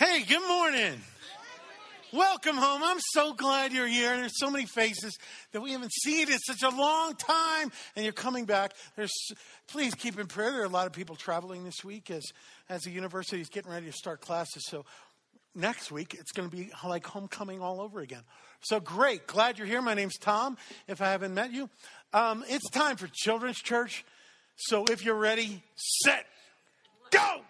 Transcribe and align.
Hey, 0.00 0.22
good 0.22 0.48
morning. 0.48 0.98
Welcome 2.10 2.56
home. 2.56 2.80
I'm 2.82 3.00
so 3.12 3.34
glad 3.34 3.70
you're 3.74 3.86
here. 3.86 4.16
There's 4.16 4.38
so 4.40 4.50
many 4.50 4.64
faces 4.64 5.18
that 5.52 5.60
we 5.60 5.72
haven't 5.72 5.92
seen 5.92 6.32
in 6.32 6.38
such 6.38 6.62
a 6.62 6.74
long 6.74 7.16
time, 7.16 7.70
and 7.94 8.02
you're 8.02 8.14
coming 8.14 8.46
back. 8.46 8.72
There's, 8.96 9.12
please 9.68 9.94
keep 9.94 10.18
in 10.18 10.26
prayer. 10.26 10.52
There 10.52 10.62
are 10.62 10.64
a 10.64 10.70
lot 10.70 10.86
of 10.86 10.94
people 10.94 11.16
traveling 11.16 11.64
this 11.64 11.84
week 11.84 12.10
as 12.10 12.24
as 12.70 12.80
the 12.80 12.90
university 12.90 13.42
is 13.42 13.50
getting 13.50 13.70
ready 13.70 13.84
to 13.88 13.92
start 13.92 14.22
classes. 14.22 14.64
So 14.70 14.86
next 15.54 15.92
week 15.92 16.16
it's 16.18 16.32
going 16.32 16.48
to 16.48 16.56
be 16.56 16.70
like 16.82 17.04
homecoming 17.04 17.60
all 17.60 17.82
over 17.82 18.00
again. 18.00 18.22
So 18.62 18.80
great. 18.80 19.26
Glad 19.26 19.58
you're 19.58 19.66
here. 19.66 19.82
My 19.82 19.92
name's 19.92 20.16
Tom. 20.16 20.56
If 20.88 21.02
I 21.02 21.10
haven't 21.10 21.34
met 21.34 21.52
you, 21.52 21.68
um, 22.14 22.42
it's 22.48 22.70
time 22.70 22.96
for 22.96 23.10
Children's 23.12 23.58
Church. 23.58 24.06
So 24.56 24.86
if 24.86 25.04
you're 25.04 25.14
ready, 25.14 25.62
set, 25.76 26.24
go. 27.10 27.42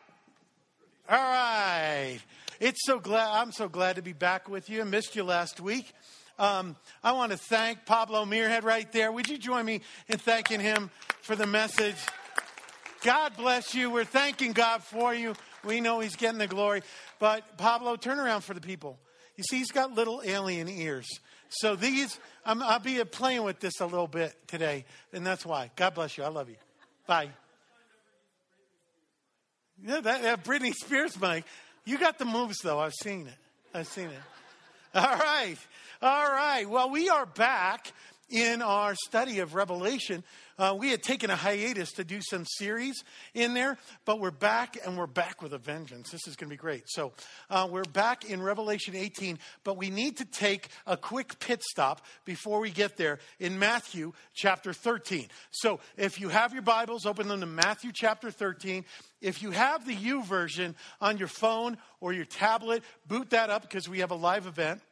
All 1.08 1.16
right. 1.16 2.18
It's 2.60 2.84
so 2.84 2.98
glad 3.00 3.40
I'm 3.40 3.52
so 3.52 3.70
glad 3.70 3.96
to 3.96 4.02
be 4.02 4.12
back 4.12 4.46
with 4.46 4.68
you. 4.68 4.82
I 4.82 4.84
missed 4.84 5.16
you 5.16 5.24
last 5.24 5.60
week. 5.60 5.90
Um, 6.38 6.76
I 7.02 7.12
want 7.12 7.32
to 7.32 7.38
thank 7.38 7.86
Pablo 7.86 8.26
Muirhead 8.26 8.64
right 8.64 8.90
there. 8.92 9.10
Would 9.10 9.30
you 9.30 9.38
join 9.38 9.64
me 9.64 9.80
in 10.08 10.18
thanking 10.18 10.60
him 10.60 10.90
for 11.22 11.34
the 11.34 11.46
message? 11.46 11.96
God 13.02 13.34
bless 13.38 13.74
you. 13.74 13.90
We're 13.90 14.04
thanking 14.04 14.52
God 14.52 14.82
for 14.82 15.14
you. 15.14 15.34
We 15.64 15.80
know 15.80 16.00
He's 16.00 16.16
getting 16.16 16.36
the 16.36 16.46
glory. 16.46 16.82
But 17.18 17.56
Pablo, 17.56 17.96
turn 17.96 18.20
around 18.20 18.42
for 18.42 18.52
the 18.52 18.60
people. 18.60 18.98
You 19.36 19.44
see, 19.44 19.56
he's 19.56 19.70
got 19.70 19.94
little 19.94 20.20
alien 20.22 20.68
ears. 20.68 21.08
So 21.48 21.76
these, 21.76 22.20
i 22.44 22.52
will 22.52 22.78
be 22.80 23.02
playing 23.04 23.42
with 23.42 23.58
this 23.58 23.80
a 23.80 23.86
little 23.86 24.06
bit 24.06 24.34
today, 24.48 24.84
and 25.14 25.26
that's 25.26 25.46
why. 25.46 25.70
God 25.76 25.94
bless 25.94 26.18
you. 26.18 26.24
I 26.24 26.28
love 26.28 26.50
you. 26.50 26.56
Bye. 27.06 27.30
Yeah, 29.82 30.02
that, 30.02 30.22
that 30.22 30.44
Britney 30.44 30.74
Spears 30.74 31.18
mic. 31.18 31.44
You 31.84 31.98
got 31.98 32.18
the 32.18 32.24
moves, 32.24 32.58
though. 32.62 32.78
I've 32.78 32.94
seen 32.94 33.26
it. 33.26 33.34
I've 33.74 33.88
seen 33.88 34.06
it. 34.06 34.20
All 34.94 35.16
right. 35.16 35.56
All 36.02 36.26
right. 36.26 36.68
Well, 36.68 36.90
we 36.90 37.08
are 37.08 37.26
back 37.26 37.92
in 38.28 38.62
our 38.62 38.94
study 38.94 39.40
of 39.40 39.54
Revelation. 39.54 40.22
Uh, 40.60 40.74
we 40.78 40.90
had 40.90 41.02
taken 41.02 41.30
a 41.30 41.36
hiatus 41.36 41.92
to 41.92 42.04
do 42.04 42.20
some 42.20 42.44
series 42.44 43.02
in 43.32 43.54
there, 43.54 43.78
but 44.04 44.20
we're 44.20 44.30
back 44.30 44.76
and 44.84 44.98
we're 44.98 45.06
back 45.06 45.40
with 45.40 45.54
a 45.54 45.58
vengeance. 45.58 46.10
This 46.10 46.26
is 46.28 46.36
going 46.36 46.50
to 46.50 46.54
be 46.54 46.58
great. 46.58 46.82
So 46.86 47.14
uh, 47.48 47.66
we're 47.70 47.82
back 47.84 48.26
in 48.26 48.42
Revelation 48.42 48.94
18, 48.94 49.38
but 49.64 49.78
we 49.78 49.88
need 49.88 50.18
to 50.18 50.26
take 50.26 50.68
a 50.86 50.98
quick 50.98 51.38
pit 51.38 51.62
stop 51.62 52.04
before 52.26 52.60
we 52.60 52.68
get 52.70 52.98
there 52.98 53.20
in 53.38 53.58
Matthew 53.58 54.12
chapter 54.34 54.74
13. 54.74 55.28
So 55.50 55.80
if 55.96 56.20
you 56.20 56.28
have 56.28 56.52
your 56.52 56.60
Bibles, 56.60 57.06
open 57.06 57.28
them 57.28 57.40
to 57.40 57.46
Matthew 57.46 57.90
chapter 57.94 58.30
13. 58.30 58.84
If 59.22 59.40
you 59.42 59.52
have 59.52 59.86
the 59.86 59.94
U 59.94 60.20
YouVersion 60.20 60.74
on 61.00 61.16
your 61.16 61.28
phone 61.28 61.78
or 62.00 62.12
your 62.12 62.26
tablet, 62.26 62.82
boot 63.06 63.30
that 63.30 63.48
up 63.48 63.62
because 63.62 63.88
we 63.88 64.00
have 64.00 64.10
a 64.10 64.14
live 64.14 64.46
event. 64.46 64.82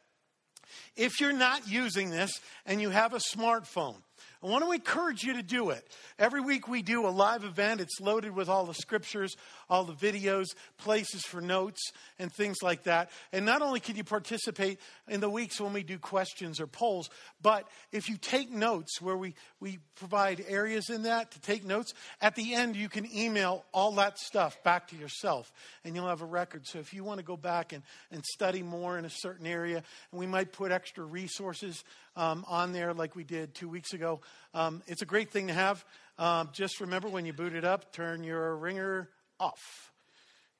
If 0.95 1.21
you're 1.21 1.31
not 1.31 1.67
using 1.67 2.09
this 2.09 2.31
and 2.65 2.81
you 2.81 2.89
have 2.89 3.13
a 3.13 3.19
smartphone, 3.19 3.97
I 4.41 4.47
want 4.47 4.63
to 4.63 4.71
encourage 4.71 5.23
you 5.23 5.33
to 5.33 5.43
do 5.43 5.71
it. 5.71 5.85
Every 6.17 6.39
week 6.39 6.69
we 6.69 6.81
do 6.81 7.05
a 7.05 7.09
live 7.09 7.43
event. 7.43 7.81
It's 7.81 7.99
loaded 7.99 8.33
with 8.33 8.47
all 8.47 8.65
the 8.65 8.73
scriptures, 8.73 9.35
all 9.69 9.83
the 9.83 9.93
videos, 9.93 10.45
places 10.77 11.23
for 11.23 11.41
notes, 11.41 11.91
and 12.17 12.31
things 12.31 12.57
like 12.63 12.83
that. 12.83 13.11
And 13.33 13.45
not 13.45 13.61
only 13.61 13.81
can 13.81 13.97
you 13.97 14.05
participate 14.05 14.79
in 15.09 15.19
the 15.19 15.29
weeks 15.29 15.59
when 15.59 15.73
we 15.73 15.83
do 15.83 15.97
questions 15.97 16.61
or 16.61 16.67
polls, 16.67 17.09
but 17.41 17.67
if 17.91 18.07
you 18.07 18.15
take 18.15 18.49
notes 18.49 19.01
where 19.01 19.17
we, 19.17 19.35
we 19.59 19.79
provide 19.95 20.45
areas 20.47 20.89
in 20.89 21.03
that 21.03 21.31
to 21.31 21.41
take 21.41 21.65
notes, 21.65 21.93
at 22.21 22.35
the 22.35 22.53
end 22.53 22.77
you 22.77 22.87
can 22.87 23.13
email 23.13 23.65
all 23.73 23.91
that 23.93 24.17
stuff 24.17 24.63
back 24.63 24.87
to 24.87 24.95
yourself 24.95 25.51
and 25.83 25.95
you'll 25.95 26.07
have 26.07 26.21
a 26.21 26.25
record. 26.25 26.65
So 26.65 26.79
if 26.79 26.93
you 26.93 27.03
want 27.03 27.19
to 27.19 27.25
go 27.25 27.35
back 27.35 27.73
and, 27.73 27.83
and 28.09 28.23
study 28.23 28.63
more 28.63 28.97
in 28.97 29.03
a 29.03 29.09
certain 29.09 29.45
area, 29.45 29.83
and 30.11 30.19
we 30.19 30.27
might 30.27 30.53
put 30.53 30.71
extra 30.71 31.03
resources 31.03 31.83
um, 32.19 32.43
on 32.49 32.73
there 32.73 32.93
like 32.93 33.15
we 33.15 33.23
did 33.23 33.55
two 33.55 33.69
weeks 33.69 33.93
ago. 33.93 34.19
Um, 34.53 34.83
it's 34.87 35.01
a 35.01 35.05
great 35.05 35.31
thing 35.31 35.47
to 35.47 35.53
have. 35.53 35.85
Um, 36.17 36.49
just 36.51 36.81
remember 36.81 37.07
when 37.07 37.25
you 37.25 37.31
boot 37.31 37.55
it 37.55 37.63
up, 37.63 37.93
turn 37.93 38.25
your 38.25 38.57
ringer 38.57 39.07
off 39.39 39.93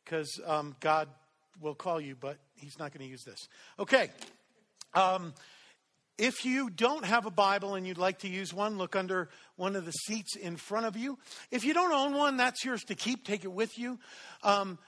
because 0.04 0.40
um, 0.48 0.76
God 0.80 1.10
will 1.60 1.76
call 1.76 2.00
you, 2.00 2.16
but 2.18 2.38
He's 2.56 2.80
not 2.80 2.94
going 2.94 3.06
to 3.06 3.12
use 3.12 3.24
this. 3.26 3.50
Okay. 3.78 4.10
Um, 4.94 5.34
if 6.18 6.46
you 6.46 6.70
don't 6.70 7.06
have 7.06 7.26
a 7.26 7.32
Bible 7.32 7.76
and 7.76 7.86
you'd 7.86 7.98
like 7.98 8.20
to 8.20 8.30
use 8.30 8.54
one, 8.54 8.78
look 8.78 8.96
under 8.96 9.30
one 9.58 9.76
of 9.76 9.86
the 9.86 9.92
seats 9.92 10.36
in 10.38 10.56
front 10.56 10.86
of 10.86 10.96
you. 10.96 11.18
If 11.52 11.66
you 11.66 11.74
don't 11.74 11.94
own 11.94 12.14
one, 12.14 12.38
that's 12.38 12.64
yours 12.64 12.84
to 12.86 12.96
keep. 12.96 13.26
Take 13.26 13.44
it 13.44 13.52
with 13.52 13.78
you. 13.78 14.00
Um, 14.44 14.80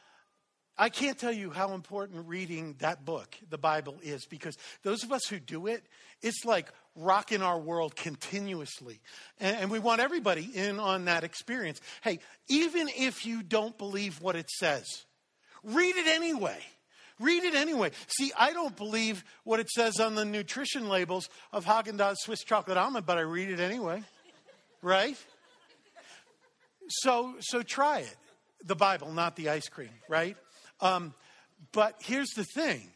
I 0.81 0.89
can't 0.89 1.15
tell 1.15 1.31
you 1.31 1.51
how 1.51 1.75
important 1.75 2.27
reading 2.27 2.73
that 2.79 3.05
book, 3.05 3.37
the 3.51 3.59
Bible, 3.59 3.99
is 4.01 4.25
because 4.25 4.57
those 4.81 5.03
of 5.03 5.11
us 5.11 5.21
who 5.29 5.37
do 5.37 5.67
it, 5.67 5.83
it's 6.23 6.43
like 6.43 6.69
rocking 6.95 7.43
our 7.43 7.59
world 7.59 7.95
continuously. 7.95 8.99
And, 9.39 9.69
we 9.69 9.77
want 9.77 10.01
everybody 10.01 10.49
in 10.55 10.79
on 10.79 11.05
that 11.05 11.23
experience. 11.23 11.79
Hey, 12.03 12.17
even 12.49 12.89
if 12.97 13.27
you 13.27 13.43
don't 13.43 13.77
believe 13.77 14.23
what 14.23 14.35
it 14.35 14.49
says, 14.49 14.87
read 15.63 15.95
it 15.97 16.07
anyway. 16.07 16.57
Read 17.19 17.43
it 17.43 17.53
anyway. 17.53 17.91
See, 18.07 18.31
I 18.35 18.51
don't 18.51 18.75
believe 18.75 19.23
what 19.43 19.59
it 19.59 19.69
says 19.69 19.99
on 19.99 20.15
the 20.15 20.25
nutrition 20.25 20.89
labels 20.89 21.29
of 21.53 21.63
Haagen-Dazs 21.63 22.15
Swiss 22.21 22.43
chocolate 22.43 22.77
almond, 22.77 23.05
but 23.05 23.19
I 23.19 23.21
read 23.21 23.51
it 23.51 23.59
anyway. 23.59 24.01
Right? 24.81 25.15
So, 26.89 27.35
so 27.39 27.61
try 27.61 27.99
it. 27.99 28.17
The 28.65 28.75
Bible, 28.75 29.11
not 29.11 29.35
the 29.35 29.49
ice 29.49 29.69
cream, 29.69 29.91
right? 30.09 30.35
Um, 30.81 31.13
but 31.71 31.95
here's 31.99 32.29
the 32.29 32.43
thing 32.43 32.89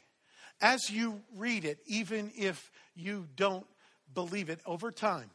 as 0.62 0.90
you 0.90 1.22
read 1.36 1.66
it, 1.66 1.80
even 1.86 2.32
if 2.36 2.72
you 2.96 3.28
don't 3.36 3.66
believe 4.14 4.50
it, 4.50 4.60
over 4.66 4.92
time, 4.92 5.30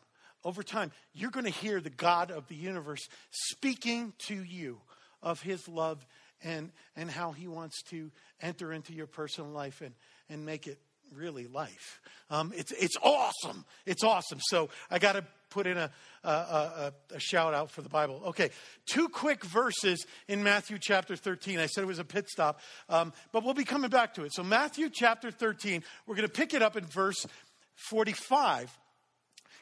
over 0.45 0.63
time, 0.63 0.91
you're 1.13 1.31
going 1.31 1.45
to 1.45 1.51
hear 1.51 1.81
the 1.81 1.91
God 1.91 2.31
of 2.31 2.49
the 2.49 2.55
universe 2.55 3.07
speaking 3.31 4.13
to 4.27 4.35
you 4.35 4.81
of 5.23 5.43
his 5.43 5.69
love 5.69 6.05
and, 6.43 6.73
and 6.97 7.11
how 7.11 7.33
he 7.33 7.47
wants 7.47 7.83
to 7.91 8.11
enter 8.41 8.73
into 8.73 8.95
your 8.95 9.07
personal 9.07 9.51
life 9.51 9.83
and, 9.83 9.95
and 10.31 10.47
make 10.47 10.67
it 10.67 10.79
really 11.15 11.47
life. 11.47 12.01
Um, 12.31 12.53
it's, 12.57 12.73
it's 12.73 12.97
awesome. 13.03 13.65
It's 13.85 14.03
awesome. 14.03 14.39
So 14.41 14.71
I 14.91 14.99
got 14.99 15.13
to 15.13 15.25
put 15.51 15.67
in 15.67 15.77
a, 15.77 15.91
a, 16.25 16.29
a, 16.31 16.93
a, 17.15 17.21
shout 17.21 17.53
out 17.53 17.71
for 17.71 17.83
the 17.83 17.89
Bible. 17.89 18.23
Okay, 18.27 18.51
two 18.87 19.09
quick 19.09 19.45
verses 19.45 20.07
in 20.29 20.43
Matthew 20.43 20.79
chapter 20.79 21.17
13. 21.17 21.59
I 21.59 21.67
said 21.67 21.83
it 21.83 21.87
was 21.87 21.99
a 21.99 22.05
pit 22.05 22.29
stop, 22.29 22.61
um, 22.89 23.13
but 23.33 23.45
we'll 23.45 23.55
be 23.55 23.65
coming 23.65 23.91
back 23.91 24.15
to 24.15 24.25
it. 24.25 24.33
So, 24.33 24.43
Matthew 24.43 24.89
chapter 24.91 25.31
13, 25.31 25.83
we're 26.07 26.17
going 26.17 26.29
to 26.29 26.33
pick 26.33 26.55
it 26.55 26.63
up 26.63 26.77
in 26.77 26.87
verse 26.87 27.27
45. 27.75 28.77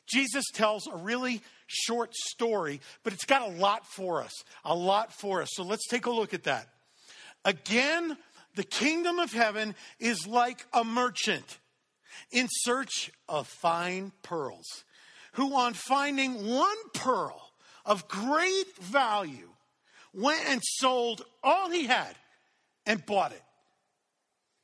Jesus 0.06 0.44
tells 0.52 0.86
a 0.86 0.96
really 0.96 1.42
short 1.66 2.14
story, 2.14 2.80
but 3.02 3.12
it's 3.12 3.24
got 3.24 3.42
a 3.42 3.52
lot 3.52 3.86
for 3.86 4.22
us. 4.22 4.32
A 4.64 4.74
lot 4.74 5.12
for 5.12 5.42
us. 5.42 5.48
So, 5.52 5.62
let's 5.64 5.86
take 5.88 6.06
a 6.06 6.10
look 6.10 6.34
at 6.34 6.44
that. 6.44 6.68
Again, 7.44 8.16
the 8.54 8.64
kingdom 8.64 9.18
of 9.18 9.32
heaven 9.32 9.74
is 9.98 10.26
like 10.26 10.66
a 10.72 10.84
merchant 10.84 11.58
in 12.30 12.48
search 12.50 13.10
of 13.28 13.46
fine 13.46 14.12
pearls 14.22 14.84
who, 15.38 15.54
on 15.54 15.72
finding 15.72 16.48
one 16.48 16.76
pearl 16.94 17.40
of 17.86 18.08
great 18.08 18.76
value, 18.80 19.48
went 20.12 20.40
and 20.48 20.60
sold 20.64 21.24
all 21.44 21.70
he 21.70 21.86
had 21.86 22.16
and 22.84 23.06
bought 23.06 23.30
it. 23.30 23.42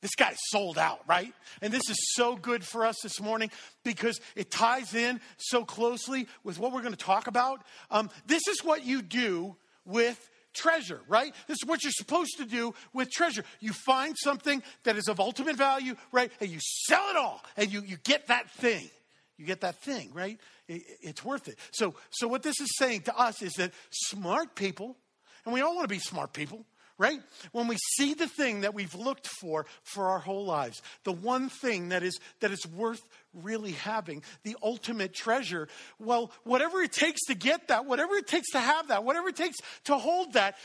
This 0.01 0.15
guy 0.15 0.35
sold 0.49 0.77
out, 0.77 0.99
right? 1.07 1.33
And 1.61 1.71
this 1.71 1.89
is 1.89 1.95
so 2.13 2.35
good 2.35 2.61
for 2.61 2.85
us 2.85 2.97
this 3.01 3.21
morning 3.21 3.51
because 3.85 4.19
it 4.35 4.51
ties 4.51 4.93
in 4.93 5.21
so 5.37 5.63
closely 5.63 6.27
with 6.43 6.59
what 6.59 6.73
we're 6.73 6.81
going 6.81 6.91
to 6.91 6.97
talk 6.97 7.27
about. 7.27 7.63
Um, 7.89 8.09
this 8.27 8.45
is 8.49 8.61
what 8.61 8.85
you 8.85 9.01
do 9.01 9.55
with 9.85 10.29
treasure, 10.53 10.99
right? 11.07 11.33
This 11.47 11.59
is 11.63 11.69
what 11.69 11.83
you're 11.83 11.91
supposed 11.93 12.35
to 12.39 12.45
do 12.45 12.73
with 12.91 13.09
treasure. 13.11 13.45
You 13.61 13.71
find 13.71 14.13
something 14.21 14.61
that 14.83 14.97
is 14.97 15.07
of 15.07 15.21
ultimate 15.21 15.55
value, 15.55 15.95
right? 16.11 16.31
And 16.41 16.49
you 16.49 16.59
sell 16.59 17.09
it 17.11 17.15
all 17.15 17.41
and 17.55 17.71
you, 17.71 17.81
you 17.81 17.95
get 18.03 18.27
that 18.27 18.51
thing. 18.51 18.89
You 19.37 19.45
get 19.45 19.61
that 19.61 19.81
thing, 19.81 20.11
right? 20.13 20.39
it's 20.67 21.23
worth 21.23 21.47
it. 21.47 21.59
So, 21.71 21.93
so 22.09 22.27
what 22.27 22.41
this 22.41 22.59
is 22.59 22.69
saying 22.77 23.01
to 23.01 23.17
us 23.17 23.41
is 23.41 23.53
that 23.53 23.71
smart 23.91 24.55
people, 24.55 24.97
and 25.45 25.53
we 25.53 25.61
all 25.61 25.75
want 25.75 25.87
to 25.87 25.93
be 25.93 25.99
smart 25.99 26.33
people, 26.33 26.65
right? 26.97 27.19
When 27.51 27.67
we 27.67 27.77
see 27.97 28.13
the 28.13 28.27
thing 28.27 28.61
that 28.61 28.73
we've 28.73 28.95
looked 28.95 29.27
for 29.27 29.65
for 29.83 30.07
our 30.07 30.19
whole 30.19 30.45
lives, 30.45 30.81
the 31.03 31.11
one 31.11 31.49
thing 31.49 31.89
that 31.89 32.03
is 32.03 32.19
that 32.39 32.51
is 32.51 32.65
worth 32.65 33.01
really 33.33 33.73
having, 33.73 34.23
the 34.43 34.55
ultimate 34.63 35.13
treasure, 35.13 35.67
well, 35.99 36.31
whatever 36.43 36.81
it 36.81 36.93
takes 36.93 37.25
to 37.25 37.35
get 37.35 37.67
that, 37.67 37.85
whatever 37.85 38.15
it 38.15 38.27
takes 38.27 38.51
to 38.51 38.59
have 38.59 38.87
that, 38.87 39.03
whatever 39.03 39.29
it 39.29 39.35
takes 39.35 39.57
to 39.85 39.97
hold 39.97 40.33
that, 40.33 40.55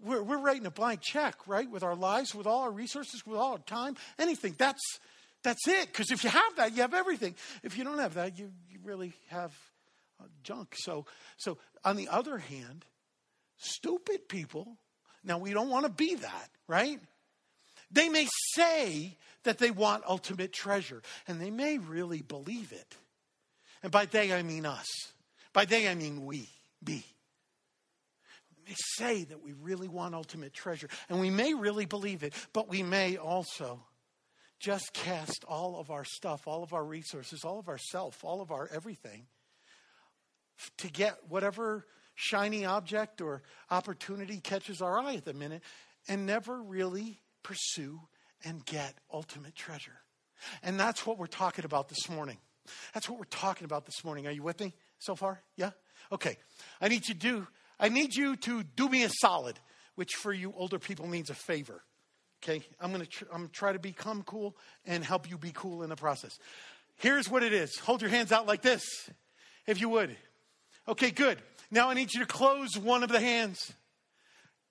we're, 0.00 0.22
we're 0.22 0.38
writing 0.38 0.66
a 0.66 0.70
blank 0.70 1.00
check, 1.02 1.34
right? 1.46 1.68
With 1.68 1.82
our 1.82 1.96
lives, 1.96 2.34
with 2.34 2.46
all 2.46 2.62
our 2.62 2.70
resources, 2.72 3.26
with 3.26 3.38
all 3.38 3.52
our 3.52 3.58
time, 3.58 3.96
anything. 4.18 4.54
That's 4.58 4.82
that's 5.44 5.68
it. 5.68 5.86
Because 5.86 6.10
if 6.10 6.24
you 6.24 6.30
have 6.30 6.56
that, 6.56 6.74
you 6.74 6.80
have 6.82 6.94
everything. 6.94 7.36
If 7.62 7.78
you 7.78 7.84
don't 7.84 7.98
have 7.98 8.14
that, 8.14 8.36
you, 8.38 8.50
you 8.70 8.78
really 8.82 9.12
have 9.28 9.52
uh, 10.20 10.24
junk. 10.42 10.74
So, 10.76 11.04
so, 11.36 11.58
on 11.84 11.96
the 11.96 12.08
other 12.08 12.38
hand, 12.38 12.84
stupid 13.58 14.28
people, 14.28 14.78
now 15.22 15.38
we 15.38 15.52
don't 15.52 15.68
want 15.68 15.84
to 15.84 15.92
be 15.92 16.16
that, 16.16 16.50
right? 16.66 16.98
They 17.90 18.08
may 18.08 18.26
say 18.54 19.16
that 19.44 19.58
they 19.58 19.70
want 19.70 20.04
ultimate 20.08 20.52
treasure, 20.52 21.02
and 21.28 21.40
they 21.40 21.50
may 21.50 21.78
really 21.78 22.22
believe 22.22 22.72
it. 22.72 22.96
And 23.82 23.92
by 23.92 24.06
they, 24.06 24.32
I 24.32 24.42
mean 24.42 24.64
us. 24.64 24.86
By 25.52 25.66
they, 25.66 25.88
I 25.88 25.94
mean 25.94 26.24
we. 26.24 26.48
We 26.86 27.04
may 28.66 28.74
say 28.96 29.24
that 29.24 29.44
we 29.44 29.52
really 29.52 29.88
want 29.88 30.14
ultimate 30.14 30.54
treasure, 30.54 30.88
and 31.10 31.20
we 31.20 31.28
may 31.28 31.52
really 31.52 31.84
believe 31.84 32.22
it, 32.22 32.32
but 32.54 32.68
we 32.68 32.82
may 32.82 33.18
also 33.18 33.82
just 34.60 34.92
cast 34.92 35.44
all 35.46 35.78
of 35.78 35.90
our 35.90 36.04
stuff, 36.04 36.46
all 36.46 36.62
of 36.62 36.72
our 36.72 36.84
resources, 36.84 37.44
all 37.44 37.58
of 37.58 37.68
our 37.68 37.78
self, 37.78 38.24
all 38.24 38.40
of 38.40 38.50
our 38.50 38.68
everything 38.72 39.26
to 40.78 40.90
get 40.90 41.16
whatever 41.28 41.86
shiny 42.14 42.64
object 42.64 43.20
or 43.20 43.42
opportunity 43.70 44.38
catches 44.40 44.80
our 44.80 44.98
eye 44.98 45.16
at 45.16 45.24
the 45.24 45.32
minute 45.32 45.62
and 46.08 46.26
never 46.26 46.62
really 46.62 47.20
pursue 47.42 48.00
and 48.44 48.64
get 48.64 48.94
ultimate 49.12 49.54
treasure. 49.54 50.00
And 50.62 50.78
that's 50.78 51.06
what 51.06 51.18
we're 51.18 51.26
talking 51.26 51.64
about 51.64 51.88
this 51.88 52.08
morning. 52.08 52.38
That's 52.92 53.08
what 53.08 53.18
we're 53.18 53.24
talking 53.24 53.64
about 53.64 53.84
this 53.84 54.04
morning. 54.04 54.26
Are 54.26 54.32
you 54.32 54.42
with 54.42 54.60
me 54.60 54.74
so 54.98 55.14
far? 55.14 55.42
Yeah? 55.56 55.70
Okay. 56.12 56.38
I 56.80 56.88
need 56.88 57.06
you 57.08 57.14
to 57.14 57.20
do 57.20 57.46
I 57.78 57.88
need 57.88 58.14
you 58.14 58.36
to 58.36 58.62
do 58.62 58.88
me 58.88 59.02
a 59.02 59.10
solid, 59.20 59.58
which 59.96 60.12
for 60.14 60.32
you 60.32 60.54
older 60.56 60.78
people 60.78 61.08
means 61.08 61.28
a 61.28 61.34
favor. 61.34 61.82
Okay? 62.44 62.62
I'm 62.78 62.92
to 62.92 63.06
tr- 63.06 63.24
I'm 63.32 63.48
try 63.48 63.72
to 63.72 63.78
become 63.78 64.22
cool 64.22 64.54
and 64.84 65.02
help 65.02 65.28
you 65.30 65.38
be 65.38 65.52
cool 65.54 65.82
in 65.82 65.88
the 65.88 65.96
process. 65.96 66.38
Here's 66.96 67.28
what 67.30 67.42
it 67.42 67.52
is. 67.52 67.78
Hold 67.78 68.02
your 68.02 68.10
hands 68.10 68.32
out 68.32 68.46
like 68.46 68.60
this, 68.60 68.84
if 69.66 69.80
you 69.80 69.88
would. 69.88 70.14
Okay, 70.86 71.10
good. 71.10 71.38
Now 71.70 71.88
I 71.88 71.94
need 71.94 72.12
you 72.12 72.20
to 72.20 72.26
close 72.26 72.76
one 72.76 73.02
of 73.02 73.08
the 73.08 73.18
hands. 73.18 73.72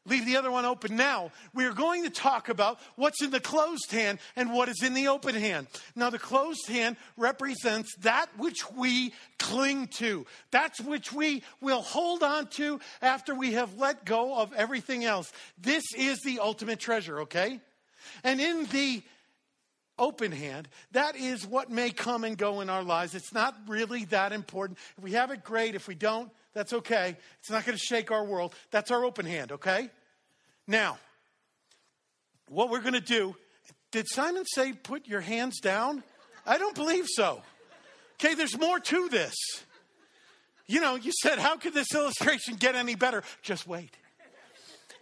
Leave 0.05 0.25
the 0.25 0.35
other 0.35 0.51
one 0.51 0.65
open. 0.65 0.97
Now, 0.97 1.31
we 1.53 1.65
are 1.65 1.73
going 1.73 2.03
to 2.03 2.09
talk 2.09 2.49
about 2.49 2.79
what's 2.95 3.21
in 3.21 3.31
the 3.31 3.39
closed 3.39 3.89
hand 3.89 4.19
and 4.35 4.51
what 4.51 4.67
is 4.67 4.83
in 4.83 4.93
the 4.93 5.07
open 5.07 5.33
hand. 5.33 5.67
Now, 5.95 6.09
the 6.09 6.19
closed 6.19 6.67
hand 6.67 6.97
represents 7.15 7.95
that 8.01 8.27
which 8.37 8.69
we 8.75 9.13
cling 9.39 9.87
to, 9.97 10.25
that's 10.51 10.81
which 10.81 11.13
we 11.13 11.43
will 11.61 11.81
hold 11.81 12.21
on 12.21 12.47
to 12.47 12.81
after 13.01 13.33
we 13.33 13.53
have 13.53 13.77
let 13.77 14.03
go 14.03 14.35
of 14.35 14.51
everything 14.53 15.05
else. 15.05 15.31
This 15.57 15.83
is 15.95 16.19
the 16.25 16.39
ultimate 16.39 16.79
treasure, 16.79 17.21
okay? 17.21 17.61
And 18.25 18.41
in 18.41 18.65
the 18.65 19.03
open 19.97 20.31
hand, 20.31 20.67
that 20.91 21.15
is 21.15 21.45
what 21.45 21.69
may 21.69 21.91
come 21.91 22.23
and 22.23 22.37
go 22.37 22.61
in 22.61 22.69
our 22.69 22.83
lives. 22.83 23.15
It's 23.15 23.33
not 23.33 23.55
really 23.67 24.05
that 24.05 24.31
important. 24.31 24.79
If 24.97 25.03
we 25.03 25.11
have 25.13 25.31
it, 25.31 25.43
great. 25.43 25.75
If 25.75 25.87
we 25.87 25.95
don't, 25.95 26.29
that's 26.53 26.73
okay. 26.73 27.15
It's 27.39 27.49
not 27.49 27.65
going 27.65 27.77
to 27.77 27.83
shake 27.83 28.11
our 28.11 28.23
world. 28.23 28.53
That's 28.71 28.91
our 28.91 29.05
open 29.05 29.25
hand, 29.25 29.51
okay? 29.53 29.89
Now, 30.67 30.97
what 32.49 32.69
we're 32.69 32.81
going 32.81 32.93
to 32.93 33.01
do, 33.01 33.35
did 33.91 34.07
Simon 34.07 34.45
say 34.45 34.73
put 34.73 35.07
your 35.07 35.21
hands 35.21 35.59
down? 35.59 36.03
I 36.45 36.57
don't 36.57 36.75
believe 36.75 37.05
so. 37.07 37.41
Okay, 38.15 38.35
there's 38.35 38.57
more 38.57 38.79
to 38.79 39.09
this. 39.09 39.35
You 40.67 40.79
know, 40.79 40.95
you 40.95 41.11
said, 41.21 41.39
how 41.39 41.57
could 41.57 41.73
this 41.73 41.93
illustration 41.93 42.55
get 42.55 42.75
any 42.75 42.95
better? 42.95 43.23
Just 43.41 43.67
wait. 43.67 43.95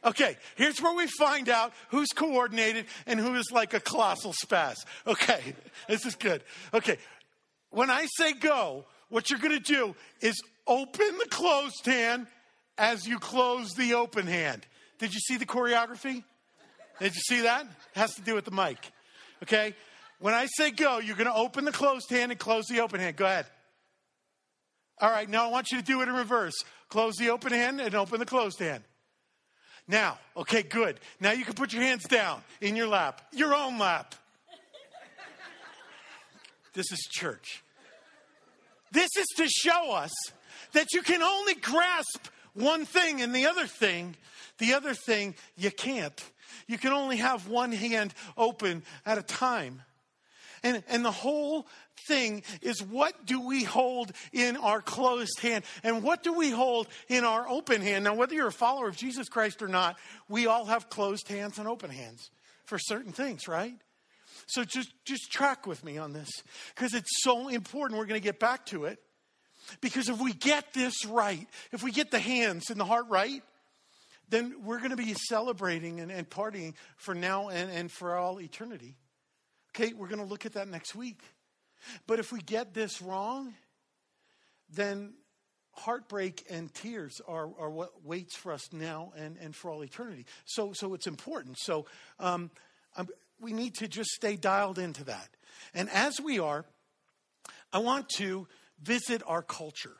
Okay, 0.03 0.35
here's 0.55 0.81
where 0.81 0.95
we 0.95 1.05
find 1.05 1.47
out 1.47 1.73
who's 1.89 2.07
coordinated 2.09 2.85
and 3.05 3.19
who 3.19 3.35
is 3.35 3.51
like 3.51 3.73
a 3.73 3.79
colossal 3.79 4.33
spaz. 4.33 4.75
Okay, 5.05 5.55
this 5.87 6.05
is 6.05 6.15
good. 6.15 6.43
Okay, 6.73 6.97
when 7.69 7.89
I 7.91 8.07
say 8.17 8.33
go, 8.33 8.85
what 9.09 9.29
you're 9.29 9.39
going 9.39 9.57
to 9.57 9.59
do 9.59 9.95
is 10.19 10.41
open 10.65 11.17
the 11.19 11.27
closed 11.29 11.85
hand 11.85 12.27
as 12.77 13.05
you 13.05 13.19
close 13.19 13.73
the 13.73 13.93
open 13.93 14.25
hand. 14.25 14.65
Did 14.97 15.13
you 15.13 15.19
see 15.19 15.37
the 15.37 15.45
choreography? 15.45 16.23
Did 16.99 17.15
you 17.15 17.21
see 17.21 17.41
that? 17.41 17.65
It 17.65 17.99
has 17.99 18.15
to 18.15 18.21
do 18.21 18.35
with 18.35 18.45
the 18.45 18.51
mic. 18.51 18.91
Okay? 19.43 19.75
When 20.19 20.33
I 20.33 20.47
say 20.57 20.71
go, 20.71 20.99
you're 20.99 21.15
going 21.15 21.29
to 21.29 21.35
open 21.35 21.65
the 21.65 21.71
closed 21.71 22.09
hand 22.09 22.31
and 22.31 22.39
close 22.39 22.65
the 22.67 22.81
open 22.81 22.99
hand. 22.99 23.15
Go 23.17 23.25
ahead. 23.25 23.45
All 24.99 25.09
right, 25.09 25.27
now 25.27 25.47
I 25.47 25.51
want 25.51 25.71
you 25.71 25.79
to 25.79 25.83
do 25.83 26.01
it 26.01 26.07
in 26.07 26.13
reverse. 26.13 26.53
Close 26.89 27.15
the 27.17 27.29
open 27.29 27.51
hand 27.51 27.81
and 27.81 27.95
open 27.95 28.19
the 28.19 28.25
closed 28.25 28.59
hand. 28.59 28.83
Now, 29.87 30.19
okay, 30.37 30.63
good. 30.63 30.99
Now 31.19 31.31
you 31.31 31.43
can 31.43 31.53
put 31.53 31.73
your 31.73 31.81
hands 31.83 32.03
down 32.03 32.41
in 32.61 32.75
your 32.75 32.87
lap, 32.87 33.21
your 33.33 33.53
own 33.53 33.77
lap. 33.77 34.15
This 36.73 36.91
is 36.91 36.99
church. 37.11 37.63
This 38.91 39.09
is 39.17 39.27
to 39.37 39.47
show 39.47 39.91
us 39.91 40.11
that 40.73 40.93
you 40.93 41.01
can 41.01 41.21
only 41.21 41.55
grasp 41.55 42.27
one 42.53 42.85
thing 42.85 43.21
and 43.21 43.33
the 43.33 43.47
other 43.47 43.67
thing, 43.67 44.15
the 44.57 44.73
other 44.73 44.93
thing 44.93 45.35
you 45.57 45.71
can't. 45.71 46.23
You 46.67 46.77
can 46.77 46.91
only 46.93 47.17
have 47.17 47.47
one 47.47 47.71
hand 47.71 48.13
open 48.37 48.83
at 49.05 49.17
a 49.17 49.23
time. 49.23 49.81
And, 50.63 50.83
and 50.87 51.03
the 51.03 51.11
whole 51.11 51.65
thing 52.07 52.43
is 52.61 52.81
what 52.81 53.25
do 53.25 53.41
we 53.41 53.63
hold 53.63 54.11
in 54.31 54.57
our 54.57 54.81
closed 54.81 55.39
hand 55.39 55.63
and 55.83 56.03
what 56.03 56.23
do 56.23 56.33
we 56.33 56.49
hold 56.49 56.87
in 57.07 57.23
our 57.23 57.47
open 57.47 57.81
hand? 57.81 58.03
Now, 58.03 58.15
whether 58.15 58.33
you're 58.33 58.47
a 58.47 58.51
follower 58.51 58.87
of 58.87 58.97
Jesus 58.97 59.29
Christ 59.29 59.61
or 59.61 59.67
not, 59.67 59.97
we 60.29 60.47
all 60.47 60.65
have 60.65 60.89
closed 60.89 61.27
hands 61.27 61.57
and 61.57 61.67
open 61.67 61.89
hands 61.89 62.29
for 62.65 62.77
certain 62.77 63.11
things, 63.11 63.47
right? 63.47 63.75
So 64.47 64.63
just, 64.63 64.91
just 65.05 65.31
track 65.31 65.65
with 65.67 65.83
me 65.83 65.97
on 65.97 66.13
this 66.13 66.29
because 66.75 66.93
it's 66.93 67.23
so 67.23 67.47
important. 67.47 67.99
We're 67.99 68.05
going 68.05 68.19
to 68.19 68.23
get 68.23 68.39
back 68.39 68.65
to 68.67 68.85
it. 68.85 68.99
Because 69.79 70.09
if 70.09 70.19
we 70.19 70.33
get 70.33 70.73
this 70.73 71.05
right, 71.05 71.47
if 71.71 71.83
we 71.83 71.91
get 71.91 72.11
the 72.11 72.19
hands 72.19 72.69
and 72.69 72.79
the 72.79 72.85
heart 72.85 73.05
right, 73.09 73.41
then 74.29 74.55
we're 74.63 74.79
going 74.79 74.91
to 74.91 74.97
be 74.97 75.13
celebrating 75.29 75.99
and, 75.99 76.11
and 76.11 76.29
partying 76.29 76.73
for 76.97 77.13
now 77.13 77.49
and, 77.49 77.69
and 77.71 77.91
for 77.91 78.15
all 78.15 78.41
eternity. 78.41 78.95
Okay, 79.69 79.93
we're 79.93 80.07
going 80.07 80.19
to 80.19 80.25
look 80.25 80.45
at 80.45 80.53
that 80.53 80.67
next 80.67 80.95
week. 80.95 81.19
But 82.07 82.19
if 82.19 82.31
we 82.31 82.39
get 82.41 82.73
this 82.73 83.01
wrong, 83.01 83.53
then 84.69 85.13
heartbreak 85.73 86.45
and 86.49 86.73
tears 86.73 87.21
are, 87.27 87.49
are 87.59 87.69
what 87.69 88.05
waits 88.05 88.35
for 88.35 88.51
us 88.51 88.71
now 88.71 89.13
and, 89.15 89.37
and 89.37 89.55
for 89.55 89.71
all 89.71 89.83
eternity. 89.83 90.25
So, 90.45 90.73
so 90.73 90.93
it's 90.93 91.07
important. 91.07 91.57
So 91.59 91.85
um, 92.19 92.51
we 93.39 93.53
need 93.53 93.75
to 93.75 93.87
just 93.87 94.11
stay 94.11 94.35
dialed 94.35 94.79
into 94.79 95.03
that. 95.05 95.29
And 95.73 95.89
as 95.89 96.19
we 96.19 96.39
are, 96.39 96.65
I 97.73 97.79
want 97.79 98.09
to 98.17 98.47
visit 98.81 99.21
our 99.25 99.41
culture. 99.41 99.95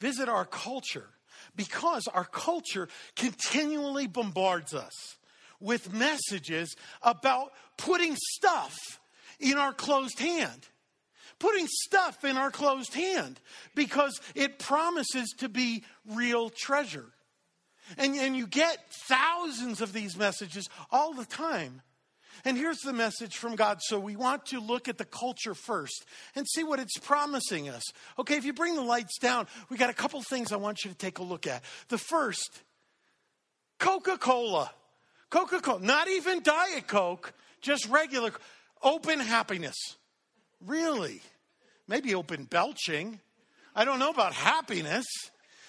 Visit 0.00 0.28
our 0.28 0.44
culture 0.44 1.08
because 1.56 2.06
our 2.08 2.24
culture 2.24 2.88
continually 3.16 4.06
bombards 4.06 4.74
us 4.74 5.16
with 5.60 5.92
messages 5.92 6.74
about 7.02 7.52
putting 7.76 8.16
stuff 8.34 9.00
in 9.40 9.56
our 9.58 9.72
closed 9.72 10.18
hand. 10.18 10.68
Putting 11.38 11.66
stuff 11.68 12.24
in 12.24 12.36
our 12.36 12.50
closed 12.50 12.94
hand 12.94 13.40
because 13.74 14.20
it 14.34 14.58
promises 14.58 15.34
to 15.38 15.48
be 15.48 15.84
real 16.14 16.50
treasure. 16.50 17.06
And, 17.96 18.14
and 18.16 18.36
you 18.36 18.46
get 18.46 18.78
thousands 19.08 19.80
of 19.80 19.92
these 19.92 20.16
messages 20.16 20.68
all 20.90 21.14
the 21.14 21.24
time. 21.24 21.80
And 22.44 22.56
here's 22.56 22.78
the 22.78 22.92
message 22.92 23.36
from 23.36 23.56
God. 23.56 23.78
So 23.82 23.98
we 23.98 24.16
want 24.16 24.46
to 24.46 24.60
look 24.60 24.88
at 24.88 24.98
the 24.98 25.04
culture 25.04 25.54
first 25.54 26.04
and 26.34 26.46
see 26.46 26.62
what 26.62 26.78
it's 26.78 26.98
promising 26.98 27.68
us. 27.68 27.82
Okay, 28.18 28.36
if 28.36 28.44
you 28.44 28.52
bring 28.52 28.76
the 28.76 28.82
lights 28.82 29.18
down, 29.18 29.46
we 29.70 29.76
got 29.76 29.90
a 29.90 29.94
couple 29.94 30.20
things 30.22 30.52
I 30.52 30.56
want 30.56 30.84
you 30.84 30.90
to 30.90 30.96
take 30.96 31.18
a 31.18 31.22
look 31.22 31.46
at. 31.46 31.62
The 31.88 31.98
first, 31.98 32.62
Coca 33.78 34.18
Cola. 34.18 34.70
Coca 35.30 35.60
Cola, 35.60 35.80
not 35.80 36.08
even 36.08 36.42
Diet 36.42 36.86
Coke, 36.86 37.34
just 37.60 37.86
regular, 37.88 38.32
open 38.82 39.20
happiness. 39.20 39.76
Really? 40.66 41.22
Maybe 41.86 42.14
open 42.14 42.44
belching. 42.44 43.20
I 43.74 43.84
don't 43.84 43.98
know 43.98 44.10
about 44.10 44.32
happiness. 44.32 45.06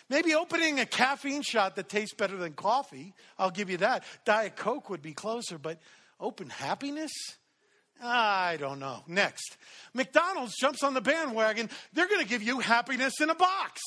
Maybe 0.09 0.33
opening 0.33 0.79
a 0.79 0.85
caffeine 0.85 1.43
shot 1.43 1.75
that 1.75 1.87
tastes 1.87 2.15
better 2.15 2.35
than 2.35 2.53
coffee. 2.53 3.13
I'll 3.37 3.51
give 3.51 3.69
you 3.69 3.77
that. 3.77 4.03
Diet 4.25 4.55
Coke 4.55 4.89
would 4.89 5.03
be 5.03 5.13
closer, 5.13 5.59
but 5.59 5.79
Open 6.19 6.49
happiness? 6.49 7.11
I 8.01 8.57
don't 8.59 8.79
know. 8.79 9.03
Next, 9.07 9.57
McDonald's 9.93 10.55
jumps 10.59 10.83
on 10.83 10.93
the 10.93 11.01
bandwagon. 11.01 11.69
They're 11.93 12.07
going 12.07 12.21
to 12.21 12.27
give 12.27 12.43
you 12.43 12.59
happiness 12.59 13.21
in 13.21 13.29
a 13.29 13.35
box. 13.35 13.81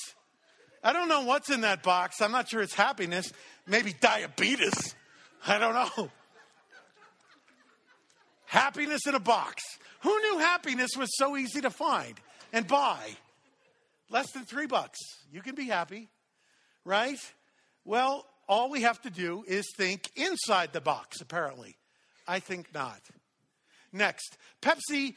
I 0.83 0.93
don't 0.93 1.09
know 1.09 1.23
what's 1.23 1.51
in 1.51 1.61
that 1.63 1.83
box. 1.83 2.21
I'm 2.21 2.33
not 2.33 2.49
sure 2.49 2.63
it's 2.63 2.75
happiness. 2.75 3.33
Maybe 3.67 3.95
diabetes. 4.01 4.95
I 5.47 5.59
don't 5.59 5.75
know. 5.75 6.11
Happiness 8.47 9.07
in 9.07 9.15
a 9.15 9.21
box. 9.21 9.63
Who 10.03 10.21
knew 10.21 10.39
happiness 10.39 10.91
was 10.97 11.17
so 11.17 11.37
easy 11.37 11.61
to 11.61 11.71
find 11.71 12.15
and 12.53 12.67
buy? 12.67 12.99
Less 14.11 14.31
than 14.33 14.45
three 14.45 14.67
bucks. 14.67 14.99
You 15.31 15.41
can 15.41 15.55
be 15.55 15.67
happy, 15.67 16.09
right? 16.85 17.19
Well, 17.85 18.27
all 18.49 18.71
we 18.71 18.83
have 18.83 19.01
to 19.03 19.11
do 19.11 19.45
is 19.47 19.65
think 19.77 20.11
inside 20.17 20.73
the 20.73 20.81
box, 20.81 21.21
apparently. 21.21 21.77
I 22.27 22.41
think 22.41 22.73
not. 22.75 23.01
Next, 23.93 24.37
Pepsi 24.61 25.15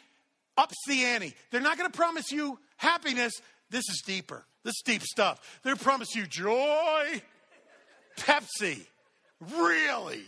ups 0.58 0.76
the 0.88 1.04
ante. 1.04 1.36
They're 1.52 1.62
not 1.62 1.78
going 1.78 1.92
to 1.92 1.98
promise 1.98 2.32
you 2.32 2.60
happiness. 2.78 3.34
This 3.70 3.84
is 3.90 4.02
deeper. 4.06 4.46
This 4.64 4.72
is 4.72 4.84
deep 4.86 5.04
stuff. 5.04 5.60
They 5.64 5.74
promise 5.76 6.16
you 6.16 6.26
joy. 6.26 7.22
Pepsi. 8.18 8.86
Really? 9.58 10.24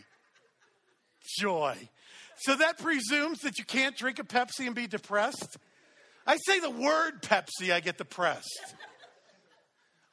joy. 1.28 1.78
So 2.40 2.56
that 2.56 2.78
presumes 2.78 3.40
that 3.40 3.58
you 3.58 3.66
can't 3.66 3.98
drink 3.98 4.20
a 4.20 4.24
Pepsi 4.24 4.66
and 4.68 4.76
be 4.76 4.88
depressed. 4.88 5.58
I 6.26 6.38
say 6.46 6.60
the 6.60 6.70
word 6.70 7.22
Pepsi, 7.22 7.74
I 7.74 7.80
get 7.80 7.98
depressed. 7.98 8.76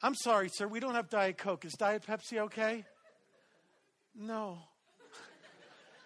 I'm 0.01 0.15
sorry, 0.15 0.49
sir, 0.51 0.67
we 0.67 0.79
don't 0.79 0.95
have 0.95 1.09
Diet 1.09 1.37
Coke. 1.37 1.65
Is 1.65 1.73
Diet 1.73 2.03
Pepsi 2.07 2.39
okay? 2.39 2.85
No. 4.15 4.59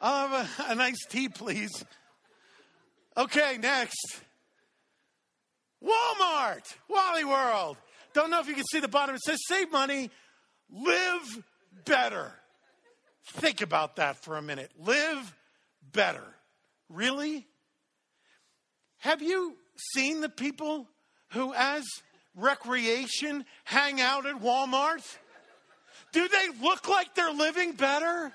I'll 0.02 0.28
have 0.28 0.50
a, 0.68 0.72
a 0.72 0.76
nice 0.76 1.06
tea, 1.10 1.30
please. 1.30 1.72
Okay, 3.18 3.58
next. 3.60 4.22
Walmart, 5.84 6.64
Wally 6.90 7.26
World. 7.26 7.78
Don't 8.14 8.30
know 8.30 8.40
if 8.40 8.48
you 8.48 8.56
can 8.56 8.66
see 8.72 8.80
the 8.80 8.88
bottom. 8.88 9.16
It 9.16 9.22
says 9.22 9.40
save 9.48 9.72
money, 9.72 10.10
live 10.72 11.44
better. 11.86 12.34
Think 13.34 13.62
about 13.62 13.98
that 13.98 14.24
for 14.24 14.38
a 14.38 14.42
minute. 14.42 14.72
Live 14.80 15.36
better. 15.92 16.24
Really? 16.90 17.48
Have 19.00 19.22
you 19.22 19.56
seen 19.94 20.22
the 20.22 20.30
people 20.30 20.88
who, 21.32 21.54
as 21.54 21.86
recreation, 22.36 23.46
hang 23.64 24.02
out 24.02 24.26
at 24.26 24.42
Walmart? 24.42 25.04
Do 26.12 26.28
they 26.28 26.48
look 26.62 26.88
like 26.88 27.16
they're 27.16 27.32
living 27.32 27.74
better? 27.74 28.32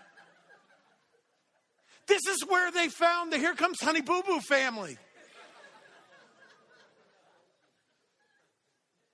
This 2.06 2.26
is 2.26 2.44
where 2.46 2.70
they 2.70 2.88
found 2.88 3.32
the 3.32 3.38
Here 3.38 3.54
Comes 3.54 3.80
Honey 3.80 4.02
Boo 4.02 4.22
Boo 4.26 4.40
family. 4.40 4.98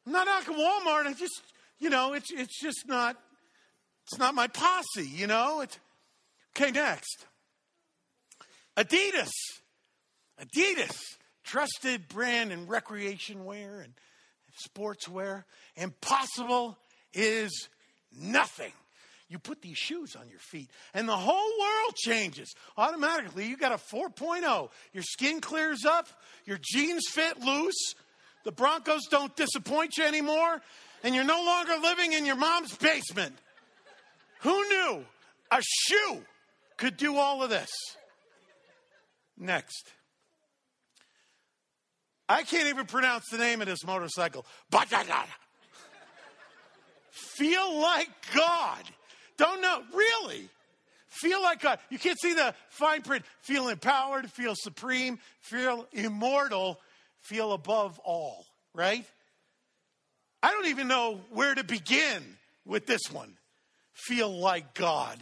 I'm 0.06 0.12
not 0.12 0.26
knocking 0.26 0.54
Walmart. 0.54 1.06
I 1.06 1.12
just, 1.12 1.40
you 1.78 1.88
know, 1.88 2.14
it's 2.14 2.32
it's 2.32 2.60
just 2.60 2.88
not 2.88 3.16
it's 4.06 4.18
not 4.18 4.34
my 4.34 4.48
posse, 4.48 5.06
you 5.06 5.28
know. 5.28 5.60
It's 5.60 5.78
okay. 6.56 6.72
Next, 6.72 7.26
Adidas. 8.80 9.30
Adidas, 10.40 10.96
trusted 11.44 12.08
brand 12.08 12.50
in 12.50 12.66
recreation 12.66 13.44
wear 13.44 13.80
and 13.80 13.92
sportswear. 14.74 15.44
Impossible 15.76 16.78
is 17.12 17.68
nothing. 18.18 18.72
You 19.28 19.38
put 19.38 19.60
these 19.62 19.76
shoes 19.76 20.16
on 20.16 20.28
your 20.28 20.40
feet, 20.40 20.70
and 20.92 21.08
the 21.08 21.16
whole 21.16 21.50
world 21.60 21.94
changes 21.94 22.52
automatically. 22.76 23.46
You 23.46 23.56
got 23.56 23.70
a 23.70 23.76
4.0. 23.94 24.70
Your 24.92 25.02
skin 25.04 25.40
clears 25.40 25.84
up, 25.84 26.08
your 26.46 26.58
jeans 26.60 27.04
fit 27.10 27.38
loose, 27.38 27.94
the 28.44 28.50
Broncos 28.50 29.02
don't 29.10 29.34
disappoint 29.36 29.98
you 29.98 30.04
anymore, 30.04 30.60
and 31.04 31.14
you're 31.14 31.22
no 31.22 31.44
longer 31.44 31.74
living 31.80 32.14
in 32.14 32.26
your 32.26 32.36
mom's 32.36 32.74
basement. 32.76 33.36
Who 34.40 34.68
knew 34.68 35.04
a 35.52 35.60
shoe 35.62 36.22
could 36.76 36.96
do 36.96 37.16
all 37.16 37.42
of 37.42 37.50
this? 37.50 37.68
Next. 39.40 39.88
I 42.28 42.42
can't 42.44 42.68
even 42.68 42.86
pronounce 42.86 43.24
the 43.30 43.38
name 43.38 43.60
of 43.60 43.66
this 43.66 43.84
motorcycle. 43.84 44.46
Feel 47.10 47.80
like 47.80 48.08
God. 48.34 48.82
Don't 49.38 49.62
know. 49.62 49.82
Really? 49.94 50.48
Feel 51.08 51.42
like 51.42 51.60
God. 51.60 51.80
You 51.88 51.98
can't 51.98 52.20
see 52.20 52.34
the 52.34 52.54
fine 52.68 53.02
print. 53.02 53.24
Feel 53.40 53.68
empowered, 53.68 54.30
feel 54.30 54.54
supreme, 54.54 55.18
feel 55.40 55.88
immortal, 55.92 56.78
feel 57.22 57.52
above 57.52 57.98
all, 58.04 58.44
right? 58.74 59.04
I 60.42 60.50
don't 60.52 60.66
even 60.66 60.86
know 60.86 61.20
where 61.30 61.54
to 61.54 61.64
begin 61.64 62.22
with 62.64 62.86
this 62.86 63.10
one. 63.10 63.36
Feel 63.92 64.30
like 64.38 64.74
God. 64.74 65.18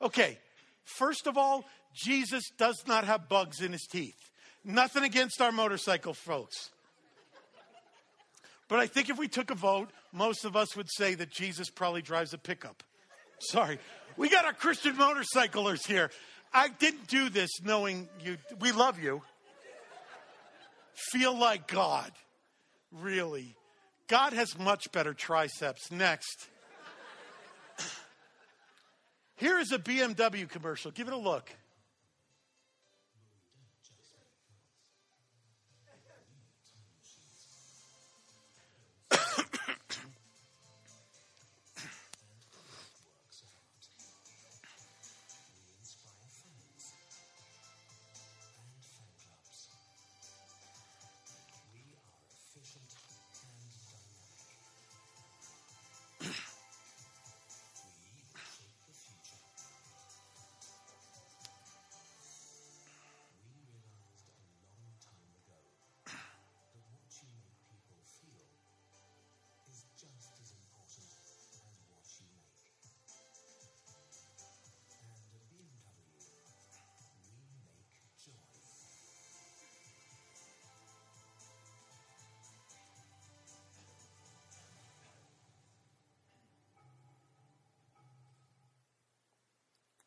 Okay, 0.00 0.38
first 0.84 1.26
of 1.26 1.36
all, 1.36 1.64
Jesus 1.94 2.50
does 2.56 2.84
not 2.86 3.04
have 3.04 3.28
bugs 3.28 3.60
in 3.60 3.72
his 3.72 3.86
teeth. 3.90 4.30
Nothing 4.64 5.04
against 5.04 5.40
our 5.40 5.52
motorcycle 5.52 6.14
folks. 6.14 6.70
But 8.68 8.78
I 8.78 8.86
think 8.86 9.10
if 9.10 9.18
we 9.18 9.28
took 9.28 9.50
a 9.50 9.54
vote, 9.54 9.90
most 10.12 10.44
of 10.44 10.56
us 10.56 10.76
would 10.76 10.88
say 10.90 11.14
that 11.14 11.30
Jesus 11.30 11.68
probably 11.68 12.02
drives 12.02 12.32
a 12.32 12.38
pickup. 12.38 12.82
Sorry. 13.38 13.78
We 14.16 14.28
got 14.28 14.44
our 14.44 14.52
Christian 14.52 14.96
motorcyclers 14.96 15.84
here. 15.84 16.10
I 16.54 16.68
didn't 16.68 17.08
do 17.08 17.28
this 17.28 17.50
knowing 17.64 18.08
you. 18.22 18.36
We 18.60 18.72
love 18.72 18.98
you. 19.02 19.22
Feel 20.94 21.36
like 21.36 21.66
God. 21.66 22.12
Really. 22.92 23.56
God 24.06 24.32
has 24.32 24.58
much 24.58 24.92
better 24.92 25.14
triceps. 25.14 25.90
Next. 25.90 26.48
Here 29.36 29.58
is 29.58 29.72
a 29.72 29.78
BMW 29.78 30.48
commercial. 30.48 30.90
Give 30.92 31.08
it 31.08 31.14
a 31.14 31.18
look. 31.18 31.50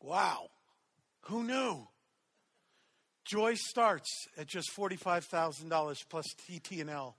Wow. 0.06 0.50
Who 1.22 1.42
knew? 1.42 1.88
Joy 3.24 3.54
starts 3.54 4.08
at 4.38 4.46
just 4.46 4.70
$45,000 4.78 5.96
plus 6.08 6.24
TT&L. 6.46 7.16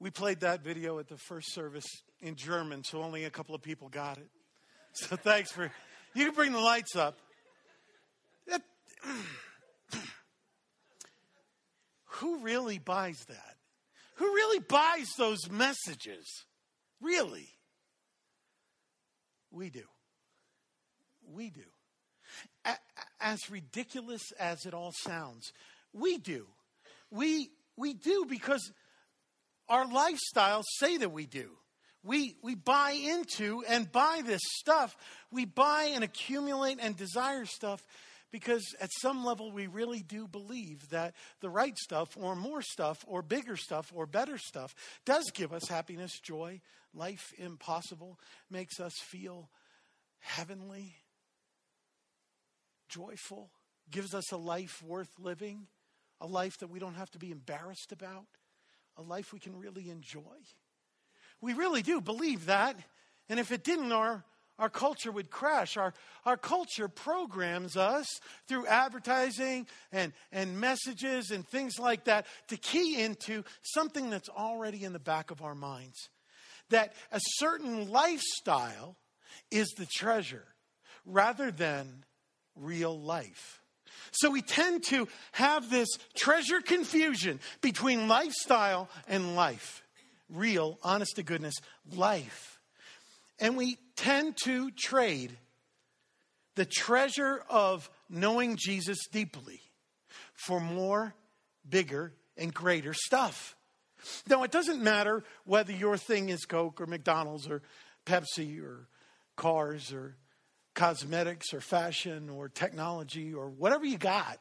We 0.00 0.10
played 0.10 0.40
that 0.40 0.64
video 0.64 0.98
at 0.98 1.06
the 1.06 1.18
first 1.18 1.54
service 1.54 1.86
in 2.20 2.34
German, 2.34 2.82
so 2.82 3.00
only 3.00 3.22
a 3.22 3.30
couple 3.30 3.54
of 3.54 3.62
people 3.62 3.88
got 3.88 4.18
it. 4.18 4.28
So 4.94 5.14
thanks 5.14 5.52
for. 5.52 5.70
You 6.14 6.24
can 6.24 6.34
bring 6.34 6.52
the 6.52 6.58
lights 6.58 6.96
up. 6.96 7.16
Who 12.06 12.38
really 12.38 12.78
buys 12.78 13.24
that? 13.28 13.54
Who 14.16 14.24
really 14.24 14.58
buys 14.58 15.06
those 15.16 15.48
messages? 15.48 16.26
Really? 17.00 17.50
We 19.52 19.70
do 19.70 19.84
we 21.32 21.50
do. 21.50 22.74
As 23.20 23.50
ridiculous 23.50 24.32
as 24.38 24.66
it 24.66 24.74
all 24.74 24.92
sounds, 25.04 25.52
we 25.92 26.18
do. 26.18 26.46
We, 27.10 27.50
we 27.76 27.94
do 27.94 28.26
because 28.28 28.72
our 29.68 29.86
lifestyles 29.86 30.64
say 30.78 30.96
that 30.98 31.12
we 31.12 31.26
do. 31.26 31.50
We, 32.02 32.36
we 32.42 32.54
buy 32.54 32.92
into 32.92 33.64
and 33.68 33.90
buy 33.90 34.22
this 34.24 34.42
stuff. 34.60 34.96
We 35.30 35.44
buy 35.44 35.90
and 35.94 36.04
accumulate 36.04 36.78
and 36.80 36.96
desire 36.96 37.46
stuff 37.46 37.80
because 38.30 38.64
at 38.80 38.90
some 39.00 39.24
level 39.24 39.50
we 39.50 39.66
really 39.66 40.02
do 40.02 40.28
believe 40.28 40.88
that 40.90 41.14
the 41.40 41.48
right 41.50 41.76
stuff 41.78 42.16
or 42.16 42.36
more 42.36 42.62
stuff 42.62 43.04
or 43.08 43.22
bigger 43.22 43.56
stuff 43.56 43.92
or 43.94 44.06
better 44.06 44.38
stuff 44.38 44.74
does 45.04 45.24
give 45.34 45.52
us 45.52 45.68
happiness, 45.68 46.12
joy, 46.20 46.60
life 46.94 47.32
impossible, 47.38 48.18
makes 48.50 48.78
us 48.78 48.92
feel 49.02 49.50
heavenly 50.20 50.96
joyful, 52.88 53.50
gives 53.90 54.14
us 54.14 54.32
a 54.32 54.36
life 54.36 54.82
worth 54.82 55.10
living, 55.18 55.66
a 56.20 56.26
life 56.26 56.58
that 56.58 56.68
we 56.68 56.78
don't 56.78 56.94
have 56.94 57.10
to 57.12 57.18
be 57.18 57.30
embarrassed 57.30 57.92
about, 57.92 58.26
a 58.96 59.02
life 59.02 59.32
we 59.32 59.38
can 59.38 59.58
really 59.58 59.90
enjoy. 59.90 60.36
We 61.40 61.52
really 61.52 61.82
do 61.82 62.00
believe 62.00 62.46
that. 62.46 62.76
And 63.28 63.38
if 63.38 63.52
it 63.52 63.62
didn't, 63.64 63.92
our, 63.92 64.24
our 64.58 64.70
culture 64.70 65.12
would 65.12 65.30
crash. 65.30 65.76
Our, 65.76 65.92
our 66.24 66.36
culture 66.36 66.88
programs 66.88 67.76
us 67.76 68.06
through 68.48 68.66
advertising 68.66 69.66
and, 69.92 70.12
and 70.32 70.58
messages 70.58 71.30
and 71.30 71.46
things 71.46 71.78
like 71.78 72.04
that 72.04 72.26
to 72.48 72.56
key 72.56 73.02
into 73.02 73.44
something 73.62 74.08
that's 74.08 74.30
already 74.30 74.84
in 74.84 74.92
the 74.92 74.98
back 74.98 75.30
of 75.30 75.42
our 75.42 75.54
minds. 75.54 76.08
That 76.70 76.94
a 77.12 77.20
certain 77.36 77.90
lifestyle 77.90 78.96
is 79.50 79.68
the 79.76 79.86
treasure 79.86 80.46
rather 81.04 81.50
than 81.50 82.05
real 82.56 82.98
life. 82.98 83.60
So 84.12 84.30
we 84.30 84.42
tend 84.42 84.84
to 84.84 85.08
have 85.32 85.70
this 85.70 85.88
treasure 86.16 86.60
confusion 86.60 87.40
between 87.60 88.08
lifestyle 88.08 88.88
and 89.08 89.36
life. 89.36 89.82
Real, 90.28 90.78
honest 90.82 91.16
to 91.16 91.22
goodness, 91.22 91.54
life. 91.94 92.60
And 93.38 93.56
we 93.56 93.78
tend 93.96 94.36
to 94.44 94.70
trade 94.70 95.36
the 96.54 96.64
treasure 96.64 97.42
of 97.50 97.90
knowing 98.08 98.56
Jesus 98.58 98.98
deeply 99.12 99.60
for 100.32 100.60
more, 100.60 101.14
bigger, 101.68 102.12
and 102.36 102.52
greater 102.52 102.94
stuff. 102.94 103.56
Now, 104.28 104.42
it 104.42 104.50
doesn't 104.50 104.82
matter 104.82 105.24
whether 105.44 105.72
your 105.72 105.96
thing 105.96 106.28
is 106.28 106.44
Coke 106.44 106.80
or 106.80 106.86
McDonald's 106.86 107.48
or 107.48 107.62
Pepsi 108.04 108.62
or 108.62 108.88
cars 109.36 109.92
or 109.92 110.16
cosmetics 110.76 111.52
or 111.52 111.60
fashion 111.60 112.30
or 112.30 112.48
technology 112.48 113.34
or 113.34 113.48
whatever 113.48 113.84
you 113.84 113.98
got. 113.98 114.38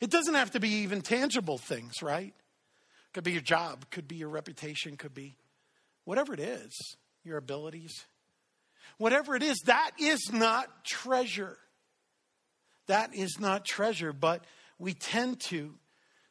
It 0.00 0.10
doesn't 0.10 0.34
have 0.34 0.52
to 0.52 0.60
be 0.60 0.68
even 0.82 1.02
tangible 1.02 1.58
things, 1.58 2.00
right? 2.00 2.32
Could 3.12 3.24
be 3.24 3.32
your 3.32 3.42
job, 3.42 3.90
could 3.90 4.08
be 4.08 4.16
your 4.16 4.28
reputation, 4.30 4.96
could 4.96 5.12
be 5.12 5.36
whatever 6.04 6.32
it 6.32 6.40
is, 6.40 6.72
your 7.24 7.36
abilities. 7.36 7.92
Whatever 8.96 9.34
it 9.34 9.42
is, 9.42 9.58
that 9.66 9.90
is 10.00 10.32
not 10.32 10.84
treasure. 10.84 11.58
That 12.86 13.14
is 13.14 13.38
not 13.38 13.64
treasure, 13.64 14.12
but 14.12 14.44
we 14.78 14.94
tend 14.94 15.40
to 15.48 15.74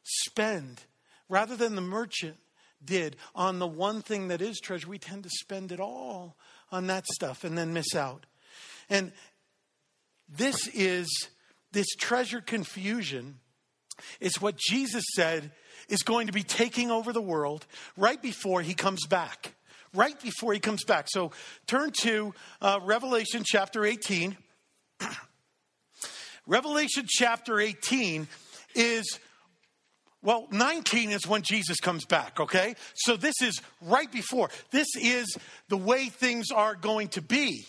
spend, 0.02 0.80
rather 1.28 1.54
than 1.54 1.74
the 1.74 1.80
merchant 1.80 2.36
did 2.84 3.16
on 3.34 3.58
the 3.58 3.66
one 3.66 4.02
thing 4.02 4.28
that 4.28 4.40
is 4.40 4.58
treasure, 4.58 4.88
we 4.88 4.98
tend 4.98 5.24
to 5.24 5.30
spend 5.30 5.70
it 5.70 5.80
all 5.80 6.36
on 6.72 6.86
that 6.86 7.06
stuff 7.06 7.44
and 7.44 7.56
then 7.56 7.72
miss 7.72 7.94
out. 7.94 8.24
And 8.90 9.12
this 10.28 10.68
is 10.68 11.08
this 11.72 11.88
treasure 11.96 12.40
confusion 12.40 13.40
is 14.20 14.40
what 14.40 14.56
Jesus 14.56 15.04
said 15.14 15.50
is 15.88 16.02
going 16.02 16.26
to 16.26 16.32
be 16.32 16.42
taking 16.42 16.90
over 16.90 17.12
the 17.12 17.22
world 17.22 17.66
right 17.96 18.20
before 18.20 18.62
he 18.62 18.74
comes 18.74 19.06
back. 19.06 19.54
Right 19.94 20.20
before 20.20 20.52
he 20.52 20.60
comes 20.60 20.84
back. 20.84 21.06
So 21.08 21.32
turn 21.66 21.92
to 22.02 22.34
uh, 22.60 22.80
Revelation 22.82 23.42
chapter 23.44 23.84
18. 23.86 24.36
Revelation 26.46 27.06
chapter 27.08 27.58
18 27.58 28.28
is 28.74 29.18
well, 30.20 30.48
19 30.50 31.12
is 31.12 31.28
when 31.28 31.42
Jesus 31.42 31.78
comes 31.78 32.04
back, 32.04 32.40
okay? 32.40 32.74
So 32.96 33.16
this 33.16 33.36
is 33.40 33.62
right 33.80 34.10
before. 34.10 34.50
This 34.72 34.88
is 35.00 35.36
the 35.68 35.76
way 35.76 36.06
things 36.06 36.50
are 36.50 36.74
going 36.74 37.08
to 37.08 37.22
be 37.22 37.64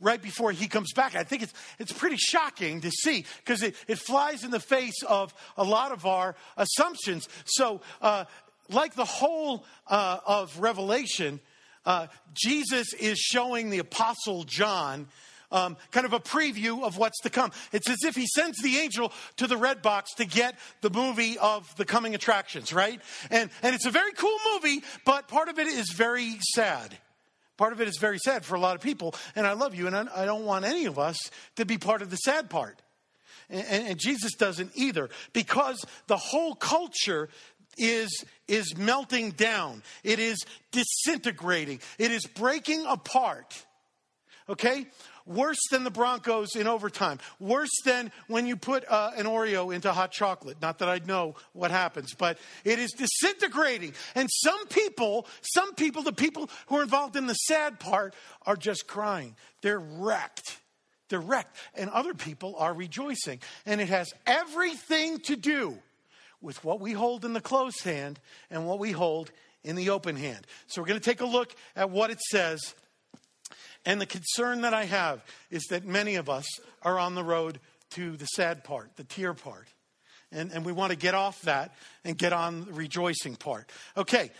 right 0.00 0.20
before 0.20 0.52
he 0.52 0.68
comes 0.68 0.92
back. 0.92 1.14
I 1.14 1.24
think 1.24 1.42
it's, 1.42 1.54
it's 1.78 1.92
pretty 1.92 2.16
shocking 2.16 2.80
to 2.82 2.90
see 2.90 3.24
because 3.38 3.62
it, 3.62 3.74
it 3.88 3.98
flies 3.98 4.44
in 4.44 4.50
the 4.50 4.60
face 4.60 5.02
of 5.08 5.34
a 5.56 5.64
lot 5.64 5.92
of 5.92 6.06
our 6.06 6.36
assumptions. 6.56 7.28
So, 7.44 7.80
uh, 8.00 8.24
like 8.68 8.94
the 8.94 9.04
whole 9.04 9.64
uh, 9.86 10.18
of 10.26 10.58
Revelation, 10.58 11.40
uh, 11.84 12.08
Jesus 12.34 12.92
is 12.94 13.18
showing 13.18 13.70
the 13.70 13.78
Apostle 13.78 14.44
John 14.44 15.06
um, 15.52 15.76
kind 15.92 16.04
of 16.04 16.12
a 16.12 16.20
preview 16.20 16.82
of 16.82 16.98
what's 16.98 17.20
to 17.20 17.30
come. 17.30 17.52
It's 17.72 17.88
as 17.88 17.98
if 18.04 18.16
he 18.16 18.26
sends 18.26 18.60
the 18.62 18.78
angel 18.78 19.12
to 19.36 19.46
the 19.46 19.56
red 19.56 19.82
box 19.82 20.14
to 20.14 20.24
get 20.24 20.58
the 20.80 20.90
movie 20.90 21.38
of 21.38 21.74
the 21.76 21.84
coming 21.84 22.14
attractions, 22.14 22.72
right? 22.72 23.00
And, 23.30 23.50
and 23.62 23.74
it's 23.74 23.86
a 23.86 23.90
very 23.90 24.12
cool 24.12 24.36
movie, 24.52 24.82
but 25.04 25.28
part 25.28 25.48
of 25.48 25.58
it 25.58 25.66
is 25.66 25.92
very 25.92 26.38
sad. 26.54 26.96
Part 27.56 27.72
of 27.72 27.80
it 27.80 27.88
is 27.88 27.98
very 27.98 28.18
sad 28.18 28.44
for 28.44 28.54
a 28.54 28.60
lot 28.60 28.76
of 28.76 28.82
people. 28.82 29.14
And 29.34 29.46
I 29.46 29.52
love 29.52 29.74
you, 29.74 29.86
and 29.86 29.96
I, 29.96 30.24
don't 30.24 30.44
want 30.44 30.64
any 30.64 30.84
of 30.86 30.98
us 30.98 31.16
to 31.56 31.64
be 31.64 31.78
part 31.78 32.02
of 32.02 32.10
the 32.10 32.16
sad 32.16 32.50
part. 32.50 32.82
And, 33.48 33.66
and, 33.68 33.88
and 33.88 33.98
Jesus 33.98 34.34
doesn't 34.34 34.72
either, 34.74 35.08
because 35.32 35.84
the 36.06 36.16
whole 36.16 36.54
culture 36.54 37.28
is, 37.78 38.24
is 38.48 38.76
melting 38.76 39.30
down. 39.32 39.82
It 40.04 40.18
is 40.18 40.38
disintegrating. 40.70 41.80
It 41.98 42.10
is 42.10 42.26
breaking 42.26 42.84
apart. 42.86 43.64
Okay? 44.48 44.86
Worse 45.26 45.58
than 45.70 45.84
the 45.84 45.90
Broncos 45.90 46.56
in 46.56 46.66
overtime, 46.66 47.18
worse 47.38 47.74
than 47.84 48.12
when 48.28 48.46
you 48.46 48.56
put 48.56 48.84
uh, 48.88 49.10
an 49.16 49.26
Oreo 49.26 49.74
into 49.74 49.92
hot 49.92 50.12
chocolate. 50.12 50.56
Not 50.62 50.78
that 50.78 50.88
I 50.88 51.00
know 51.04 51.34
what 51.52 51.70
happens, 51.70 52.14
but 52.14 52.38
it 52.64 52.78
is 52.78 52.92
disintegrating. 52.92 53.94
And 54.14 54.28
some 54.30 54.66
people, 54.68 55.26
some 55.42 55.74
people, 55.74 56.02
the 56.02 56.12
people 56.12 56.48
who 56.66 56.76
are 56.76 56.82
involved 56.82 57.16
in 57.16 57.26
the 57.26 57.34
sad 57.34 57.80
part, 57.80 58.14
are 58.46 58.56
just 58.56 58.86
crying. 58.86 59.36
They're 59.62 59.80
wrecked. 59.80 60.58
They're 61.08 61.20
wrecked. 61.20 61.56
And 61.74 61.90
other 61.90 62.14
people 62.14 62.56
are 62.56 62.72
rejoicing. 62.72 63.40
And 63.64 63.80
it 63.80 63.88
has 63.88 64.12
everything 64.26 65.18
to 65.20 65.36
do 65.36 65.78
with 66.40 66.62
what 66.64 66.80
we 66.80 66.92
hold 66.92 67.24
in 67.24 67.32
the 67.32 67.40
closed 67.40 67.82
hand 67.82 68.20
and 68.50 68.66
what 68.66 68.78
we 68.78 68.92
hold 68.92 69.30
in 69.64 69.74
the 69.74 69.90
open 69.90 70.16
hand. 70.16 70.46
So 70.68 70.80
we're 70.80 70.88
going 70.88 71.00
to 71.00 71.04
take 71.04 71.20
a 71.20 71.26
look 71.26 71.54
at 71.74 71.90
what 71.90 72.10
it 72.10 72.20
says 72.20 72.74
and 73.84 74.00
the 74.00 74.06
concern 74.06 74.62
that 74.62 74.74
I 74.74 74.84
have 74.84 75.24
is 75.50 75.64
that 75.70 75.84
many 75.84 76.16
of 76.16 76.28
us 76.28 76.46
are 76.82 76.98
on 76.98 77.14
the 77.14 77.24
road 77.24 77.60
to 77.90 78.16
the 78.16 78.26
sad 78.26 78.64
part, 78.64 78.96
the 78.96 79.04
tear 79.04 79.34
part. 79.34 79.68
And, 80.32 80.50
and 80.52 80.64
we 80.64 80.72
want 80.72 80.90
to 80.90 80.98
get 80.98 81.14
off 81.14 81.40
that 81.42 81.72
and 82.04 82.18
get 82.18 82.32
on 82.32 82.64
the 82.64 82.72
rejoicing 82.72 83.36
part. 83.36 83.70
Okay, 83.96 84.30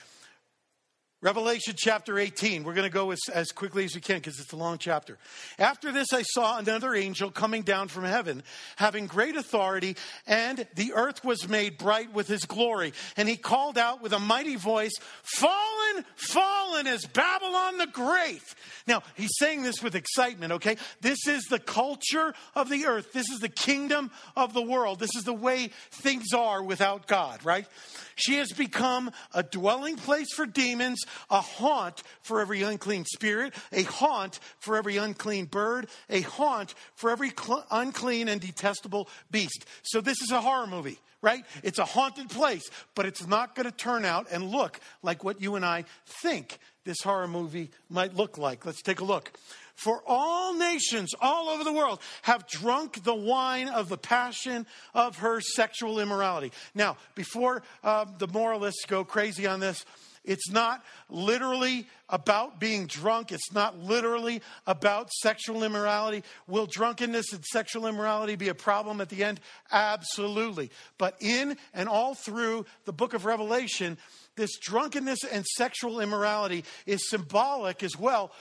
Revelation 1.26 1.74
chapter 1.76 2.20
18. 2.20 2.62
We're 2.62 2.72
going 2.72 2.88
to 2.88 2.94
go 2.94 3.10
as, 3.10 3.18
as 3.34 3.50
quickly 3.50 3.84
as 3.84 3.96
we 3.96 4.00
can 4.00 4.18
because 4.18 4.38
it's 4.38 4.52
a 4.52 4.56
long 4.56 4.78
chapter. 4.78 5.18
After 5.58 5.90
this, 5.90 6.12
I 6.12 6.22
saw 6.22 6.56
another 6.56 6.94
angel 6.94 7.32
coming 7.32 7.62
down 7.62 7.88
from 7.88 8.04
heaven, 8.04 8.44
having 8.76 9.08
great 9.08 9.34
authority, 9.34 9.96
and 10.28 10.64
the 10.76 10.92
earth 10.92 11.24
was 11.24 11.48
made 11.48 11.78
bright 11.78 12.12
with 12.12 12.28
his 12.28 12.44
glory. 12.44 12.92
And 13.16 13.28
he 13.28 13.36
called 13.36 13.76
out 13.76 14.00
with 14.00 14.12
a 14.12 14.20
mighty 14.20 14.54
voice, 14.54 14.92
Fallen, 15.24 16.04
fallen 16.14 16.86
is 16.86 17.04
Babylon 17.06 17.78
the 17.78 17.88
Great. 17.88 18.44
Now, 18.86 19.02
he's 19.16 19.36
saying 19.36 19.64
this 19.64 19.82
with 19.82 19.96
excitement, 19.96 20.52
okay? 20.52 20.76
This 21.00 21.26
is 21.26 21.42
the 21.50 21.58
culture 21.58 22.34
of 22.54 22.68
the 22.68 22.86
earth. 22.86 23.12
This 23.12 23.30
is 23.30 23.40
the 23.40 23.48
kingdom 23.48 24.12
of 24.36 24.54
the 24.54 24.62
world. 24.62 25.00
This 25.00 25.16
is 25.16 25.24
the 25.24 25.34
way 25.34 25.70
things 25.90 26.32
are 26.32 26.62
without 26.62 27.08
God, 27.08 27.44
right? 27.44 27.66
She 28.14 28.36
has 28.36 28.52
become 28.52 29.10
a 29.34 29.42
dwelling 29.42 29.96
place 29.96 30.32
for 30.34 30.46
demons, 30.46 31.02
a 31.30 31.40
haunt 31.40 32.02
for 32.22 32.40
every 32.40 32.62
unclean 32.62 33.04
spirit, 33.04 33.54
a 33.72 33.82
haunt 33.82 34.38
for 34.58 34.76
every 34.76 34.96
unclean 34.96 35.46
bird, 35.46 35.88
a 36.10 36.20
haunt 36.22 36.74
for 36.94 37.10
every 37.10 37.30
cl- 37.30 37.66
unclean 37.70 38.28
and 38.28 38.40
detestable 38.40 39.08
beast. 39.30 39.64
So 39.82 40.00
this 40.00 40.20
is 40.22 40.30
a 40.30 40.40
horror 40.40 40.66
movie 40.66 40.98
right? 41.22 41.44
It's 41.64 41.80
a 41.80 41.84
haunted 41.84 42.30
place, 42.30 42.70
but 42.94 43.04
it's 43.04 43.26
not 43.26 43.56
going 43.56 43.64
to 43.64 43.76
turn 43.76 44.04
out 44.04 44.28
and 44.30 44.44
look 44.44 44.78
like 45.02 45.24
what 45.24 45.40
you 45.40 45.56
and 45.56 45.64
I 45.64 45.84
think 46.22 46.58
this 46.84 46.98
horror 47.02 47.26
movie 47.26 47.70
might 47.90 48.14
look 48.14 48.38
like. 48.38 48.64
Let's 48.64 48.82
take 48.82 49.00
a 49.00 49.04
look. 49.04 49.32
For 49.74 50.02
all 50.06 50.54
nations 50.54 51.10
all 51.20 51.50
over 51.50 51.62
the 51.62 51.72
world 51.72 52.00
have 52.22 52.46
drunk 52.46 53.04
the 53.04 53.14
wine 53.14 53.68
of 53.68 53.90
the 53.90 53.98
passion 53.98 54.66
of 54.94 55.18
her 55.18 55.40
sexual 55.40 56.00
immorality. 56.00 56.50
Now, 56.74 56.96
before 57.14 57.62
uh, 57.84 58.06
the 58.16 58.28
moralists 58.28 58.86
go 58.86 59.04
crazy 59.04 59.46
on 59.46 59.60
this, 59.60 59.84
it's 60.26 60.50
not 60.50 60.84
literally 61.08 61.86
about 62.08 62.60
being 62.60 62.86
drunk. 62.86 63.32
It's 63.32 63.52
not 63.52 63.78
literally 63.78 64.42
about 64.66 65.10
sexual 65.12 65.62
immorality. 65.62 66.22
Will 66.46 66.66
drunkenness 66.66 67.32
and 67.32 67.44
sexual 67.44 67.86
immorality 67.86 68.36
be 68.36 68.48
a 68.48 68.54
problem 68.54 69.00
at 69.00 69.08
the 69.08 69.24
end? 69.24 69.40
Absolutely. 69.72 70.70
But 70.98 71.16
in 71.20 71.56
and 71.72 71.88
all 71.88 72.14
through 72.14 72.66
the 72.84 72.92
book 72.92 73.14
of 73.14 73.24
Revelation, 73.24 73.96
this 74.36 74.58
drunkenness 74.58 75.24
and 75.24 75.46
sexual 75.46 76.00
immorality 76.00 76.64
is 76.84 77.08
symbolic 77.08 77.82
as 77.82 77.98
well, 77.98 78.32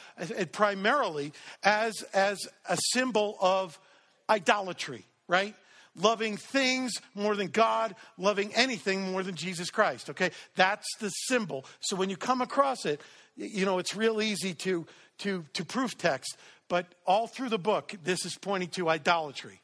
primarily 0.52 1.32
as, 1.64 1.94
as 2.14 2.40
a 2.68 2.78
symbol 2.94 3.38
of 3.40 3.80
idolatry, 4.30 5.06
right? 5.28 5.56
Loving 5.96 6.36
things 6.38 6.94
more 7.14 7.36
than 7.36 7.48
God, 7.48 7.96
loving 8.18 8.54
anything 8.54 9.12
more 9.12 9.24
than 9.24 9.36
Jesus 9.36 9.70
Christ, 9.70 10.10
okay? 10.10 10.32
That's 10.56 10.88
the 11.00 11.10
symbol. 11.10 11.66
So 11.80 11.96
when 11.96 12.10
you 12.10 12.18
come 12.18 12.42
across 12.42 12.86
it, 12.86 13.00
you 13.38 13.66
know, 13.66 13.80
it's 13.80 13.96
real 13.96 14.22
easy 14.22 14.54
to, 14.56 14.86
to, 15.20 15.46
to 15.54 15.66
proof 15.66 15.98
text, 15.98 16.38
but 16.68 16.86
all 17.06 17.28
through 17.28 17.50
the 17.50 17.58
book, 17.58 17.94
this 18.04 18.26
is 18.26 18.38
pointing 18.38 18.70
to 18.70 18.90
idolatry. 18.90 19.62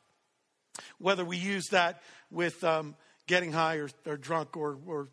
Whether 0.99 1.25
we 1.25 1.37
use 1.37 1.65
that 1.71 2.01
with 2.29 2.63
um, 2.63 2.95
getting 3.27 3.51
high 3.51 3.75
or, 3.77 3.89
or 4.05 4.17
drunk 4.17 4.55
or, 4.55 4.77
or 4.85 5.09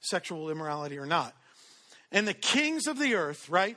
sexual 0.00 0.50
immorality 0.50 0.98
or 0.98 1.06
not. 1.06 1.34
And 2.10 2.28
the 2.28 2.34
kings 2.34 2.86
of 2.86 2.98
the 2.98 3.14
earth, 3.14 3.48
right, 3.48 3.76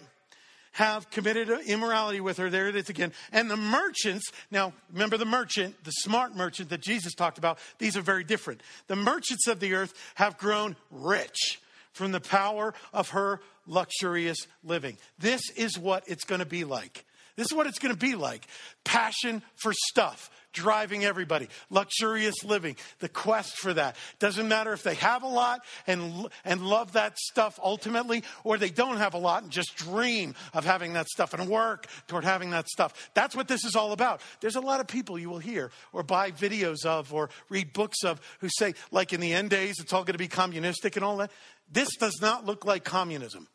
have 0.76 1.10
committed 1.10 1.50
immorality 1.68 2.20
with 2.20 2.36
her. 2.36 2.50
There 2.50 2.68
it 2.68 2.76
is 2.76 2.90
again. 2.90 3.14
And 3.32 3.50
the 3.50 3.56
merchants, 3.56 4.30
now 4.52 4.74
remember 4.92 5.16
the 5.16 5.24
merchant, 5.24 5.82
the 5.86 5.92
smart 5.92 6.36
merchant 6.36 6.70
that 6.70 6.82
Jesus 6.82 7.14
talked 7.14 7.38
about, 7.38 7.60
these 7.78 7.96
are 7.96 8.02
very 8.02 8.26
different. 8.26 8.60
The 8.88 8.98
merchants 8.98 9.48
of 9.48 9.62
the 9.62 9.74
earth 9.74 9.94
have 10.16 10.38
grown 10.38 10.76
rich 10.92 11.62
from 11.94 12.12
the 12.12 12.20
power 12.20 12.74
of 12.92 13.12
her 13.12 13.40
luxurious 13.66 14.48
living. 14.66 14.98
This 15.18 15.50
is 15.56 15.80
what 15.80 16.04
it's 16.08 16.26
going 16.26 16.40
to 16.40 16.46
be 16.46 16.66
like. 16.66 17.06
This 17.38 17.48
is 17.48 17.54
what 17.54 17.68
it's 17.68 17.80
going 17.80 17.96
to 17.96 18.00
be 18.00 18.16
like 18.16 18.46
passion 18.84 19.44
for 19.56 19.72
stuff, 19.90 20.30
driving 20.56 21.06
everybody. 21.06 21.48
Luxurious 21.70 22.44
living, 22.44 22.76
the 23.00 23.10
quest 23.10 23.58
for 23.58 23.74
that. 23.74 23.96
Doesn't 24.18 24.48
matter 24.48 24.74
if 24.74 24.82
they 24.82 24.96
have 24.96 25.22
a 25.22 25.28
lot 25.28 25.62
and, 25.86 26.28
and 26.44 26.66
love 26.66 26.94
that 26.94 27.20
stuff 27.20 27.60
ultimately, 27.64 28.24
or 28.44 28.58
they 28.58 28.72
don't 28.72 28.98
have 28.98 29.14
a 29.14 29.20
lot 29.20 29.44
and 29.44 29.52
just 29.52 29.76
dream 29.76 30.34
of 30.54 30.66
having 30.66 30.94
that 30.94 31.08
stuff 31.08 31.36
and 31.36 31.48
work 31.48 31.86
toward 32.08 32.24
having 32.24 32.50
that 32.50 32.68
stuff. 32.68 33.12
That's 33.14 33.36
what 33.36 33.48
this 33.48 33.64
is 33.64 33.76
all 33.76 33.92
about. 33.92 34.22
There's 34.42 34.56
a 34.56 34.62
lot 34.62 34.80
of 34.80 34.88
people 34.88 35.20
you 35.20 35.30
will 35.30 35.38
hear 35.38 35.70
or 35.94 36.02
buy 36.02 36.32
videos 36.32 36.86
of 36.86 37.14
or 37.14 37.30
read 37.50 37.74
books 37.74 38.04
of 38.04 38.20
who 38.40 38.50
say, 38.50 38.74
like 38.92 39.14
in 39.14 39.20
the 39.20 39.34
end 39.34 39.52
days, 39.52 39.76
it's 39.80 39.94
all 39.94 40.04
going 40.04 40.14
to 40.14 40.18
be 40.18 40.28
communistic 40.28 40.96
and 40.96 41.06
all 41.06 41.18
that. 41.18 41.32
This 41.72 41.90
does 42.00 42.18
not 42.22 42.46
look 42.46 42.66
like 42.66 42.84
communism. 42.84 43.48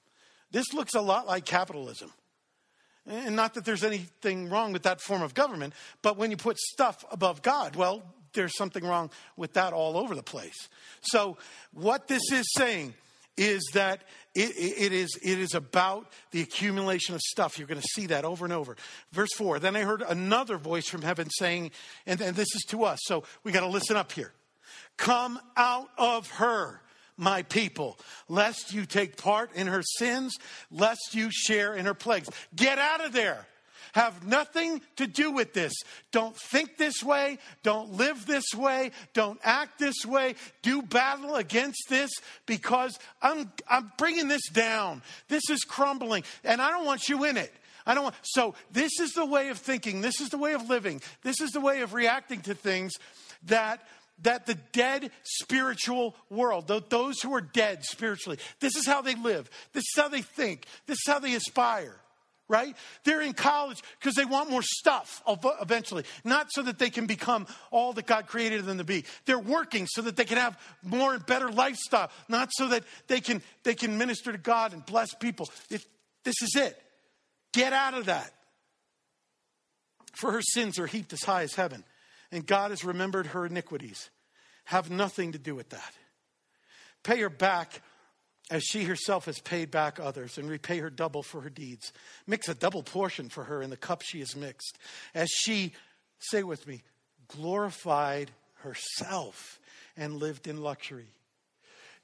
This 0.51 0.73
looks 0.75 0.95
a 0.95 1.01
lot 1.01 1.27
like 1.27 1.45
capitalism. 1.45 2.13
And 3.11 3.35
not 3.35 3.55
that 3.55 3.65
there's 3.65 3.83
anything 3.83 4.49
wrong 4.49 4.73
with 4.73 4.85
that 4.85 5.01
form 5.01 5.23
of 5.23 5.35
government, 5.35 5.75
but 6.01 6.17
when 6.17 6.31
you 6.31 6.37
put 6.37 6.59
stuff 6.59 7.05
above 7.11 7.43
God, 7.43 7.75
well, 7.75 8.03
there's 8.33 8.57
something 8.57 8.85
wrong 8.85 9.11
with 9.37 9.55
that 9.55 9.73
all 9.73 9.97
over 9.97 10.15
the 10.15 10.23
place. 10.23 10.69
So, 11.01 11.37
what 11.73 12.07
this 12.07 12.23
is 12.31 12.47
saying 12.57 12.95
is 13.37 13.63
that 13.75 14.03
it, 14.35 14.51
it, 14.57 14.93
is, 14.93 15.19
it 15.23 15.39
is 15.39 15.55
about 15.55 16.07
the 16.31 16.41
accumulation 16.41 17.15
of 17.15 17.21
stuff. 17.21 17.59
You're 17.59 17.67
going 17.67 17.81
to 17.81 17.89
see 17.95 18.07
that 18.07 18.25
over 18.25 18.45
and 18.45 18.53
over. 18.53 18.77
Verse 19.13 19.31
4 19.37 19.59
Then 19.59 19.75
I 19.75 19.83
heard 19.83 20.03
another 20.03 20.57
voice 20.57 20.87
from 20.87 21.03
heaven 21.03 21.29
saying, 21.31 21.73
and, 22.07 22.21
and 22.21 22.37
this 22.37 22.55
is 22.55 22.65
to 22.69 22.85
us, 22.85 23.01
so 23.03 23.25
we 23.43 23.51
got 23.51 23.61
to 23.61 23.67
listen 23.67 23.97
up 23.97 24.13
here 24.13 24.33
Come 24.97 25.41
out 25.57 25.89
of 25.99 26.31
her 26.33 26.83
my 27.21 27.43
people, 27.43 27.99
lest 28.29 28.73
you 28.73 28.87
take 28.87 29.17
part 29.17 29.55
in 29.55 29.67
her 29.67 29.83
sins, 29.83 30.37
lest 30.71 31.15
you 31.15 31.29
share 31.31 31.75
in 31.75 31.85
her 31.85 31.95
plagues. 31.95 32.31
Get 32.57 32.79
out 32.79 33.05
of 33.05 33.13
there. 33.13 33.47
Have 33.93 34.25
nothing 34.27 34.81
to 34.97 35.07
do 35.07 35.33
with 35.33 35.53
this. 35.53 35.73
Don't 36.13 36.37
think 36.37 36.77
this 36.77 37.03
way. 37.03 37.39
Don't 37.63 37.95
live 37.95 38.25
this 38.25 38.55
way. 38.55 38.93
Don't 39.15 39.41
act 39.43 39.79
this 39.79 40.07
way. 40.07 40.37
Do 40.63 40.81
battle 40.83 41.35
against 41.35 41.89
this 41.89 42.11
because 42.47 42.97
I'm, 43.21 43.51
I'm 43.69 43.91
bringing 43.99 44.29
this 44.29 44.49
down. 44.53 45.03
This 45.29 45.43
is 45.51 45.61
crumbling, 45.61 46.23
and 46.45 46.63
I 46.63 46.71
don't 46.71 46.87
want 46.87 47.09
you 47.09 47.25
in 47.25 47.37
it. 47.37 47.53
I 47.87 47.95
don't 47.95 48.05
want, 48.05 48.17
so 48.23 48.55
this 48.71 49.01
is 49.01 49.13
the 49.13 49.27
way 49.27 49.49
of 49.49 49.59
thinking. 49.59 50.01
This 50.01 50.21
is 50.21 50.29
the 50.29 50.39
way 50.39 50.53
of 50.53 50.69
living. 50.69 51.03
This 51.23 51.41
is 51.41 51.51
the 51.51 51.61
way 51.61 51.81
of 51.81 51.93
reacting 51.93 52.43
to 52.43 52.55
things 52.55 52.93
that 53.47 53.83
that 54.23 54.47
the 54.47 54.55
dead 54.73 55.11
spiritual 55.23 56.15
world, 56.29 56.69
those 56.89 57.21
who 57.21 57.35
are 57.35 57.41
dead 57.41 57.85
spiritually, 57.85 58.39
this 58.61 58.77
is 58.77 58.87
how 58.87 59.03
they 59.03 59.15
live. 59.15 59.51
This 59.73 59.85
is 59.85 59.95
how 59.97 60.09
they 60.09 60.23
think. 60.23 60.67
This 60.87 60.99
is 61.07 61.13
how 61.13 61.19
they 61.19 61.35
aspire, 61.35 61.97
right? 62.49 62.77
They're 63.05 63.23
in 63.23 63.33
college 63.33 63.83
because 63.99 64.15
they 64.15 64.25
want 64.25 64.51
more 64.51 64.63
stuff 64.63 65.23
eventually, 65.61 66.05
not 66.25 66.49
so 66.51 66.63
that 66.63 66.79
they 66.79 66.91
can 66.91 67.07
become 67.07 67.47
all 67.71 67.93
that 67.95 68.07
God 68.07 68.27
created 68.27 68.65
them 68.65 68.79
to 68.79 68.85
be. 68.85 69.05
They're 69.25 69.39
working 69.39 69.87
so 69.89 70.03
that 70.03 70.17
they 70.17 70.25
can 70.25 70.39
have 70.39 70.59
more 70.83 71.15
and 71.15 71.25
better 71.25 71.51
lifestyle, 71.51 72.11
not 72.29 72.51
so 72.53 72.69
that 72.69 72.85
they 73.07 73.21
can, 73.21 73.43
they 73.65 73.75
can 73.75 73.99
minister 73.99 74.33
to 74.33 74.39
God 74.39 74.73
and 74.73 74.85
bless 74.85 75.15
people. 75.15 75.49
It, 75.71 75.85
this 76.25 76.43
is 76.43 76.55
it. 76.57 76.81
Get 77.53 77.73
out 77.73 77.95
of 77.95 78.07
that. 78.07 78.33
For 80.13 80.33
her 80.33 80.43
sins 80.43 80.79
are 80.79 80.87
heaped 80.87 81.13
as 81.13 81.23
high 81.23 81.43
as 81.43 81.55
heaven 81.55 81.85
and 82.33 82.47
God 82.47 82.71
has 82.71 82.85
remembered 82.85 83.29
her 83.29 83.47
iniquities. 83.47 84.11
Have 84.65 84.91
nothing 84.91 85.33
to 85.33 85.39
do 85.39 85.55
with 85.55 85.71
that. 85.71 85.93
Pay 87.03 87.21
her 87.21 87.31
back 87.31 87.83
as 88.51 88.65
she 88.65 88.85
herself 88.85 89.27
has 89.27 89.39
paid 89.39 89.71
back 89.71 90.01
others, 90.01 90.37
and 90.37 90.51
repay 90.51 90.79
her 90.79 90.91
double 90.91 91.23
for 91.23 91.41
her 91.41 91.51
deeds. 91.51 91.93
Mix 92.27 92.49
a 92.49 92.55
double 92.55 92.83
portion 92.83 93.29
for 93.29 93.45
her 93.45 93.63
in 93.63 93.71
the 93.71 93.77
cup 93.77 94.03
she 94.03 94.19
has 94.19 94.35
mixed. 94.35 94.77
As 95.15 95.31
she, 95.31 95.73
say 96.19 96.43
with 96.43 96.67
me, 96.67 96.83
glorified 97.29 98.33
herself 98.57 99.61
and 99.97 100.17
lived 100.17 100.49
in 100.49 100.61
luxury. 100.61 101.11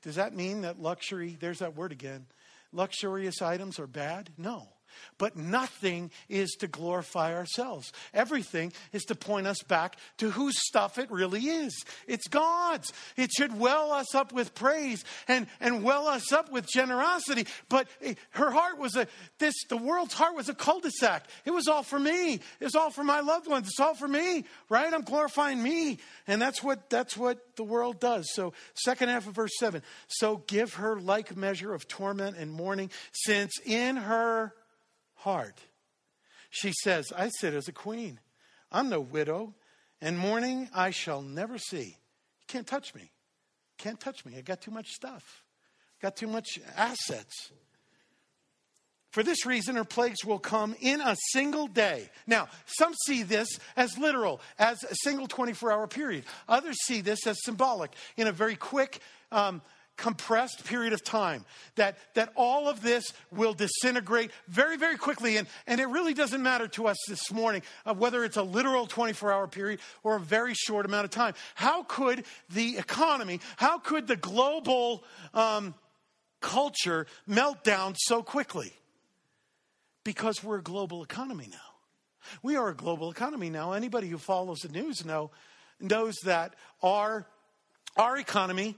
Does 0.02 0.14
that 0.14 0.34
mean 0.34 0.62
that 0.62 0.80
luxury, 0.80 1.36
there's 1.40 1.58
that 1.58 1.74
word 1.74 1.90
again, 1.90 2.26
luxurious 2.72 3.42
items 3.42 3.80
are 3.80 3.88
bad? 3.88 4.30
No. 4.38 4.68
But 5.18 5.36
nothing 5.36 6.10
is 6.28 6.50
to 6.60 6.66
glorify 6.66 7.34
ourselves. 7.34 7.92
Everything 8.12 8.72
is 8.92 9.04
to 9.04 9.14
point 9.14 9.46
us 9.46 9.62
back 9.62 9.96
to 10.18 10.30
whose 10.30 10.54
stuff 10.68 10.98
it 10.98 11.10
really 11.10 11.46
is. 11.46 11.84
It's 12.06 12.28
God's. 12.28 12.92
It 13.16 13.30
should 13.32 13.58
well 13.58 13.92
us 13.92 14.14
up 14.14 14.32
with 14.32 14.54
praise 14.54 15.04
and, 15.28 15.46
and 15.60 15.82
well 15.82 16.06
us 16.08 16.32
up 16.32 16.52
with 16.52 16.66
generosity. 16.68 17.46
But 17.68 17.88
her 18.30 18.50
heart 18.50 18.78
was 18.78 18.96
a, 18.96 19.06
this, 19.38 19.54
the 19.68 19.76
world's 19.76 20.14
heart 20.14 20.36
was 20.36 20.48
a 20.48 20.54
cul-de-sac. 20.54 21.26
It 21.44 21.50
was 21.50 21.68
all 21.68 21.82
for 21.82 21.98
me. 21.98 22.34
It 22.34 22.64
was 22.64 22.74
all 22.74 22.90
for 22.90 23.04
my 23.04 23.20
loved 23.20 23.46
ones. 23.46 23.68
It's 23.68 23.80
all 23.80 23.94
for 23.94 24.08
me, 24.08 24.44
right? 24.68 24.92
I'm 24.92 25.02
glorifying 25.02 25.62
me. 25.62 25.98
And 26.26 26.40
that's 26.40 26.62
what, 26.62 26.90
that's 26.90 27.16
what 27.16 27.56
the 27.56 27.64
world 27.64 28.00
does. 28.00 28.26
So 28.32 28.52
second 28.74 29.08
half 29.08 29.26
of 29.26 29.34
verse 29.34 29.52
seven. 29.58 29.82
So 30.08 30.42
give 30.46 30.74
her 30.74 31.00
like 31.00 31.36
measure 31.36 31.74
of 31.74 31.88
torment 31.88 32.36
and 32.36 32.52
mourning 32.52 32.90
since 33.12 33.52
in 33.64 33.96
her 33.96 34.54
heart. 35.26 35.58
She 36.50 36.72
says, 36.84 37.06
I 37.14 37.30
sit 37.30 37.52
as 37.52 37.66
a 37.66 37.72
queen. 37.72 38.20
I'm 38.70 38.88
no 38.88 39.00
widow, 39.00 39.54
and 40.00 40.16
mourning 40.16 40.68
I 40.72 40.90
shall 40.90 41.20
never 41.20 41.58
see. 41.58 41.96
You 41.98 42.46
can't 42.46 42.66
touch 42.66 42.94
me. 42.94 43.10
Can't 43.76 43.98
touch 43.98 44.24
me. 44.24 44.34
I 44.38 44.42
got 44.42 44.60
too 44.60 44.70
much 44.70 44.86
stuff. 44.86 45.42
Got 46.00 46.14
too 46.14 46.28
much 46.28 46.60
assets. 46.76 47.50
For 49.10 49.24
this 49.24 49.44
reason, 49.44 49.74
her 49.74 49.84
plagues 49.84 50.24
will 50.24 50.38
come 50.38 50.76
in 50.80 51.00
a 51.00 51.16
single 51.32 51.66
day. 51.66 52.08
Now, 52.28 52.46
some 52.66 52.94
see 53.06 53.24
this 53.24 53.48
as 53.76 53.98
literal, 53.98 54.40
as 54.60 54.84
a 54.84 54.94
single 55.02 55.26
24 55.26 55.72
hour 55.72 55.88
period. 55.88 56.24
Others 56.48 56.76
see 56.84 57.00
this 57.00 57.26
as 57.26 57.36
symbolic, 57.42 57.90
in 58.16 58.28
a 58.28 58.32
very 58.32 58.54
quick, 58.54 59.00
um, 59.32 59.60
compressed 59.96 60.64
period 60.64 60.92
of 60.92 61.02
time 61.02 61.44
that, 61.76 61.96
that 62.14 62.30
all 62.34 62.68
of 62.68 62.82
this 62.82 63.12
will 63.30 63.54
disintegrate 63.54 64.30
very, 64.48 64.76
very 64.76 64.96
quickly. 64.96 65.36
And, 65.36 65.48
and 65.66 65.80
it 65.80 65.86
really 65.86 66.14
doesn't 66.14 66.42
matter 66.42 66.68
to 66.68 66.86
us 66.86 66.96
this 67.08 67.32
morning 67.32 67.62
whether 67.96 68.24
it's 68.24 68.36
a 68.36 68.42
literal 68.42 68.86
24 68.86 69.32
hour 69.32 69.48
period 69.48 69.80
or 70.02 70.16
a 70.16 70.20
very 70.20 70.54
short 70.54 70.86
amount 70.86 71.06
of 71.06 71.10
time. 71.10 71.34
How 71.54 71.82
could 71.82 72.24
the 72.50 72.76
economy, 72.78 73.40
how 73.56 73.78
could 73.78 74.06
the 74.06 74.16
global 74.16 75.04
um, 75.32 75.74
culture 76.40 77.06
melt 77.26 77.64
down 77.64 77.94
so 77.96 78.22
quickly? 78.22 78.72
Because 80.04 80.44
we're 80.44 80.58
a 80.58 80.62
global 80.62 81.02
economy 81.02 81.48
now. 81.50 81.58
We 82.42 82.56
are 82.56 82.68
a 82.68 82.74
global 82.74 83.10
economy 83.10 83.50
now. 83.50 83.72
Anybody 83.72 84.08
who 84.08 84.18
follows 84.18 84.58
the 84.60 84.68
news 84.68 85.04
know, 85.04 85.30
knows 85.80 86.14
that 86.24 86.54
our, 86.82 87.26
our 87.96 88.16
economy 88.16 88.76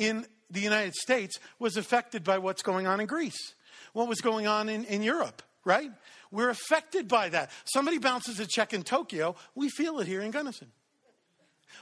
in 0.00 0.26
the 0.50 0.60
United 0.60 0.94
States 0.94 1.38
was 1.58 1.76
affected 1.76 2.24
by 2.24 2.38
what's 2.38 2.62
going 2.62 2.86
on 2.86 3.00
in 3.00 3.06
Greece, 3.06 3.54
what 3.92 4.08
was 4.08 4.20
going 4.20 4.46
on 4.46 4.68
in, 4.68 4.84
in 4.84 5.02
Europe, 5.02 5.42
right? 5.64 5.90
We're 6.32 6.50
affected 6.50 7.06
by 7.06 7.28
that. 7.28 7.50
Somebody 7.64 7.98
bounces 7.98 8.40
a 8.40 8.46
check 8.46 8.72
in 8.72 8.82
Tokyo, 8.82 9.36
we 9.54 9.68
feel 9.68 10.00
it 10.00 10.06
here 10.06 10.22
in 10.22 10.30
Gunnison. 10.30 10.72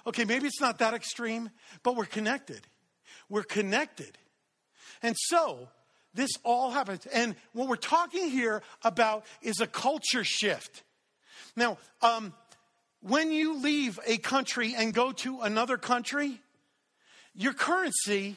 Okay, 0.07 0.25
maybe 0.25 0.47
it's 0.47 0.61
not 0.61 0.79
that 0.79 0.95
extreme, 0.95 1.51
but 1.83 1.97
we're 1.97 2.05
connected. 2.05 2.61
We're 3.29 3.43
connected. 3.43 4.19
And 5.03 5.17
so, 5.17 5.69
this 6.15 6.31
all 6.45 6.71
happens. 6.71 7.07
And 7.07 7.37
what 7.53 7.69
we're 7.69 7.77
talking 7.77 8.31
here 8.31 8.63
about 8.83 9.25
is 9.43 9.61
a 9.61 9.67
culture 9.67 10.25
shift. 10.25 10.83
Now, 11.57 11.79
um, 12.03 12.33
when 13.01 13.31
you 13.31 13.59
leave 13.59 13.99
a 14.07 14.19
country 14.19 14.75
and 14.77 14.93
go 14.93 15.13
to 15.13 15.41
another 15.41 15.77
country, 15.77 16.41
your 17.35 17.53
currency 17.53 18.37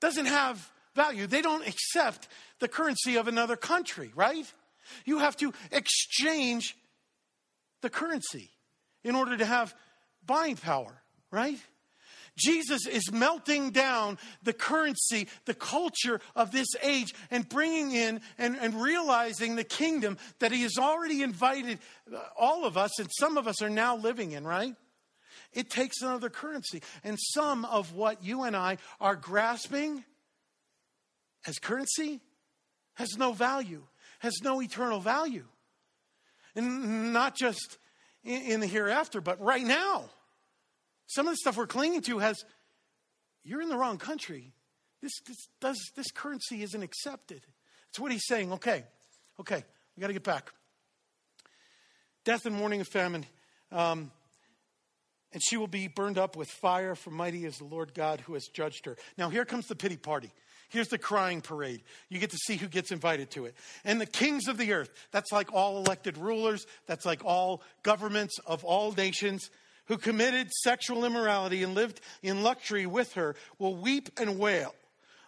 doesn't 0.00 0.26
have 0.26 0.70
value. 0.94 1.26
They 1.26 1.42
don't 1.42 1.66
accept 1.66 2.28
the 2.58 2.68
currency 2.68 3.16
of 3.16 3.28
another 3.28 3.56
country, 3.56 4.10
right? 4.14 4.50
You 5.04 5.18
have 5.18 5.36
to 5.38 5.52
exchange 5.70 6.76
the 7.80 7.90
currency 7.90 8.50
in 9.04 9.14
order 9.14 9.36
to 9.36 9.44
have 9.44 9.74
buying 10.26 10.56
power, 10.56 11.02
right? 11.30 11.58
Jesus 12.36 12.86
is 12.86 13.10
melting 13.12 13.70
down 13.70 14.18
the 14.42 14.52
currency, 14.52 15.28
the 15.44 15.54
culture 15.54 16.20
of 16.34 16.52
this 16.52 16.68
age, 16.82 17.14
and 17.30 17.48
bringing 17.48 17.92
in 17.92 18.20
and, 18.38 18.56
and, 18.56 18.80
realizing 18.80 19.56
the 19.56 19.64
kingdom 19.64 20.16
that 20.38 20.52
he 20.52 20.62
has 20.62 20.78
already 20.78 21.22
invited 21.22 21.78
all 22.38 22.64
of 22.64 22.76
us, 22.76 22.98
and 22.98 23.08
some 23.18 23.36
of 23.36 23.46
us 23.46 23.60
are 23.62 23.68
now 23.68 23.96
living 23.96 24.32
in, 24.32 24.46
right? 24.46 24.74
It 25.52 25.70
takes 25.70 26.00
another 26.00 26.30
currency. 26.30 26.82
And 27.02 27.18
some 27.18 27.64
of 27.64 27.94
what 27.94 28.22
you 28.24 28.44
and 28.44 28.54
I 28.56 28.78
are 29.00 29.16
grasping 29.16 30.04
as 31.46 31.58
currency 31.58 32.20
has 32.94 33.16
no 33.16 33.32
value, 33.32 33.82
has 34.20 34.34
no 34.42 34.60
eternal 34.62 35.00
value. 35.00 35.46
And 36.54 37.12
not 37.12 37.36
just 37.36 37.78
in 38.22 38.60
the 38.60 38.66
hereafter, 38.66 39.20
but 39.20 39.40
right 39.40 39.64
now. 39.64 40.10
Some 41.06 41.26
of 41.26 41.32
the 41.32 41.38
stuff 41.38 41.56
we're 41.56 41.66
clinging 41.66 42.02
to 42.02 42.18
has, 42.18 42.44
you're 43.42 43.62
in 43.62 43.68
the 43.68 43.76
wrong 43.76 43.98
country. 43.98 44.52
This, 45.02 45.12
this, 45.26 45.48
does, 45.60 45.80
this 45.96 46.10
currency 46.12 46.62
isn't 46.62 46.82
accepted. 46.82 47.40
That's 47.88 47.98
what 47.98 48.12
he's 48.12 48.26
saying. 48.26 48.52
Okay, 48.52 48.84
okay, 49.40 49.64
we 49.96 50.00
got 50.00 50.08
to 50.08 50.12
get 50.12 50.22
back. 50.22 50.52
death 52.24 52.46
and 52.46 52.54
mourning 52.54 52.80
and 52.80 52.88
famine. 52.88 53.26
Um, 53.72 54.12
and 55.32 55.42
she 55.42 55.56
will 55.56 55.66
be 55.66 55.88
burned 55.88 56.18
up 56.18 56.36
with 56.36 56.48
fire, 56.48 56.94
for 56.94 57.10
mighty 57.10 57.44
is 57.44 57.58
the 57.58 57.64
Lord 57.64 57.94
God 57.94 58.20
who 58.20 58.34
has 58.34 58.48
judged 58.48 58.86
her. 58.86 58.96
Now, 59.16 59.28
here 59.28 59.44
comes 59.44 59.66
the 59.66 59.76
pity 59.76 59.96
party. 59.96 60.30
Here's 60.70 60.88
the 60.88 60.98
crying 60.98 61.40
parade. 61.40 61.82
You 62.08 62.20
get 62.20 62.30
to 62.30 62.36
see 62.36 62.56
who 62.56 62.68
gets 62.68 62.92
invited 62.92 63.30
to 63.32 63.46
it. 63.46 63.54
And 63.84 64.00
the 64.00 64.06
kings 64.06 64.46
of 64.46 64.56
the 64.56 64.72
earth, 64.72 64.90
that's 65.10 65.32
like 65.32 65.52
all 65.52 65.78
elected 65.78 66.16
rulers, 66.16 66.66
that's 66.86 67.04
like 67.04 67.24
all 67.24 67.62
governments 67.82 68.38
of 68.46 68.64
all 68.64 68.92
nations 68.92 69.50
who 69.86 69.98
committed 69.98 70.48
sexual 70.62 71.04
immorality 71.04 71.64
and 71.64 71.74
lived 71.74 72.00
in 72.22 72.44
luxury 72.44 72.86
with 72.86 73.14
her, 73.14 73.34
will 73.58 73.74
weep 73.74 74.10
and 74.16 74.38
wail 74.38 74.74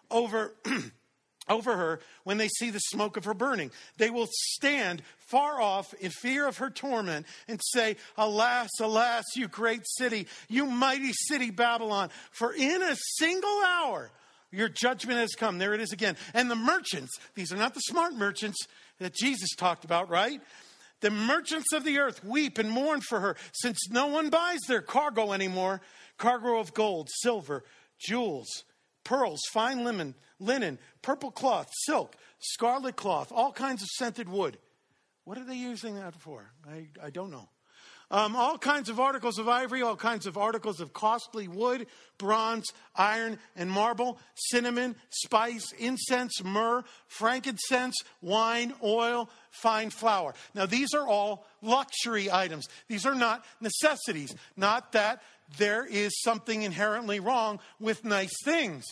over. 0.09 0.53
over 1.49 1.75
her 1.75 1.99
when 2.23 2.37
they 2.37 2.47
see 2.47 2.69
the 2.69 2.79
smoke 2.79 3.17
of 3.17 3.25
her 3.25 3.33
burning. 3.33 3.71
They 3.97 4.09
will 4.09 4.29
stand 4.31 5.01
far 5.17 5.61
off 5.61 5.93
in 5.95 6.11
fear 6.11 6.47
of 6.47 6.57
her 6.57 6.69
torment 6.69 7.25
and 7.47 7.59
say, 7.63 7.97
Alas, 8.17 8.69
alas, 8.79 9.23
you 9.35 9.47
great 9.47 9.81
city, 9.85 10.27
you 10.47 10.65
mighty 10.65 11.11
city 11.13 11.51
Babylon, 11.51 12.09
for 12.31 12.53
in 12.53 12.81
a 12.81 12.95
single 13.17 13.63
hour 13.65 14.11
your 14.51 14.69
judgment 14.69 15.19
has 15.19 15.35
come. 15.35 15.57
There 15.57 15.73
it 15.73 15.81
is 15.81 15.91
again. 15.91 16.15
And 16.33 16.49
the 16.49 16.55
merchants, 16.55 17.11
these 17.35 17.51
are 17.51 17.57
not 17.57 17.73
the 17.73 17.81
smart 17.81 18.13
merchants 18.13 18.67
that 18.99 19.13
Jesus 19.13 19.49
talked 19.57 19.83
about, 19.83 20.09
right? 20.09 20.39
The 21.01 21.09
merchants 21.09 21.73
of 21.73 21.83
the 21.83 21.97
earth 21.97 22.23
weep 22.23 22.57
and 22.59 22.69
mourn 22.69 23.01
for 23.01 23.19
her 23.19 23.35
since 23.51 23.89
no 23.89 24.07
one 24.07 24.29
buys 24.29 24.61
their 24.67 24.81
cargo 24.81 25.33
anymore 25.33 25.81
cargo 26.17 26.59
of 26.59 26.73
gold, 26.73 27.09
silver, 27.21 27.63
jewels, 27.99 28.47
pearls, 29.03 29.41
fine 29.51 29.83
linen, 29.83 30.15
linen, 30.43 30.77
purple 31.01 31.31
cloth, 31.31 31.69
silk, 31.85 32.15
scarlet 32.39 32.95
cloth, 32.95 33.31
all 33.31 33.51
kinds 33.51 33.81
of 33.81 33.87
scented 33.89 34.29
wood. 34.29 34.57
What 35.23 35.37
are 35.37 35.45
they 35.45 35.55
using 35.55 35.95
that 35.95 36.15
for? 36.15 36.51
I, 36.67 36.87
I 37.01 37.09
don't 37.09 37.31
know. 37.31 37.49
Um, 38.11 38.35
all 38.35 38.59
kinds 38.59 38.89
of 38.89 38.99
articles 38.99 39.39
of 39.39 39.49
ivory, 39.49 39.81
all 39.81 39.95
kinds 39.95 40.27
of 40.27 40.37
articles 40.37 40.79
of 40.79 40.93
costly 40.93 41.47
wood, 41.47 41.87
bronze, 42.19 42.71
iron, 42.95 43.39
and 43.55 43.71
marble, 43.71 44.19
cinnamon, 44.35 44.95
spice, 45.09 45.71
incense, 45.79 46.43
myrrh, 46.43 46.83
frankincense, 47.07 47.95
wine, 48.21 48.73
oil, 48.83 49.31
fine 49.49 49.89
flour. 49.89 50.35
Now, 50.53 50.67
these 50.67 50.93
are 50.93 51.07
all 51.07 51.47
luxury 51.63 52.31
items. 52.31 52.67
These 52.87 53.07
are 53.07 53.15
not 53.15 53.43
necessities. 53.61 54.35
Not 54.55 54.91
that 54.91 55.23
there 55.57 55.83
is 55.83 56.21
something 56.21 56.61
inherently 56.61 57.19
wrong 57.19 57.59
with 57.79 58.05
nice 58.05 58.33
things. 58.43 58.83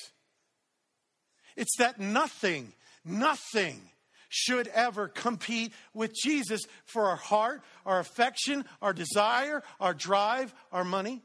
It's 1.55 1.77
that 1.77 1.99
nothing, 1.99 2.73
nothing 3.05 3.81
should 4.29 4.67
ever 4.69 5.09
compete 5.09 5.73
with 5.93 6.13
Jesus 6.13 6.61
for 6.85 7.09
our 7.09 7.17
heart, 7.17 7.61
our 7.85 7.99
affection, 7.99 8.63
our 8.81 8.93
desire, 8.93 9.61
our 9.79 9.93
drive, 9.93 10.53
our 10.71 10.85
money. 10.85 11.21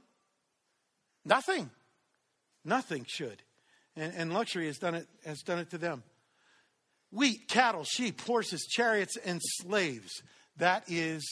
Nothing. 1.24 1.70
Nothing 2.64 3.06
should. 3.08 3.42
And, 3.94 4.12
and 4.14 4.32
luxury 4.32 4.66
has 4.66 4.78
done, 4.78 4.96
it, 4.96 5.06
has 5.24 5.42
done 5.42 5.60
it 5.60 5.70
to 5.70 5.78
them. 5.78 6.02
Wheat, 7.12 7.48
cattle, 7.48 7.84
sheep, 7.84 8.20
horses, 8.20 8.66
chariots, 8.66 9.16
and 9.24 9.40
slaves. 9.42 10.22
That 10.56 10.84
is 10.88 11.24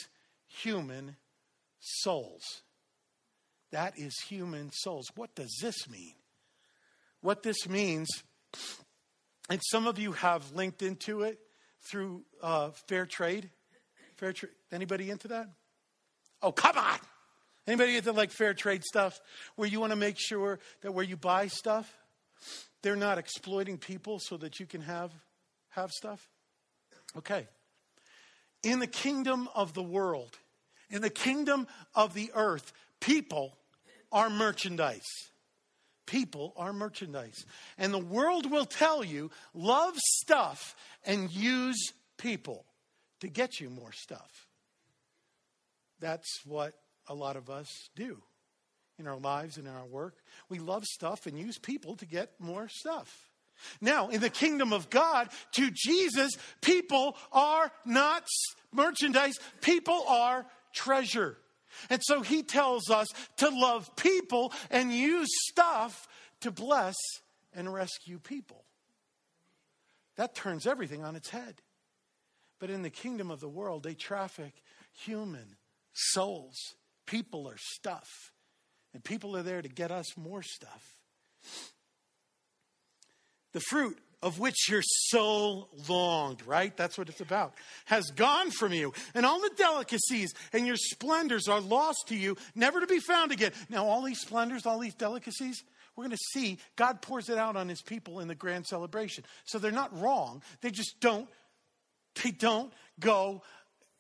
human 0.46 1.16
souls. 1.80 2.62
That 3.72 3.98
is 3.98 4.14
human 4.28 4.70
souls. 4.72 5.06
What 5.16 5.34
does 5.34 5.58
this 5.60 5.88
mean? 5.90 6.14
What 7.20 7.42
this 7.42 7.68
means, 7.68 8.08
and 9.50 9.60
some 9.70 9.86
of 9.86 9.98
you 9.98 10.12
have 10.12 10.52
linked 10.52 10.82
into 10.82 11.22
it, 11.22 11.38
through 11.84 12.22
uh, 12.42 12.70
fair 12.88 13.06
trade? 13.06 13.50
Fair 14.16 14.32
trade. 14.32 14.52
Anybody 14.72 15.10
into 15.10 15.28
that? 15.28 15.48
Oh, 16.42 16.52
come 16.52 16.76
on. 16.78 16.98
Anybody 17.66 17.96
into 17.96 18.12
like 18.12 18.30
fair 18.30 18.54
trade 18.54 18.84
stuff 18.84 19.20
where 19.56 19.68
you 19.68 19.80
want 19.80 19.92
to 19.92 19.96
make 19.96 20.16
sure 20.18 20.58
that 20.82 20.92
where 20.92 21.04
you 21.04 21.16
buy 21.16 21.46
stuff, 21.46 21.90
they're 22.82 22.96
not 22.96 23.16
exploiting 23.18 23.78
people 23.78 24.18
so 24.18 24.36
that 24.36 24.60
you 24.60 24.66
can 24.66 24.82
have 24.82 25.10
have 25.70 25.90
stuff? 25.90 26.28
Okay. 27.16 27.46
In 28.62 28.78
the 28.78 28.86
kingdom 28.86 29.48
of 29.54 29.74
the 29.74 29.82
world, 29.82 30.38
in 30.90 31.02
the 31.02 31.10
kingdom 31.10 31.66
of 31.94 32.14
the 32.14 32.30
earth, 32.34 32.72
people 33.00 33.56
are 34.12 34.30
merchandise. 34.30 35.02
People 36.06 36.52
are 36.56 36.72
merchandise. 36.72 37.46
And 37.78 37.92
the 37.92 37.98
world 37.98 38.50
will 38.50 38.66
tell 38.66 39.02
you 39.02 39.30
love 39.54 39.94
stuff 39.96 40.74
and 41.04 41.30
use 41.30 41.92
people 42.18 42.64
to 43.20 43.28
get 43.28 43.60
you 43.60 43.70
more 43.70 43.92
stuff. 43.92 44.46
That's 46.00 46.40
what 46.44 46.74
a 47.08 47.14
lot 47.14 47.36
of 47.36 47.48
us 47.48 47.68
do 47.96 48.18
in 48.98 49.06
our 49.06 49.16
lives 49.16 49.56
and 49.56 49.66
in 49.66 49.72
our 49.72 49.86
work. 49.86 50.16
We 50.48 50.58
love 50.58 50.84
stuff 50.84 51.26
and 51.26 51.38
use 51.38 51.58
people 51.58 51.96
to 51.96 52.06
get 52.06 52.32
more 52.38 52.68
stuff. 52.68 53.30
Now, 53.80 54.08
in 54.08 54.20
the 54.20 54.30
kingdom 54.30 54.72
of 54.72 54.90
God, 54.90 55.28
to 55.52 55.70
Jesus, 55.72 56.32
people 56.60 57.16
are 57.32 57.70
not 57.84 58.26
merchandise, 58.72 59.38
people 59.60 60.04
are 60.08 60.44
treasure. 60.74 61.38
And 61.90 62.00
so 62.04 62.22
he 62.22 62.42
tells 62.42 62.90
us 62.90 63.08
to 63.38 63.48
love 63.48 63.94
people 63.96 64.52
and 64.70 64.92
use 64.92 65.28
stuff 65.50 66.08
to 66.40 66.50
bless 66.50 66.94
and 67.54 67.72
rescue 67.72 68.18
people. 68.18 68.64
That 70.16 70.34
turns 70.34 70.66
everything 70.66 71.04
on 71.04 71.16
its 71.16 71.30
head. 71.30 71.62
But 72.58 72.70
in 72.70 72.82
the 72.82 72.90
kingdom 72.90 73.30
of 73.30 73.40
the 73.40 73.48
world, 73.48 73.82
they 73.82 73.94
traffic 73.94 74.54
human 74.92 75.56
souls. 75.92 76.56
People 77.06 77.48
are 77.48 77.58
stuff. 77.58 78.08
And 78.92 79.02
people 79.02 79.36
are 79.36 79.42
there 79.42 79.60
to 79.60 79.68
get 79.68 79.90
us 79.90 80.16
more 80.16 80.42
stuff. 80.42 80.98
The 83.52 83.60
fruit 83.60 83.98
of 84.24 84.38
which 84.38 84.70
your 84.70 84.80
soul 84.82 85.68
longed, 85.86 86.44
right? 86.46 86.74
That's 86.78 86.96
what 86.96 87.10
it's 87.10 87.20
about, 87.20 87.54
has 87.84 88.06
gone 88.06 88.50
from 88.50 88.72
you. 88.72 88.94
And 89.14 89.26
all 89.26 89.38
the 89.38 89.50
delicacies 89.54 90.32
and 90.54 90.66
your 90.66 90.76
splendors 90.76 91.46
are 91.46 91.60
lost 91.60 92.06
to 92.08 92.16
you, 92.16 92.36
never 92.54 92.80
to 92.80 92.86
be 92.86 93.00
found 93.00 93.32
again. 93.32 93.52
Now, 93.68 93.84
all 93.84 94.02
these 94.02 94.20
splendors, 94.20 94.64
all 94.64 94.78
these 94.78 94.94
delicacies, 94.94 95.62
we're 95.94 96.04
going 96.04 96.16
to 96.16 96.24
see 96.32 96.58
God 96.74 97.02
pours 97.02 97.28
it 97.28 97.36
out 97.36 97.54
on 97.54 97.68
his 97.68 97.82
people 97.82 98.20
in 98.20 98.26
the 98.26 98.34
grand 98.34 98.66
celebration. 98.66 99.24
So 99.44 99.58
they're 99.58 99.70
not 99.70 100.00
wrong. 100.00 100.42
They 100.62 100.70
just 100.70 100.98
don't, 101.00 101.28
they 102.22 102.30
don't 102.30 102.72
go 102.98 103.42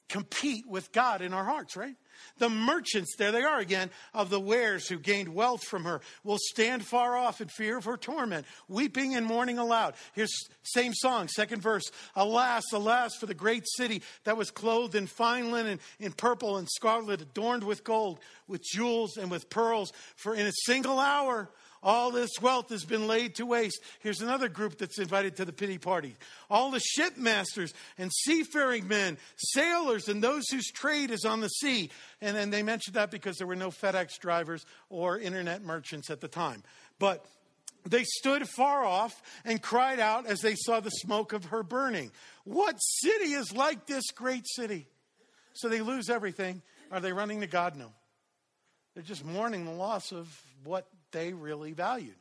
compete 0.08 0.66
with 0.66 0.92
God 0.92 1.22
in 1.22 1.32
our 1.32 1.44
hearts, 1.44 1.76
right? 1.76 1.96
The 2.38 2.48
merchants, 2.48 3.14
there 3.16 3.32
they 3.32 3.42
are 3.42 3.58
again, 3.58 3.90
of 4.12 4.30
the 4.30 4.40
wares 4.40 4.88
who 4.88 4.98
gained 4.98 5.34
wealth 5.34 5.64
from 5.64 5.84
her 5.84 6.00
will 6.22 6.38
stand 6.38 6.84
far 6.84 7.16
off 7.16 7.40
in 7.40 7.48
fear 7.48 7.76
of 7.76 7.84
her 7.84 7.96
torment, 7.96 8.46
weeping 8.68 9.14
and 9.14 9.26
mourning 9.26 9.58
aloud. 9.58 9.94
Here's 10.14 10.32
same 10.62 10.92
song, 10.94 11.28
second 11.28 11.62
verse. 11.62 11.84
Alas, 12.16 12.64
alas, 12.72 13.16
for 13.16 13.26
the 13.26 13.34
great 13.34 13.64
city 13.76 14.02
that 14.24 14.36
was 14.36 14.50
clothed 14.50 14.94
in 14.94 15.06
fine 15.06 15.50
linen, 15.50 15.80
in 15.98 16.12
purple 16.12 16.56
and 16.56 16.68
scarlet, 16.68 17.20
adorned 17.20 17.64
with 17.64 17.84
gold, 17.84 18.18
with 18.46 18.62
jewels 18.62 19.16
and 19.16 19.30
with 19.30 19.50
pearls. 19.50 19.92
For 20.16 20.34
in 20.34 20.46
a 20.46 20.52
single 20.66 20.98
hour 20.98 21.50
all 21.84 22.10
this 22.10 22.30
wealth 22.40 22.70
has 22.70 22.84
been 22.84 23.06
laid 23.06 23.36
to 23.36 23.46
waste. 23.46 23.80
Here's 24.00 24.20
another 24.20 24.48
group 24.48 24.78
that's 24.78 24.98
invited 24.98 25.36
to 25.36 25.44
the 25.44 25.52
pity 25.52 25.78
party. 25.78 26.16
All 26.50 26.70
the 26.70 26.80
shipmasters 26.80 27.72
and 27.98 28.10
seafaring 28.12 28.88
men, 28.88 29.18
sailors, 29.36 30.08
and 30.08 30.22
those 30.22 30.48
whose 30.50 30.70
trade 30.70 31.10
is 31.10 31.24
on 31.24 31.40
the 31.40 31.48
sea. 31.48 31.90
And 32.20 32.36
then 32.36 32.50
they 32.50 32.62
mentioned 32.62 32.96
that 32.96 33.10
because 33.10 33.36
there 33.36 33.46
were 33.46 33.54
no 33.54 33.68
FedEx 33.68 34.18
drivers 34.18 34.64
or 34.88 35.18
internet 35.18 35.62
merchants 35.62 36.10
at 36.10 36.20
the 36.20 36.28
time. 36.28 36.62
But 36.98 37.24
they 37.86 38.04
stood 38.04 38.48
far 38.48 38.84
off 38.84 39.20
and 39.44 39.60
cried 39.60 40.00
out 40.00 40.26
as 40.26 40.40
they 40.40 40.54
saw 40.54 40.80
the 40.80 40.90
smoke 40.90 41.32
of 41.34 41.46
her 41.46 41.62
burning. 41.62 42.10
What 42.44 42.76
city 42.78 43.32
is 43.32 43.52
like 43.52 43.86
this 43.86 44.10
great 44.14 44.46
city? 44.46 44.86
So 45.52 45.68
they 45.68 45.82
lose 45.82 46.08
everything. 46.08 46.62
Are 46.90 47.00
they 47.00 47.12
running 47.12 47.40
to 47.42 47.46
God? 47.46 47.76
No. 47.76 47.92
They're 48.94 49.02
just 49.02 49.24
mourning 49.24 49.64
the 49.64 49.72
loss 49.72 50.12
of 50.12 50.28
what 50.62 50.86
they 51.14 51.32
really 51.32 51.72
valued. 51.72 52.16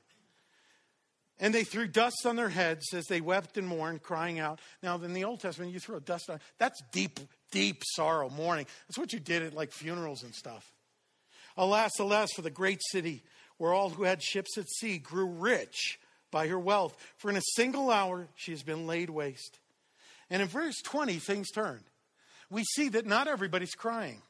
And 1.39 1.53
they 1.53 1.65
threw 1.65 1.87
dust 1.87 2.25
on 2.25 2.37
their 2.37 2.47
heads 2.47 2.93
as 2.93 3.05
they 3.07 3.19
wept 3.19 3.57
and 3.57 3.67
mourned, 3.67 4.01
crying 4.01 4.39
out. 4.39 4.61
Now, 4.81 4.95
in 4.95 5.11
the 5.11 5.25
Old 5.25 5.41
Testament, 5.41 5.73
you 5.73 5.79
throw 5.79 5.99
dust 5.99 6.29
on, 6.29 6.39
that's 6.59 6.81
deep, 6.93 7.19
deep 7.51 7.83
sorrow, 7.85 8.29
mourning. 8.29 8.67
That's 8.87 8.97
what 8.97 9.11
you 9.11 9.19
did 9.19 9.43
at 9.43 9.53
like 9.53 9.73
funerals 9.73 10.23
and 10.23 10.33
stuff. 10.33 10.71
Alas, 11.57 11.99
alas, 11.99 12.29
for 12.33 12.43
the 12.43 12.49
great 12.49 12.79
city 12.91 13.23
where 13.57 13.73
all 13.73 13.89
who 13.89 14.03
had 14.03 14.23
ships 14.23 14.57
at 14.57 14.69
sea 14.69 14.97
grew 14.99 15.25
rich 15.25 15.99
by 16.31 16.47
her 16.47 16.59
wealth. 16.59 16.95
For 17.17 17.29
in 17.29 17.35
a 17.35 17.41
single 17.55 17.91
hour 17.91 18.27
she 18.35 18.51
has 18.51 18.63
been 18.63 18.87
laid 18.87 19.09
waste. 19.09 19.59
And 20.29 20.41
in 20.41 20.47
verse 20.47 20.81
20, 20.83 21.15
things 21.15 21.51
turn. 21.51 21.83
We 22.49 22.63
see 22.63 22.89
that 22.89 23.05
not 23.05 23.27
everybody's 23.27 23.75
crying. 23.75 24.21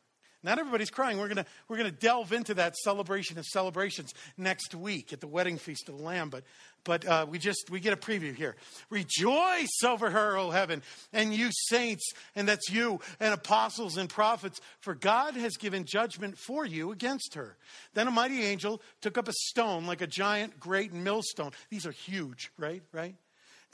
Not 0.44 0.60
everybody's 0.60 0.90
crying. 0.90 1.18
We're 1.20 1.30
going 1.30 1.38
to 1.38 1.46
we're 1.70 1.78
gonna 1.78 1.92
delve 1.92 2.34
into 2.34 2.54
that 2.56 2.76
celebration 2.76 3.38
of 3.38 3.46
celebrations 3.46 4.14
next 4.38 4.76
week 4.76 5.14
at 5.14 5.22
the 5.22 5.28
wedding 5.28 5.58
feast 5.58 5.88
of 5.88 5.98
the 5.98 6.04
Lamb. 6.04 6.30
But, 6.30 6.44
but 6.84 7.06
uh, 7.08 7.26
we 7.30 7.40
just 7.40 7.70
we 7.70 7.80
get 7.80 7.94
a 7.94 7.98
preview 7.98 8.36
here. 8.36 8.58
Rejoice 8.90 9.84
over 9.86 10.10
her, 10.10 10.38
O 10.38 10.52
heaven, 10.52 10.84
and 11.14 11.34
you 11.34 11.50
saints, 11.52 12.12
and 12.36 12.48
that's 12.48 12.70
you, 12.70 13.00
and 13.22 13.34
apostles 13.34 13.96
and 13.98 14.10
prophets, 14.10 14.60
for 14.82 14.94
God 14.94 15.36
has 15.36 15.56
given 15.56 15.86
judgment 15.86 16.38
for 16.38 16.66
you 16.66 16.92
against 16.92 17.36
her. 17.36 17.56
Then 17.94 18.08
a 18.08 18.12
mighty 18.12 18.44
angel 18.44 18.82
took 19.02 19.18
up 19.18 19.30
a 19.30 19.34
stone 19.34 19.86
like 19.86 20.02
a 20.02 20.08
giant 20.08 20.60
great 20.60 20.92
millstone. 20.92 21.52
These 21.70 21.86
are 21.86 21.92
huge, 21.92 22.52
right? 22.58 22.84
Right? 22.92 23.16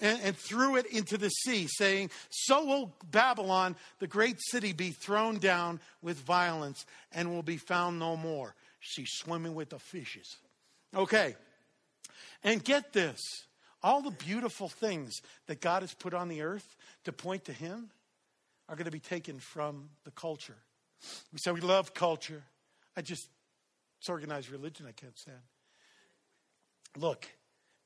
And, 0.01 0.19
and 0.23 0.37
threw 0.37 0.75
it 0.75 0.85
into 0.87 1.17
the 1.17 1.29
sea, 1.29 1.67
saying, 1.67 2.11
So 2.29 2.65
will 2.65 2.95
Babylon, 3.11 3.75
the 3.99 4.07
great 4.07 4.37
city, 4.39 4.73
be 4.73 4.91
thrown 4.91 5.37
down 5.37 5.79
with 6.01 6.17
violence 6.17 6.85
and 7.11 7.31
will 7.31 7.43
be 7.43 7.57
found 7.57 7.99
no 7.99 8.15
more. 8.15 8.55
She's 8.79 9.11
swimming 9.11 9.55
with 9.55 9.69
the 9.69 9.79
fishes. 9.79 10.37
Okay. 10.95 11.35
And 12.43 12.63
get 12.63 12.93
this 12.93 13.19
all 13.81 14.01
the 14.01 14.11
beautiful 14.11 14.67
things 14.67 15.21
that 15.47 15.61
God 15.61 15.83
has 15.83 15.93
put 15.93 16.13
on 16.13 16.27
the 16.27 16.41
earth 16.41 16.75
to 17.05 17.13
point 17.13 17.45
to 17.45 17.53
Him 17.53 17.89
are 18.67 18.75
going 18.75 18.85
to 18.85 18.91
be 18.91 18.99
taken 18.99 19.39
from 19.39 19.89
the 20.03 20.11
culture. 20.11 20.57
We 21.31 21.39
say 21.39 21.51
we 21.51 21.61
love 21.61 21.93
culture. 21.93 22.43
I 22.95 23.01
just, 23.01 23.27
it's 23.99 24.09
organized 24.09 24.49
religion 24.49 24.85
I 24.87 24.91
can't 24.91 25.17
stand. 25.17 25.37
Look, 26.97 27.27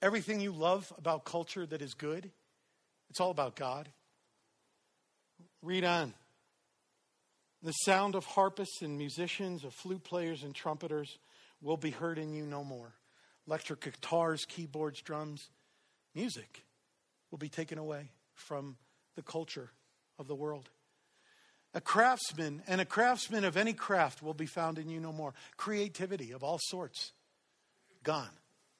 Everything 0.04 0.42
you 0.42 0.52
love 0.52 0.92
about 0.98 1.24
culture 1.24 1.66
that 1.66 1.82
is 1.82 1.94
good, 1.94 2.30
it's 3.10 3.22
all 3.22 3.32
about 3.32 3.56
God. 3.56 3.88
Read 5.62 5.86
on. 5.86 6.14
The 7.62 7.72
sound 7.72 8.16
of 8.16 8.26
harpists 8.26 8.82
and 8.82 8.98
musicians, 8.98 9.64
of 9.64 9.74
flute 9.74 10.04
players 10.04 10.44
and 10.44 10.54
trumpeters 10.54 11.20
will 11.62 11.78
be 11.78 11.92
heard 11.92 12.18
in 12.18 12.34
you 12.34 12.46
no 12.46 12.66
more. 12.66 12.92
Electric 13.48 13.80
guitars, 13.80 14.44
keyboards, 14.44 15.00
drums, 15.02 15.50
music 16.14 16.66
will 17.32 17.38
be 17.38 17.48
taken 17.48 17.78
away 17.78 18.12
from 18.34 18.76
the 19.16 19.22
culture 19.22 19.72
of 20.20 20.28
the 20.28 20.36
world. 20.36 20.70
A 21.74 21.80
craftsman 21.80 22.62
and 22.68 22.82
a 22.82 22.86
craftsman 22.86 23.46
of 23.46 23.56
any 23.56 23.72
craft 23.72 24.22
will 24.22 24.34
be 24.34 24.48
found 24.48 24.78
in 24.78 24.90
you 24.90 25.00
no 25.00 25.14
more. 25.14 25.34
Creativity 25.56 26.34
of 26.34 26.44
all 26.44 26.60
sorts, 26.62 27.14
gone, 28.04 28.36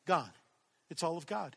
gone. 0.06 0.30
It's 0.94 1.02
all 1.02 1.18
of 1.18 1.26
God. 1.26 1.56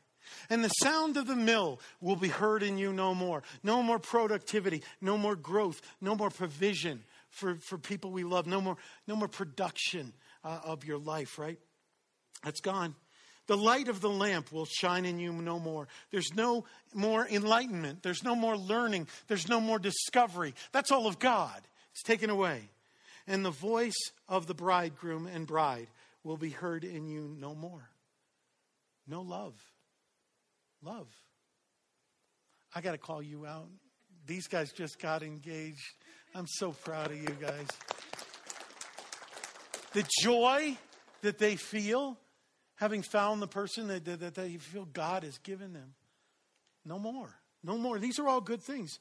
And 0.49 0.65
the 0.65 0.69
sound 0.69 1.19
of 1.19 1.27
the 1.27 1.37
mill 1.37 1.79
will 2.01 2.17
be 2.17 2.29
heard 2.29 2.63
in 2.63 2.79
you 2.79 2.91
no 2.91 3.15
more. 3.15 3.43
No 3.63 3.83
more 3.83 3.99
productivity, 3.99 4.83
no 5.03 5.19
more 5.19 5.37
growth, 5.37 5.83
no 6.01 6.15
more 6.15 6.31
provision 6.31 7.05
for, 7.29 7.57
for 7.57 7.77
people 7.77 8.11
we 8.11 8.25
love, 8.25 8.47
no 8.47 8.63
more, 8.63 8.79
no 9.07 9.15
more 9.15 9.29
production 9.29 10.15
uh, 10.43 10.61
of 10.65 10.87
your 10.87 10.97
life, 10.97 11.39
right? 11.39 11.59
That's 12.43 12.61
gone. 12.61 12.95
The 13.47 13.59
light 13.59 13.89
of 13.89 14.01
the 14.01 14.09
lamp 14.09 14.53
will 14.53 14.65
shine 14.65 15.05
in 15.05 15.19
you 15.19 15.33
no 15.35 15.59
more. 15.59 15.87
There's 16.11 16.35
no 16.35 16.65
more 16.95 17.29
enlightenment. 17.29 18.03
There's 18.03 18.25
no 18.25 18.35
more 18.35 18.57
learning. 18.57 19.09
There's 19.29 19.49
no 19.51 19.61
more 19.61 19.79
discovery. 19.79 20.55
That's 20.73 20.91
all 20.91 21.07
of 21.07 21.19
God. 21.19 21.61
It's 21.93 22.03
taken 22.03 22.31
away. 22.31 22.71
And 23.27 23.45
the 23.45 23.51
voice 23.51 23.99
of 24.31 24.47
the 24.47 24.55
bridegroom 24.55 25.27
and 25.27 25.47
bride 25.47 25.89
will 26.25 26.39
be 26.39 26.51
heard 26.51 26.85
in 26.85 27.07
you 27.07 27.37
no 27.39 27.55
more. 27.55 27.91
No 29.07 29.23
love. 29.23 29.55
Love. 30.83 31.09
I 32.75 32.81
got 32.81 32.93
to 32.93 32.99
call 32.99 33.23
you 33.23 33.47
out. 33.47 33.69
These 34.27 34.49
guys 34.49 34.73
just 34.73 34.99
got 34.99 35.23
engaged. 35.23 35.95
I'm 36.35 36.47
so 36.47 36.73
proud 36.73 37.11
of 37.11 37.17
you 37.17 37.37
guys. 37.41 37.69
The 39.93 40.05
joy 40.21 40.77
that 41.23 41.39
they 41.39 41.57
feel 41.57 42.19
having 42.75 43.03
found 43.03 43.41
the 43.41 43.47
person 43.47 43.89
that, 43.89 44.05
that, 44.05 44.21
that 44.21 44.35
they 44.35 44.57
feel 44.57 44.85
God 44.85 45.23
has 45.23 45.39
given 45.39 45.73
them. 45.73 45.95
No 46.85 46.99
more. 46.99 47.35
No 47.63 47.79
more. 47.79 47.99
These 47.99 48.19
are 48.19 48.29
all 48.29 48.41
good 48.41 48.61
things. 48.61 48.99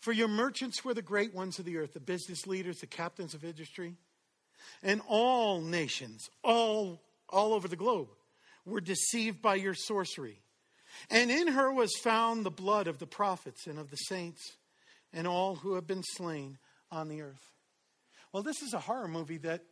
For 0.00 0.12
your 0.12 0.28
merchants 0.28 0.84
were 0.84 0.94
the 0.94 1.02
great 1.02 1.34
ones 1.34 1.58
of 1.58 1.64
the 1.64 1.76
earth, 1.76 1.92
the 1.92 2.00
business 2.00 2.46
leaders, 2.46 2.80
the 2.80 2.86
captains 2.86 3.34
of 3.34 3.44
industry, 3.44 3.96
and 4.82 5.00
all 5.08 5.60
nations, 5.60 6.30
all, 6.42 7.02
all 7.28 7.52
over 7.52 7.68
the 7.68 7.76
globe 7.76 8.08
were 8.68 8.80
deceived 8.80 9.42
by 9.42 9.56
your 9.56 9.74
sorcery. 9.74 10.40
And 11.10 11.30
in 11.30 11.48
her 11.48 11.72
was 11.72 11.92
found 12.02 12.44
the 12.44 12.50
blood 12.50 12.86
of 12.86 12.98
the 12.98 13.06
prophets 13.06 13.66
and 13.66 13.78
of 13.78 13.90
the 13.90 13.96
saints 13.96 14.56
and 15.12 15.26
all 15.26 15.56
who 15.56 15.74
have 15.74 15.86
been 15.86 16.02
slain 16.02 16.58
on 16.90 17.08
the 17.08 17.22
earth. 17.22 17.52
Well, 18.32 18.42
this 18.42 18.62
is 18.62 18.74
a 18.74 18.80
horror 18.80 19.08
movie 19.08 19.38
that 19.38 19.62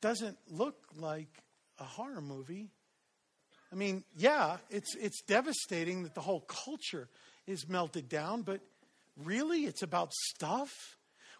doesn't 0.00 0.38
look 0.48 0.76
like 0.96 1.42
a 1.78 1.84
horror 1.84 2.20
movie. 2.20 2.70
I 3.72 3.76
mean, 3.76 4.04
yeah, 4.16 4.58
it's, 4.70 4.94
it's 4.96 5.22
devastating 5.22 6.04
that 6.04 6.14
the 6.14 6.20
whole 6.20 6.40
culture 6.40 7.08
is 7.46 7.68
melted 7.68 8.08
down, 8.08 8.42
but 8.42 8.60
really, 9.16 9.64
it's 9.64 9.82
about 9.82 10.12
stuff? 10.12 10.70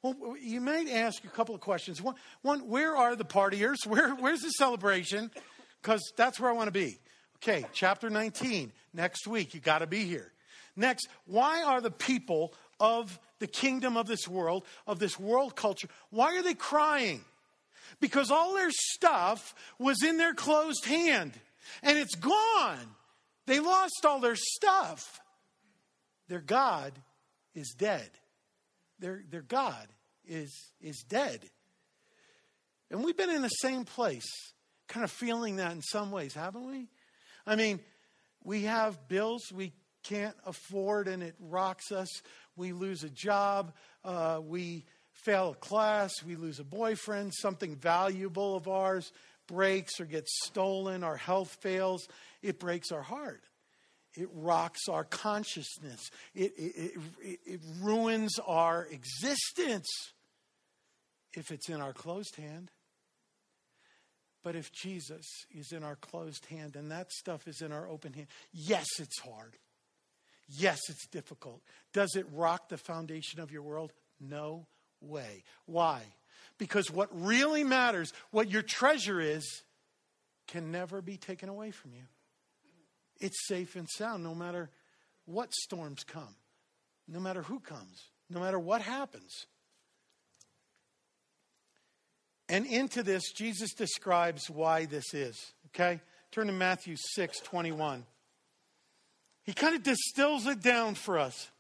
Well, 0.02 0.36
you 0.40 0.60
might 0.60 0.88
ask 0.88 1.24
a 1.24 1.28
couple 1.28 1.54
of 1.54 1.60
questions. 1.60 2.02
One, 2.02 2.14
one 2.42 2.68
where 2.68 2.96
are 2.96 3.16
the 3.16 3.24
partiers? 3.24 3.86
Where, 3.86 4.14
where's 4.16 4.40
the 4.40 4.50
celebration? 4.50 5.30
Because 5.84 6.00
that's 6.16 6.40
where 6.40 6.48
I 6.48 6.54
want 6.54 6.68
to 6.68 6.72
be. 6.72 6.98
Okay, 7.36 7.66
chapter 7.74 8.08
19, 8.08 8.72
next 8.94 9.26
week. 9.26 9.52
You 9.52 9.60
got 9.60 9.80
to 9.80 9.86
be 9.86 10.04
here. 10.04 10.32
Next, 10.76 11.08
why 11.26 11.62
are 11.62 11.82
the 11.82 11.90
people 11.90 12.54
of 12.80 13.20
the 13.38 13.46
kingdom 13.46 13.98
of 13.98 14.06
this 14.06 14.26
world, 14.26 14.64
of 14.86 14.98
this 14.98 15.20
world 15.20 15.54
culture, 15.54 15.88
why 16.08 16.38
are 16.38 16.42
they 16.42 16.54
crying? 16.54 17.22
Because 18.00 18.30
all 18.30 18.54
their 18.54 18.70
stuff 18.70 19.54
was 19.78 20.02
in 20.02 20.16
their 20.16 20.32
closed 20.32 20.86
hand 20.86 21.32
and 21.82 21.98
it's 21.98 22.14
gone. 22.14 22.96
They 23.46 23.60
lost 23.60 24.06
all 24.06 24.20
their 24.20 24.36
stuff. 24.36 25.20
Their 26.28 26.40
God 26.40 26.94
is 27.54 27.74
dead. 27.76 28.08
Their, 29.00 29.22
their 29.30 29.42
God 29.42 29.86
is, 30.26 30.50
is 30.80 31.04
dead. 31.06 31.40
And 32.90 33.04
we've 33.04 33.16
been 33.16 33.30
in 33.30 33.42
the 33.42 33.48
same 33.48 33.84
place 33.84 34.53
kind 34.88 35.04
of 35.04 35.10
feeling 35.10 35.56
that 35.56 35.72
in 35.72 35.82
some 35.82 36.10
ways, 36.10 36.34
haven't 36.34 36.66
we? 36.66 36.88
I 37.46 37.56
mean, 37.56 37.80
we 38.42 38.62
have 38.62 39.08
bills 39.08 39.42
we 39.52 39.72
can't 40.02 40.36
afford 40.44 41.08
and 41.08 41.22
it 41.22 41.34
rocks 41.40 41.90
us. 41.90 42.08
We 42.56 42.72
lose 42.72 43.02
a 43.02 43.10
job. 43.10 43.72
Uh, 44.04 44.40
we 44.42 44.84
fail 45.12 45.50
a 45.50 45.54
class. 45.54 46.12
We 46.24 46.36
lose 46.36 46.60
a 46.60 46.64
boyfriend. 46.64 47.32
Something 47.34 47.76
valuable 47.76 48.56
of 48.56 48.68
ours 48.68 49.12
breaks 49.46 50.00
or 50.00 50.04
gets 50.04 50.30
stolen. 50.44 51.02
Our 51.02 51.16
health 51.16 51.56
fails. 51.60 52.06
It 52.42 52.58
breaks 52.58 52.92
our 52.92 53.02
heart. 53.02 53.42
It 54.14 54.28
rocks 54.32 54.88
our 54.88 55.04
consciousness. 55.04 56.10
It, 56.34 56.52
it, 56.56 56.92
it, 57.20 57.40
it 57.44 57.60
ruins 57.80 58.38
our 58.46 58.86
existence 58.86 59.88
if 61.32 61.50
it's 61.50 61.68
in 61.68 61.80
our 61.80 61.92
closed 61.92 62.36
hand. 62.36 62.70
But 64.44 64.54
if 64.54 64.70
Jesus 64.70 65.26
is 65.50 65.72
in 65.72 65.82
our 65.82 65.96
closed 65.96 66.46
hand 66.46 66.76
and 66.76 66.90
that 66.92 67.10
stuff 67.10 67.48
is 67.48 67.62
in 67.62 67.72
our 67.72 67.88
open 67.88 68.12
hand, 68.12 68.28
yes, 68.52 68.86
it's 69.00 69.18
hard. 69.18 69.56
Yes, 70.46 70.78
it's 70.90 71.06
difficult. 71.06 71.62
Does 71.94 72.14
it 72.14 72.26
rock 72.30 72.68
the 72.68 72.76
foundation 72.76 73.40
of 73.40 73.50
your 73.50 73.62
world? 73.62 73.94
No 74.20 74.66
way. 75.00 75.44
Why? 75.64 76.02
Because 76.58 76.90
what 76.90 77.08
really 77.12 77.64
matters, 77.64 78.12
what 78.30 78.50
your 78.50 78.60
treasure 78.62 79.18
is, 79.18 79.62
can 80.46 80.70
never 80.70 81.00
be 81.00 81.16
taken 81.16 81.48
away 81.48 81.70
from 81.70 81.94
you. 81.94 82.04
It's 83.18 83.48
safe 83.48 83.76
and 83.76 83.88
sound 83.88 84.22
no 84.22 84.34
matter 84.34 84.70
what 85.24 85.54
storms 85.54 86.04
come, 86.04 86.36
no 87.08 87.18
matter 87.18 87.42
who 87.42 87.60
comes, 87.60 88.10
no 88.28 88.40
matter 88.40 88.58
what 88.58 88.82
happens. 88.82 89.46
And 92.48 92.66
into 92.66 93.02
this, 93.02 93.32
Jesus 93.32 93.72
describes 93.72 94.50
why 94.50 94.84
this 94.84 95.14
is. 95.14 95.52
Okay? 95.68 96.00
Turn 96.30 96.46
to 96.48 96.52
Matthew 96.52 96.96
6 97.14 97.40
21. 97.40 98.04
He 99.44 99.52
kind 99.52 99.76
of 99.76 99.82
distills 99.82 100.46
it 100.46 100.62
down 100.62 100.94
for 100.94 101.18
us. 101.18 101.50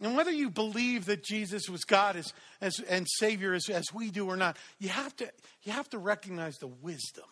And 0.00 0.16
whether 0.16 0.30
you 0.30 0.50
believe 0.50 1.06
that 1.06 1.24
Jesus 1.24 1.68
was 1.68 1.84
God 1.84 2.16
as, 2.16 2.32
as, 2.60 2.80
and 2.80 3.06
Savior 3.08 3.54
as, 3.54 3.68
as 3.68 3.84
we 3.94 4.10
do 4.10 4.26
or 4.26 4.36
not, 4.36 4.56
you 4.78 4.88
have 4.88 5.14
to, 5.16 5.30
you 5.62 5.72
have 5.72 5.88
to 5.90 5.98
recognize 5.98 6.56
the 6.56 6.66
wisdom, 6.66 7.24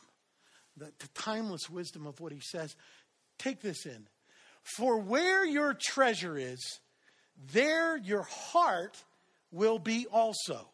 the, 0.76 0.86
the 1.00 1.08
timeless 1.14 1.68
wisdom 1.68 2.06
of 2.06 2.20
what 2.20 2.32
he 2.32 2.40
says. 2.40 2.76
Take 3.38 3.60
this 3.60 3.84
in. 3.84 4.06
For 4.62 4.96
where 4.96 5.44
your 5.44 5.74
treasure 5.74 6.38
is, 6.38 6.80
there 7.52 7.96
your 7.96 8.22
heart 8.22 9.02
will 9.50 9.80
be 9.80 10.06
also. 10.06 10.68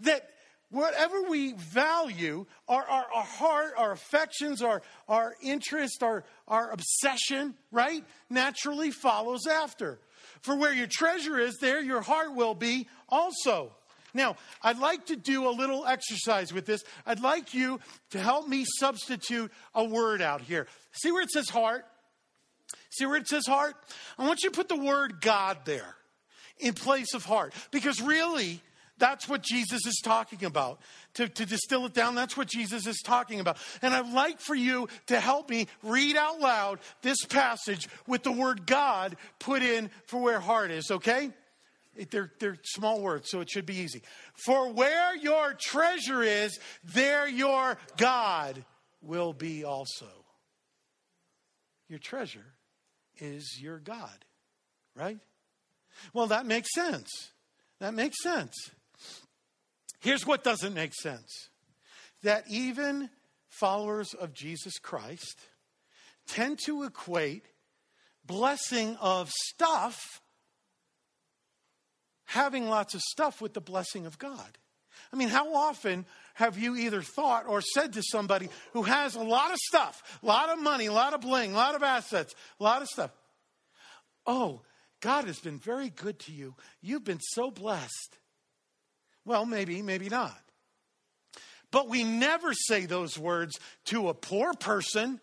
That 0.00 0.28
whatever 0.76 1.22
we 1.22 1.54
value, 1.54 2.44
our, 2.68 2.84
our, 2.84 3.06
our, 3.14 3.24
heart, 3.24 3.72
our 3.78 3.92
affections, 3.92 4.60
our, 4.60 4.82
our 5.08 5.34
interest, 5.42 6.02
our, 6.02 6.22
our 6.46 6.70
obsession, 6.70 7.54
right, 7.72 8.04
naturally 8.28 8.90
follows 8.90 9.46
after. 9.46 9.98
For 10.42 10.54
where 10.54 10.74
your 10.74 10.86
treasure 10.86 11.38
is, 11.38 11.56
there 11.62 11.80
your 11.80 12.02
heart 12.02 12.34
will 12.34 12.54
be 12.54 12.88
also. 13.08 13.72
Now, 14.12 14.36
I'd 14.62 14.78
like 14.78 15.06
to 15.06 15.16
do 15.16 15.48
a 15.48 15.50
little 15.50 15.86
exercise 15.86 16.52
with 16.52 16.66
this. 16.66 16.84
I'd 17.06 17.20
like 17.20 17.54
you 17.54 17.80
to 18.10 18.18
help 18.18 18.46
me 18.46 18.66
substitute 18.78 19.50
a 19.74 19.82
word 19.82 20.20
out 20.20 20.42
here. 20.42 20.66
See 20.92 21.10
where 21.10 21.22
it 21.22 21.30
says 21.30 21.48
heart? 21.48 21.86
See 22.90 23.06
where 23.06 23.16
it 23.16 23.28
says 23.28 23.46
heart? 23.46 23.76
I 24.18 24.26
want 24.26 24.42
you 24.42 24.50
to 24.50 24.56
put 24.56 24.68
the 24.68 24.76
word 24.76 25.22
God 25.22 25.58
there 25.64 25.96
in 26.58 26.74
place 26.74 27.14
of 27.14 27.24
heart. 27.24 27.54
Because 27.70 28.00
really, 28.00 28.60
that's 28.98 29.28
what 29.28 29.42
Jesus 29.42 29.86
is 29.86 30.00
talking 30.02 30.44
about. 30.44 30.80
To, 31.14 31.28
to 31.28 31.46
distill 31.46 31.86
it 31.86 31.94
down, 31.94 32.14
that's 32.14 32.36
what 32.36 32.48
Jesus 32.48 32.86
is 32.86 33.00
talking 33.04 33.40
about. 33.40 33.58
And 33.82 33.94
I'd 33.94 34.12
like 34.12 34.40
for 34.40 34.54
you 34.54 34.88
to 35.06 35.20
help 35.20 35.50
me 35.50 35.66
read 35.82 36.16
out 36.16 36.40
loud 36.40 36.80
this 37.02 37.24
passage 37.24 37.88
with 38.06 38.22
the 38.22 38.32
word 38.32 38.66
God 38.66 39.16
put 39.38 39.62
in 39.62 39.90
for 40.06 40.20
where 40.20 40.40
heart 40.40 40.70
is, 40.70 40.90
okay? 40.90 41.30
They're, 42.10 42.30
they're 42.38 42.58
small 42.62 43.00
words, 43.00 43.30
so 43.30 43.40
it 43.40 43.50
should 43.50 43.66
be 43.66 43.76
easy. 43.76 44.02
For 44.44 44.70
where 44.70 45.16
your 45.16 45.54
treasure 45.58 46.22
is, 46.22 46.58
there 46.84 47.26
your 47.26 47.78
God 47.96 48.62
will 49.00 49.32
be 49.32 49.64
also. 49.64 50.06
Your 51.88 51.98
treasure 51.98 52.44
is 53.18 53.58
your 53.60 53.78
God, 53.78 54.24
right? 54.94 55.18
Well, 56.12 56.26
that 56.26 56.44
makes 56.44 56.68
sense. 56.74 57.08
That 57.78 57.94
makes 57.94 58.22
sense. 58.22 58.54
Here's 60.00 60.26
what 60.26 60.44
doesn't 60.44 60.74
make 60.74 60.94
sense 60.94 61.48
that 62.22 62.44
even 62.48 63.10
followers 63.48 64.14
of 64.14 64.34
Jesus 64.34 64.78
Christ 64.78 65.38
tend 66.26 66.58
to 66.66 66.82
equate 66.82 67.44
blessing 68.24 68.96
of 69.00 69.30
stuff, 69.30 70.20
having 72.24 72.68
lots 72.68 72.94
of 72.94 73.00
stuff, 73.00 73.40
with 73.40 73.54
the 73.54 73.60
blessing 73.60 74.06
of 74.06 74.18
God. 74.18 74.58
I 75.12 75.16
mean, 75.16 75.28
how 75.28 75.54
often 75.54 76.04
have 76.34 76.58
you 76.58 76.76
either 76.76 77.02
thought 77.02 77.46
or 77.46 77.60
said 77.60 77.92
to 77.92 78.02
somebody 78.02 78.48
who 78.72 78.82
has 78.82 79.14
a 79.14 79.22
lot 79.22 79.52
of 79.52 79.58
stuff, 79.68 80.18
a 80.22 80.26
lot 80.26 80.50
of 80.50 80.60
money, 80.60 80.86
a 80.86 80.92
lot 80.92 81.14
of 81.14 81.20
bling, 81.20 81.52
a 81.52 81.56
lot 81.56 81.74
of 81.74 81.82
assets, 81.82 82.34
a 82.58 82.64
lot 82.64 82.82
of 82.82 82.88
stuff? 82.88 83.10
Oh, 84.26 84.62
God 85.00 85.26
has 85.26 85.38
been 85.38 85.58
very 85.58 85.90
good 85.90 86.18
to 86.20 86.32
you. 86.32 86.54
You've 86.82 87.04
been 87.04 87.20
so 87.20 87.50
blessed. 87.50 88.18
Well, 89.26 89.44
maybe, 89.44 89.82
maybe 89.82 90.08
not. 90.08 90.38
But 91.72 91.88
we 91.88 92.04
never 92.04 92.54
say 92.54 92.86
those 92.86 93.18
words 93.18 93.58
to 93.86 94.08
a 94.08 94.14
poor 94.14 94.54
person 94.54 95.20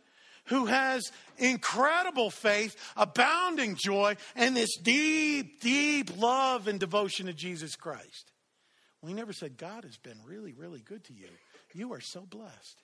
who 0.48 0.66
has 0.66 1.10
incredible 1.38 2.30
faith, 2.30 2.76
abounding 2.98 3.76
joy, 3.76 4.18
and 4.36 4.56
this 4.56 4.78
deep, 4.78 5.62
deep 5.62 6.18
love 6.18 6.68
and 6.68 6.80
devotion 6.80 7.28
to 7.28 7.34
Jesus 7.34 7.76
Christ. 7.76 8.32
We 9.02 9.14
never 9.14 9.32
said, 9.32 9.58
God 9.58 9.86
has 9.86 9.98
been 9.98 10.18
really, 10.26 10.54
really 10.54 10.82
good 10.82 11.06
to 11.06 11.14
you. 11.14 11.30
You 11.74 11.94
are 11.94 12.02
so 12.02 12.22
blessed. 12.30 12.82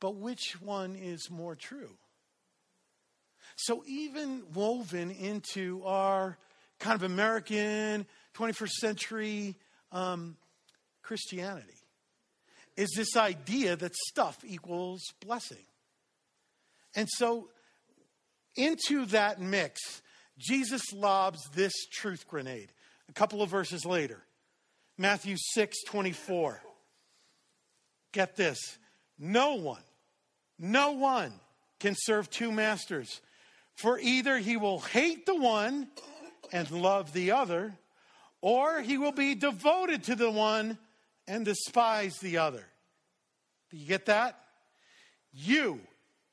But 0.00 0.16
which 0.16 0.60
one 0.60 0.96
is 0.96 1.30
more 1.30 1.56
true? 1.56 1.96
So, 3.56 3.82
even 3.86 4.44
woven 4.54 5.10
into 5.10 5.82
our 5.84 6.38
kind 6.78 6.94
of 6.94 7.02
American 7.02 8.06
21st 8.36 8.70
century 8.70 9.56
um, 9.92 10.36
Christianity 11.02 11.74
is 12.76 12.90
this 12.96 13.16
idea 13.16 13.76
that 13.76 13.94
stuff 13.94 14.38
equals 14.44 15.02
blessing. 15.24 15.64
And 16.94 17.08
so, 17.10 17.48
into 18.56 19.04
that 19.06 19.40
mix, 19.40 19.80
Jesus 20.38 20.92
lobs 20.92 21.40
this 21.54 21.72
truth 21.92 22.26
grenade. 22.28 22.72
A 23.08 23.12
couple 23.12 23.42
of 23.42 23.50
verses 23.50 23.84
later, 23.84 24.22
Matthew 24.96 25.36
6 25.54 25.76
24. 25.84 26.62
Get 28.12 28.36
this 28.36 28.58
no 29.18 29.54
one, 29.56 29.82
no 30.58 30.92
one 30.92 31.32
can 31.80 31.94
serve 31.96 32.30
two 32.30 32.52
masters. 32.52 33.20
For 33.74 33.98
either 33.98 34.38
he 34.38 34.56
will 34.56 34.80
hate 34.80 35.24
the 35.26 35.36
one 35.36 35.88
and 36.52 36.70
love 36.70 37.12
the 37.12 37.32
other, 37.32 37.74
or 38.40 38.80
he 38.80 38.98
will 38.98 39.12
be 39.12 39.34
devoted 39.34 40.04
to 40.04 40.14
the 40.14 40.30
one 40.30 40.78
and 41.26 41.44
despise 41.44 42.18
the 42.18 42.38
other. 42.38 42.64
Do 43.70 43.76
you 43.76 43.86
get 43.86 44.06
that? 44.06 44.38
You 45.32 45.80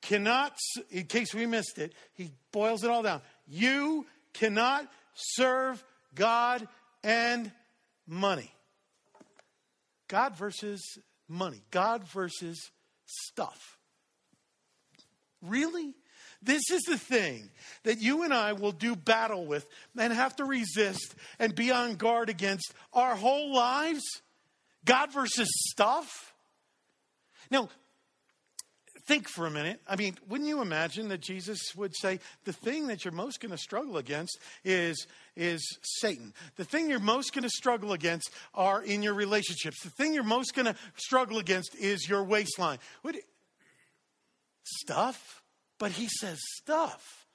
cannot, 0.02 0.58
in 0.90 1.06
case 1.06 1.34
we 1.34 1.46
missed 1.46 1.78
it, 1.78 1.94
he 2.14 2.32
boils 2.52 2.84
it 2.84 2.90
all 2.90 3.04
down. 3.04 3.22
You 3.48 4.06
cannot 4.34 4.88
serve 5.16 5.84
God 6.14 6.68
and 7.04 7.52
money. 8.08 8.52
God 10.08 10.36
versus 10.38 10.82
money. 11.28 11.62
God 11.72 12.08
versus 12.08 12.72
stuff. 13.06 13.78
Really? 15.42 15.94
This 16.46 16.70
is 16.72 16.84
the 16.84 16.98
thing 16.98 17.50
that 17.84 18.00
you 18.00 18.24
and 18.24 18.34
I 18.34 18.54
will 18.54 18.72
do 18.72 18.96
battle 18.96 19.46
with 19.46 19.68
and 19.98 20.14
have 20.14 20.36
to 20.38 20.46
resist 20.46 21.16
and 21.40 21.56
be 21.56 21.72
on 21.72 21.96
guard 21.96 22.30
against 22.30 22.74
our 22.94 23.16
whole 23.16 23.54
lives. 23.54 24.04
God 24.86 25.12
versus 25.12 25.50
stuff. 25.72 26.34
Now, 27.50 27.70
think 29.08 29.28
for 29.28 29.46
a 29.46 29.52
minute. 29.52 29.80
I 29.88 29.96
mean, 29.96 30.18
wouldn't 30.28 30.50
you 30.50 30.62
imagine 30.62 31.10
that 31.10 31.22
Jesus 31.22 31.60
would 31.76 31.96
say 31.96 32.20
the 32.44 32.54
thing 32.54 32.88
that 32.88 33.06
you're 33.06 33.14
most 33.14 33.40
going 33.40 33.52
to 33.52 33.58
struggle 33.58 33.98
against 33.98 34.40
is 34.64 35.08
is 35.36 35.62
Satan. 36.00 36.34
The 36.56 36.66
thing 36.66 36.90
you're 36.90 37.00
most 37.00 37.34
going 37.34 37.44
to 37.44 37.50
struggle 37.50 37.94
against 37.94 38.32
are 38.54 38.82
in 38.82 39.04
your 39.04 39.14
relationships. 39.14 39.84
The 39.84 39.90
thing 39.90 40.14
you're 40.14 40.24
most 40.24 40.56
going 40.56 40.66
to 40.66 40.76
struggle 40.96 41.40
against 41.40 41.76
is 41.76 42.08
your 42.08 42.24
waistline. 42.24 42.80
Would 43.04 43.18
stuff? 44.64 45.44
But 45.78 45.92
he 45.92 46.08
says 46.08 46.40
stuff. 46.58 47.28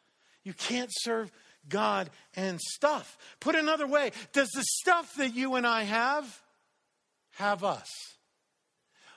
You 0.43 0.55
can't 0.55 0.91
serve 0.93 1.31
God 1.69 2.11
and 2.35 2.61
stuff. 2.61 3.19
Put 3.41 3.55
another 3.55 3.87
way, 3.87 4.13
does 4.33 4.49
the 4.51 4.65
stuff 4.65 5.15
that 5.17 5.35
you 5.35 5.57
and 5.57 5.67
I 5.67 5.83
have 5.83 6.43
have 7.33 7.65
us? 7.65 7.89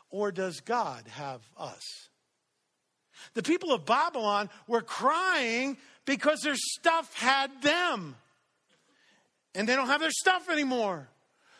Or 0.09 0.31
does 0.31 0.59
God 0.59 1.07
have 1.07 1.41
us? 1.57 1.81
The 3.33 3.43
people 3.43 3.71
of 3.71 3.85
Babylon 3.85 4.49
were 4.67 4.81
crying 4.81 5.77
because 6.05 6.41
their 6.41 6.55
stuff 6.55 7.13
had 7.15 7.49
them. 7.61 8.15
And 9.55 9.67
they 9.67 9.75
don't 9.75 9.87
have 9.87 10.01
their 10.01 10.11
stuff 10.11 10.49
anymore. 10.49 11.07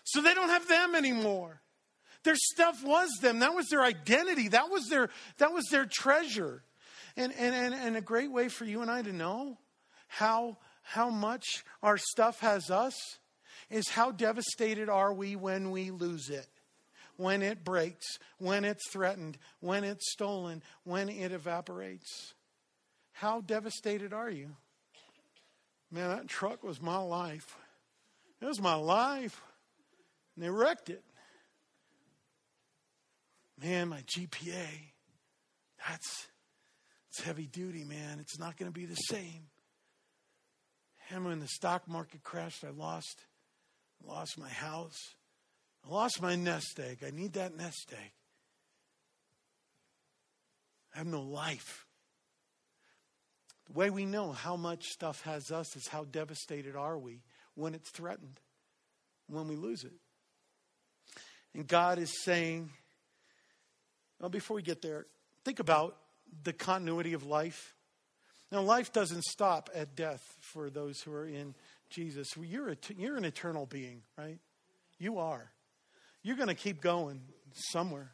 So 0.04 0.22
they 0.22 0.34
don't 0.34 0.50
have 0.50 0.68
them 0.68 0.96
anymore. 0.96 1.62
Their 2.24 2.36
stuff 2.36 2.84
was 2.84 3.10
them. 3.22 3.40
That 3.40 3.54
was 3.54 3.68
their 3.70 3.84
identity. 3.84 4.50
That 4.50 4.70
was 4.70 4.88
their, 4.90 5.10
that 5.38 5.54
was 5.54 5.66
their 5.72 5.86
treasure. 5.86 6.64
And, 7.16 7.34
and, 7.38 7.56
and, 7.56 7.74
and 7.74 7.96
a 7.96 8.02
great 8.02 8.32
way 8.32 8.50
for 8.50 8.66
you 8.66 8.82
and 8.82 8.90
I 8.90 9.02
to 9.02 9.14
know 9.14 9.58
how, 10.08 10.58
how 10.82 11.10
much 11.10 11.64
our 11.82 11.98
stuff 11.98 12.40
has 12.40 12.70
us 12.70 12.96
is 13.70 13.90
how 13.90 14.12
devastated 14.12 14.90
are 14.90 15.14
we 15.14 15.36
when 15.36 15.72
we 15.72 15.92
lose 15.92 16.30
it, 16.30 16.48
when 17.18 17.42
it 17.42 17.64
breaks, 17.64 18.06
when 18.38 18.66
it's 18.66 18.90
threatened, 18.90 19.38
when 19.60 19.84
it's 19.84 20.12
stolen, 20.12 20.62
when 20.84 21.10
it 21.10 21.32
evaporates. 21.32 22.34
How 23.14 23.42
devastated 23.42 24.14
are 24.14 24.30
you? 24.30 24.56
Man, 25.92 26.10
that 26.10 26.28
truck 26.28 26.64
was 26.64 26.82
my 26.82 26.98
life. 26.98 27.56
It 28.42 28.46
was 28.46 28.60
my 28.60 28.76
life. 28.76 29.40
And 30.36 30.44
they 30.44 30.50
wrecked 30.50 30.90
it. 30.90 31.04
Man, 33.62 33.90
my 33.90 34.02
GPA. 34.02 34.68
That's 35.88 36.28
it's 37.14 37.22
heavy 37.22 37.46
duty, 37.46 37.84
man. 37.84 38.18
It's 38.20 38.40
not 38.40 38.58
going 38.58 38.72
to 38.72 38.74
be 38.74 38.88
the 38.88 38.96
same. 38.96 39.44
And 41.12 41.26
when 41.26 41.40
the 41.40 41.48
stock 41.48 41.88
market 41.88 42.24
crashed, 42.24 42.64
I 42.64 42.72
lost, 42.72 43.22
lost 44.04 44.40
my 44.40 44.50
house. 44.50 44.98
I 45.86 45.94
lost 45.94 46.24
my 46.24 46.36
nest 46.36 46.80
egg. 46.80 47.04
I 47.06 47.12
need 47.12 47.34
that 47.34 47.56
nest 47.56 47.92
egg. 47.92 48.12
I 50.96 51.00
have 51.00 51.08
no 51.08 51.22
life. 51.22 51.86
The 53.68 53.74
way 53.74 53.92
we 53.92 54.06
know 54.06 54.32
how 54.32 54.56
much 54.56 54.86
stuff 54.86 55.22
has 55.22 55.52
us 55.52 55.76
is 55.76 55.88
how 55.88 56.06
devastated 56.06 56.76
are 56.76 56.98
we 56.98 57.22
when 57.54 57.76
it's 57.76 57.92
threatened, 57.92 58.40
when 59.28 59.48
we 59.48 59.56
lose 59.56 59.84
it. 59.84 59.94
And 61.54 61.68
God 61.68 62.00
is 62.00 62.24
saying, 62.24 62.72
well, 64.20 64.30
before 64.30 64.56
we 64.56 64.64
get 64.64 64.82
there, 64.82 65.06
think 65.46 65.60
about 65.60 65.98
the 66.44 66.54
continuity 66.54 67.14
of 67.14 67.26
life. 67.26 67.76
Now, 68.52 68.62
life 68.62 68.94
doesn't 68.94 69.24
stop 69.24 69.70
at 69.74 69.96
death 69.96 70.22
for 70.40 70.70
those 70.70 71.02
who 71.02 71.12
are 71.14 71.26
in 71.26 71.56
Jesus. 71.90 72.30
You're, 72.40 72.70
a, 72.70 72.78
you're 72.98 73.18
an 73.18 73.26
eternal 73.26 73.66
being, 73.66 74.04
right? 74.18 74.40
You 75.00 75.20
are. 75.20 75.52
You're 76.22 76.36
going 76.36 76.50
to 76.50 76.56
keep 76.56 76.80
going 76.80 77.22
somewhere. 77.72 78.12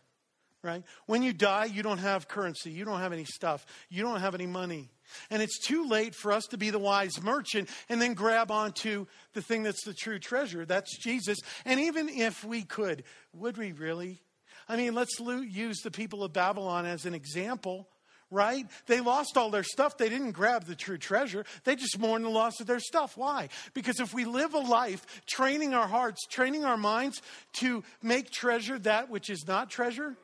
right? 0.63 0.84
When 1.05 1.24
you 1.24 1.34
die, 1.34 1.65
you 1.65 1.84
don't 1.84 1.99
have 1.99 2.28
currency, 2.28 2.72
you 2.72 2.86
don't 2.86 2.99
have 2.99 3.13
any 3.13 3.26
stuff, 3.26 3.65
you 3.89 4.03
don't 4.03 4.20
have 4.20 4.36
any 4.36 4.47
money. 4.47 4.89
And 5.30 5.41
it's 5.41 5.59
too 5.65 5.88
late 5.88 6.13
for 6.13 6.32
us 6.32 6.45
to 6.47 6.57
be 6.57 6.70
the 6.70 6.80
wise 6.80 7.22
merchant 7.22 7.70
and 7.88 8.01
then 8.01 8.13
grab 8.13 8.51
onto 8.51 9.07
the 9.34 9.41
thing 9.41 9.63
that's 9.63 9.84
the 9.84 9.93
true 9.93 10.20
treasure. 10.20 10.65
That's 10.65 10.97
Jesus. 10.97 11.39
And 11.65 11.80
even 11.80 12.09
if 12.09 12.43
we 12.43 12.63
could, 12.63 13.03
would 13.34 13.57
we 13.57 13.72
really? 13.72 14.22
I 14.67 14.76
mean, 14.76 14.93
let's 14.93 15.20
use 15.20 15.80
the 15.82 15.91
people 15.91 16.24
of 16.24 16.34
Babylon 16.34 16.86
as 16.86 17.05
an 17.05 17.15
example 17.15 17.88
right? 18.32 18.67
They 18.86 19.01
lost 19.01 19.38
all 19.38 19.49
their 19.49 19.63
stuff. 19.63 19.97
They 19.97 20.09
didn't 20.09 20.32
grab 20.32 20.65
the 20.65 20.75
true 20.75 20.97
treasure. 20.97 21.45
They 21.63 21.75
just 21.75 21.97
mourned 21.99 22.25
the 22.25 22.30
loss 22.30 22.59
of 22.59 22.67
their 22.67 22.80
stuff. 22.80 23.17
Why? 23.17 23.49
Because 23.73 23.99
if 23.99 24.13
we 24.13 24.25
live 24.25 24.53
a 24.53 24.59
life 24.59 25.05
training 25.27 25.73
our 25.73 25.88
hearts, 25.88 26.25
training 26.27 26.65
our 26.65 26.77
minds 26.77 27.21
to 27.53 27.84
make 28.01 28.30
treasure 28.30 28.77
that 28.80 29.09
which 29.09 29.30
is 29.30 29.45
not 29.47 29.69
treasure, 29.69 30.15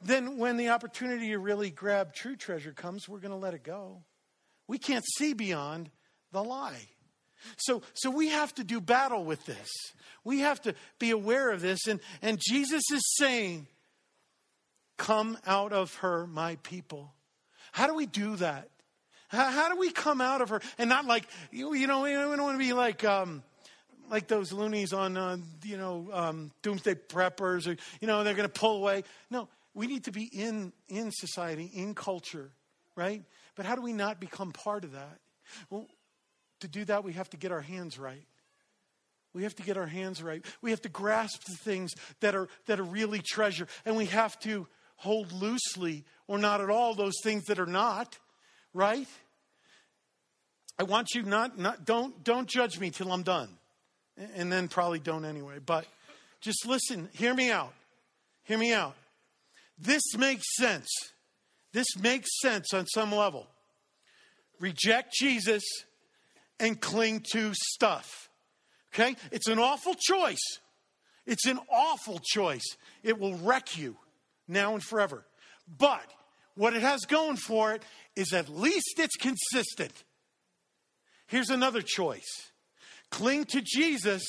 then 0.00 0.38
when 0.38 0.56
the 0.56 0.70
opportunity 0.70 1.28
to 1.28 1.38
really 1.38 1.70
grab 1.70 2.14
true 2.14 2.36
treasure 2.36 2.72
comes, 2.72 3.08
we're 3.08 3.20
going 3.20 3.30
to 3.30 3.36
let 3.36 3.54
it 3.54 3.62
go. 3.62 4.02
We 4.68 4.78
can't 4.78 5.04
see 5.16 5.32
beyond 5.32 5.90
the 6.32 6.42
lie. 6.42 6.88
So, 7.56 7.82
so 7.94 8.10
we 8.10 8.28
have 8.28 8.54
to 8.54 8.64
do 8.64 8.80
battle 8.80 9.24
with 9.24 9.44
this. 9.46 9.68
We 10.24 10.40
have 10.40 10.60
to 10.62 10.74
be 10.98 11.10
aware 11.10 11.50
of 11.50 11.60
this. 11.60 11.86
And, 11.88 12.00
and 12.20 12.40
Jesus 12.40 12.82
is 12.92 13.02
saying, 13.16 13.66
Come 14.98 15.36
out 15.46 15.72
of 15.72 15.96
her, 15.96 16.28
my 16.28 16.56
people. 16.62 17.12
How 17.72 17.86
do 17.86 17.94
we 17.94 18.06
do 18.06 18.36
that? 18.36 18.68
How, 19.28 19.50
how 19.50 19.68
do 19.70 19.78
we 19.78 19.90
come 19.90 20.20
out 20.20 20.42
of 20.42 20.50
her 20.50 20.60
and 20.78 20.88
not 20.88 21.06
like, 21.06 21.26
you, 21.50 21.74
you 21.74 21.86
know, 21.86 22.02
we 22.02 22.12
don't 22.12 22.40
want 22.40 22.54
to 22.54 22.64
be 22.64 22.74
like, 22.74 23.02
um, 23.04 23.42
like 24.10 24.28
those 24.28 24.52
loonies 24.52 24.92
on, 24.92 25.16
uh, 25.16 25.38
you 25.64 25.78
know, 25.78 26.08
um, 26.12 26.50
doomsday 26.62 26.94
preppers 26.94 27.66
or, 27.66 27.76
you 28.00 28.06
know, 28.06 28.22
they're 28.24 28.34
going 28.34 28.48
to 28.48 28.60
pull 28.60 28.76
away. 28.76 29.04
No, 29.30 29.48
we 29.74 29.86
need 29.86 30.04
to 30.04 30.12
be 30.12 30.24
in, 30.24 30.72
in 30.88 31.10
society, 31.10 31.70
in 31.74 31.94
culture, 31.94 32.50
right? 32.94 33.22
But 33.56 33.64
how 33.64 33.74
do 33.74 33.80
we 33.80 33.94
not 33.94 34.20
become 34.20 34.52
part 34.52 34.84
of 34.84 34.92
that? 34.92 35.18
Well, 35.70 35.86
to 36.60 36.68
do 36.68 36.84
that, 36.84 37.04
we 37.04 37.14
have 37.14 37.30
to 37.30 37.38
get 37.38 37.52
our 37.52 37.62
hands 37.62 37.98
right. 37.98 38.26
We 39.32 39.44
have 39.44 39.54
to 39.56 39.62
get 39.62 39.78
our 39.78 39.86
hands 39.86 40.22
right. 40.22 40.44
We 40.60 40.70
have 40.70 40.82
to 40.82 40.90
grasp 40.90 41.44
the 41.44 41.56
things 41.56 41.94
that 42.20 42.34
are, 42.34 42.48
that 42.66 42.78
are 42.78 42.84
really 42.84 43.20
treasure. 43.20 43.66
And 43.86 43.96
we 43.96 44.06
have 44.06 44.38
to 44.40 44.68
hold 45.02 45.32
loosely 45.32 46.04
or 46.28 46.38
not 46.38 46.60
at 46.60 46.70
all 46.70 46.94
those 46.94 47.14
things 47.24 47.44
that 47.46 47.58
are 47.58 47.66
not, 47.66 48.18
right? 48.72 49.08
I 50.78 50.84
want 50.84 51.08
you 51.14 51.22
not, 51.22 51.58
not 51.58 51.84
don't, 51.84 52.22
don't 52.22 52.48
judge 52.48 52.78
me 52.78 52.90
till 52.90 53.12
I'm 53.12 53.24
done. 53.24 53.48
And 54.36 54.52
then 54.52 54.68
probably 54.68 55.00
don't 55.00 55.24
anyway. 55.24 55.58
But 55.64 55.86
just 56.40 56.66
listen, 56.66 57.08
hear 57.14 57.34
me 57.34 57.50
out. 57.50 57.72
Hear 58.44 58.58
me 58.58 58.72
out. 58.72 58.94
This 59.76 60.02
makes 60.16 60.44
sense. 60.56 60.88
This 61.72 61.96
makes 62.00 62.28
sense 62.40 62.72
on 62.72 62.86
some 62.86 63.12
level. 63.12 63.48
Reject 64.60 65.12
Jesus 65.18 65.64
and 66.60 66.80
cling 66.80 67.24
to 67.32 67.52
stuff. 67.54 68.28
Okay? 68.94 69.16
It's 69.32 69.48
an 69.48 69.58
awful 69.58 69.94
choice. 69.98 70.58
It's 71.26 71.46
an 71.46 71.58
awful 71.68 72.20
choice. 72.22 72.76
It 73.02 73.18
will 73.18 73.34
wreck 73.38 73.76
you 73.76 73.96
now 74.48 74.74
and 74.74 74.82
forever. 74.82 75.24
But 75.78 76.04
what 76.54 76.74
it 76.74 76.82
has 76.82 77.00
going 77.00 77.36
for 77.36 77.74
it 77.74 77.82
is 78.16 78.32
at 78.32 78.48
least 78.48 78.94
it's 78.98 79.16
consistent. 79.16 79.92
Here's 81.26 81.50
another 81.50 81.82
choice 81.82 82.50
cling 83.10 83.44
to 83.46 83.60
Jesus 83.62 84.22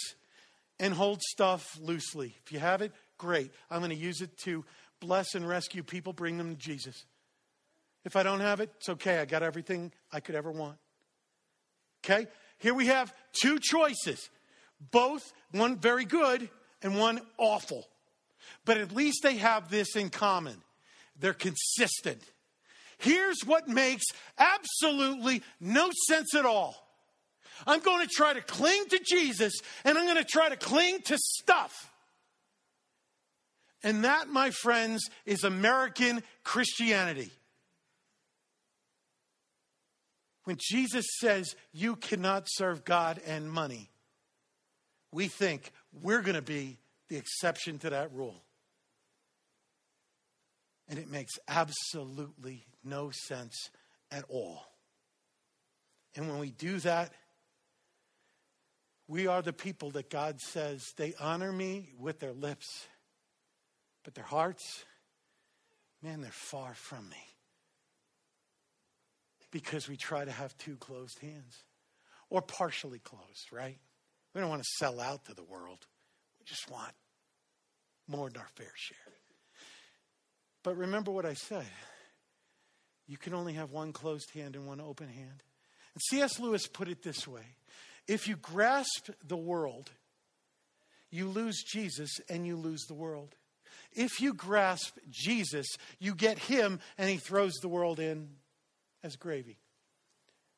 and 0.80 0.94
hold 0.94 1.22
stuff 1.22 1.78
loosely. 1.80 2.36
If 2.46 2.52
you 2.52 2.60
have 2.60 2.82
it, 2.82 2.92
great. 3.18 3.52
I'm 3.70 3.80
going 3.80 3.92
to 3.92 3.96
use 3.96 4.22
it 4.22 4.38
to 4.44 4.66
bless 5.00 5.36
and 5.36 5.48
rescue 5.48 5.84
people, 5.84 6.14
bring 6.14 6.38
them 6.38 6.56
to 6.56 6.62
Jesus. 6.62 7.06
If 8.06 8.16
I 8.16 8.24
don't 8.24 8.42
have 8.42 8.60
it, 8.60 8.72
it's 8.78 8.90
okay. 8.90 9.20
I 9.20 9.26
got 9.26 9.44
everything 9.44 9.92
I 10.12 10.20
could 10.20 10.36
ever 10.36 10.52
want. 10.52 10.78
Okay? 12.04 12.28
Here 12.58 12.74
we 12.74 12.88
have 12.88 13.14
two 13.34 13.60
choices 13.60 14.30
both 14.92 15.34
one 15.52 15.78
very 15.78 16.06
good 16.06 16.50
and 16.82 16.98
one 16.98 17.22
awful. 17.38 17.88
But 18.66 18.78
at 18.78 18.92
least 18.92 19.24
they 19.24 19.38
have 19.38 19.70
this 19.70 19.96
in 19.96 20.10
common 20.10 20.62
they're 21.20 21.34
consistent. 21.34 22.22
Here's 22.98 23.42
what 23.46 23.68
makes 23.68 24.06
absolutely 24.38 25.44
no 25.60 25.92
sense 26.08 26.34
at 26.36 26.46
all. 26.46 26.76
I'm 27.68 27.80
going 27.82 28.06
to 28.06 28.12
try 28.12 28.34
to 28.34 28.42
cling 28.42 28.86
to 28.90 29.00
Jesus 29.06 29.54
and 29.84 29.98
I'm 29.98 30.06
going 30.06 30.18
to 30.18 30.24
try 30.24 30.50
to 30.50 30.56
cling 30.56 31.02
to 31.06 31.18
stuff. 31.18 31.92
And 33.84 34.06
that, 34.06 34.30
my 34.30 34.50
friends, 34.50 35.10
is 35.26 35.44
American 35.44 36.24
Christianity. 36.44 37.32
When 40.46 40.58
Jesus 40.60 41.06
says 41.20 41.56
you 41.74 41.96
cannot 41.96 42.48
serve 42.48 42.86
God 42.86 43.22
and 43.26 43.52
money, 43.52 43.90
we 45.12 45.28
think 45.28 45.72
we're 46.02 46.22
going 46.22 46.36
to 46.36 46.42
be 46.42 46.78
the 47.14 47.20
exception 47.20 47.78
to 47.78 47.92
that 47.92 48.12
rule. 48.12 48.44
And 50.90 50.98
it 50.98 51.12
makes 51.12 51.34
absolutely 51.48 52.66
no 52.84 53.12
sense 53.12 53.70
at 54.10 54.26
all. 54.30 54.64
And 56.16 56.28
when 56.28 56.40
we 56.40 56.50
do 56.50 56.80
that, 56.80 57.14
we 59.08 59.28
are 59.28 59.44
the 59.44 59.54
people 59.54 59.92
that 59.92 60.10
God 60.10 60.40
says 60.40 60.84
they 60.98 61.14
honor 61.20 61.52
me 61.52 61.94
with 62.00 62.20
their 62.20 62.34
lips, 62.34 62.88
but 64.04 64.16
their 64.16 64.24
hearts, 64.24 64.84
man, 66.02 66.22
they're 66.22 66.32
far 66.32 66.74
from 66.74 67.08
me. 67.10 67.28
Because 69.52 69.88
we 69.88 69.98
try 69.98 70.26
to 70.26 70.32
have 70.32 70.58
two 70.58 70.78
closed 70.78 71.20
hands 71.20 71.64
or 72.32 72.42
partially 72.42 72.98
closed, 72.98 73.52
right? 73.52 73.78
We 74.34 74.42
don't 74.42 74.50
want 74.50 74.64
to 74.64 74.70
sell 74.80 75.00
out 75.00 75.26
to 75.26 75.36
the 75.36 75.44
world. 75.44 75.86
Just 76.46 76.70
want 76.70 76.94
more 78.08 78.30
than 78.30 78.42
our 78.42 78.50
fair 78.56 78.72
share. 78.76 78.98
But 80.64 80.78
remember 80.78 81.12
what 81.12 81.26
I 81.26 81.34
said. 81.34 81.66
You 83.08 83.18
can 83.18 83.34
only 83.34 83.54
have 83.54 83.72
one 83.72 83.92
closed 83.92 84.32
hand 84.34 84.56
and 84.56 84.66
one 84.66 84.80
open 84.80 85.10
hand. 85.10 85.44
And 85.94 86.02
C.S. 86.10 86.40
Lewis 86.40 86.68
put 86.68 86.88
it 86.88 87.04
this 87.04 87.28
way 87.28 87.56
if 88.08 88.28
you 88.28 88.36
grasp 88.36 89.10
the 89.26 89.38
world, 89.38 89.92
you 91.10 91.28
lose 91.28 91.64
Jesus 91.64 92.12
and 92.30 92.46
you 92.46 92.56
lose 92.56 92.86
the 92.88 92.94
world. 92.94 93.36
If 93.92 94.20
you 94.20 94.34
grasp 94.34 94.98
Jesus, 95.10 95.68
you 96.00 96.16
get 96.16 96.40
him 96.40 96.80
and 96.98 97.10
he 97.10 97.18
throws 97.18 97.54
the 97.62 97.68
world 97.68 98.00
in 98.00 98.30
as 99.04 99.16
gravy. 99.16 99.58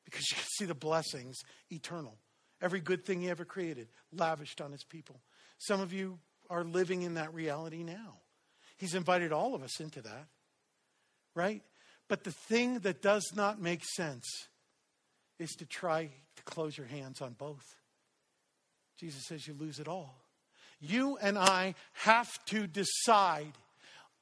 Because 0.06 0.30
you 0.32 0.38
can 0.38 0.46
see 0.58 0.66
the 0.66 0.76
blessings 0.76 1.38
eternal. 1.72 2.18
Every 2.62 2.80
good 2.80 3.06
thing 3.06 3.22
he 3.22 3.30
ever 3.30 3.44
created, 3.44 3.90
lavished 4.14 4.62
on 4.62 4.72
his 4.72 4.84
people. 4.84 5.20
Some 5.58 5.82
of 5.82 5.94
you 5.94 6.20
are 6.50 6.64
living 6.64 7.02
in 7.02 7.16
that 7.16 7.34
reality 7.34 7.84
now. 7.84 8.18
He's 8.78 8.96
invited 8.96 9.32
all 9.32 9.56
of 9.56 9.64
us 9.64 9.80
into 9.80 10.02
that, 10.02 10.28
right? 11.34 11.62
But 12.08 12.24
the 12.24 12.32
thing 12.32 12.80
that 12.80 13.02
does 13.02 13.32
not 13.36 13.62
make 13.62 13.84
sense 13.84 14.26
is 15.40 15.52
to 15.52 15.66
try 15.66 16.10
to 16.36 16.44
close 16.44 16.78
your 16.78 16.88
hands 16.88 17.22
on 17.22 17.34
both. 17.34 17.76
Jesus 19.00 19.26
says 19.26 19.48
you 19.48 19.54
lose 19.54 19.80
it 19.80 19.88
all. 19.88 20.16
You 20.80 21.18
and 21.22 21.38
I 21.38 21.76
have 21.94 22.44
to 22.46 22.68
decide 22.68 23.54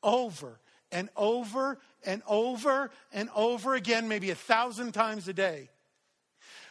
over 0.02 0.60
and 0.92 1.10
over 1.16 1.80
and 2.06 2.22
over 2.28 2.92
and 3.12 3.30
over 3.36 3.76
again, 3.76 4.08
maybe 4.08 4.30
a 4.30 4.36
thousand 4.36 4.94
times 4.94 5.28
a 5.28 5.34
day. 5.34 5.70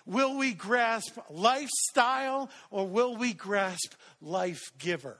Will 0.06 0.36
we 0.36 0.52
grasp 0.52 1.18
lifestyle 1.30 2.50
or 2.70 2.86
will 2.86 3.16
we 3.16 3.32
grasp 3.32 3.94
life 4.20 4.72
giver? 4.78 5.18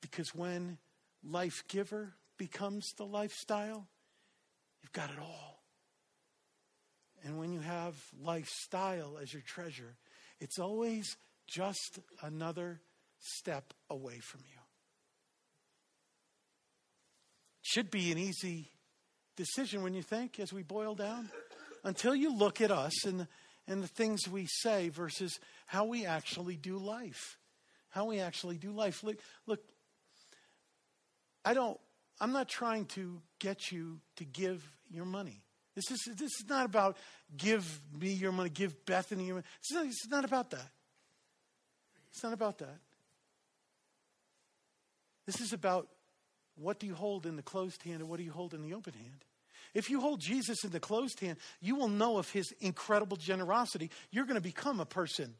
Because 0.00 0.34
when 0.34 0.78
life 1.24 1.64
giver 1.68 2.14
becomes 2.38 2.92
the 2.96 3.04
lifestyle, 3.04 3.88
you've 4.82 4.92
got 4.92 5.10
it 5.10 5.18
all. 5.18 5.62
And 7.24 7.38
when 7.38 7.52
you 7.52 7.60
have 7.60 7.94
lifestyle 8.22 9.18
as 9.20 9.32
your 9.32 9.42
treasure, 9.42 9.96
it's 10.40 10.58
always 10.58 11.16
just 11.46 11.98
another 12.22 12.80
step 13.18 13.72
away 13.88 14.18
from 14.20 14.40
you. 14.40 14.58
It 17.62 17.66
Should 17.66 17.90
be 17.90 18.12
an 18.12 18.18
easy 18.18 18.73
decision 19.36 19.82
when 19.82 19.94
you 19.94 20.02
think, 20.02 20.38
as 20.38 20.52
we 20.52 20.62
boil 20.62 20.94
down, 20.94 21.30
until 21.82 22.14
you 22.14 22.34
look 22.34 22.60
at 22.60 22.70
us 22.70 23.04
and, 23.04 23.26
and 23.66 23.82
the 23.82 23.88
things 23.88 24.28
we 24.28 24.46
say 24.46 24.88
versus 24.88 25.38
how 25.66 25.84
we 25.84 26.06
actually 26.06 26.56
do 26.56 26.78
life. 26.78 27.38
How 27.90 28.06
we 28.06 28.20
actually 28.20 28.56
do 28.56 28.72
life. 28.72 29.04
Look, 29.04 29.18
look 29.46 29.60
I 31.44 31.54
don't, 31.54 31.78
I'm 32.20 32.32
not 32.32 32.48
trying 32.48 32.86
to 32.86 33.20
get 33.38 33.70
you 33.70 34.00
to 34.16 34.24
give 34.24 34.68
your 34.90 35.04
money. 35.04 35.42
This 35.74 35.90
is, 35.90 36.08
this 36.16 36.30
is 36.40 36.44
not 36.48 36.66
about 36.66 36.96
give 37.36 37.80
me 37.98 38.12
your 38.12 38.32
money, 38.32 38.48
give 38.48 38.86
Bethany 38.86 39.26
your 39.26 39.36
money. 39.36 39.46
It's 39.60 39.72
not, 39.72 39.86
it's 39.86 40.08
not 40.08 40.24
about 40.24 40.50
that. 40.50 40.70
It's 42.12 42.22
not 42.22 42.32
about 42.32 42.58
that. 42.58 42.78
This 45.26 45.40
is 45.40 45.52
about 45.52 45.88
what 46.56 46.78
do 46.78 46.86
you 46.86 46.94
hold 46.94 47.26
in 47.26 47.36
the 47.36 47.42
closed 47.42 47.82
hand 47.82 48.00
and 48.00 48.08
what 48.08 48.18
do 48.18 48.24
you 48.24 48.32
hold 48.32 48.54
in 48.54 48.62
the 48.62 48.74
open 48.74 48.92
hand? 48.92 49.24
If 49.74 49.90
you 49.90 50.00
hold 50.00 50.20
Jesus 50.20 50.62
in 50.64 50.70
the 50.70 50.80
closed 50.80 51.18
hand, 51.20 51.38
you 51.60 51.74
will 51.74 51.88
know 51.88 52.18
of 52.18 52.30
his 52.30 52.52
incredible 52.60 53.16
generosity. 53.16 53.90
You're 54.10 54.24
going 54.24 54.36
to 54.36 54.40
become 54.40 54.78
a 54.78 54.86
person 54.86 55.34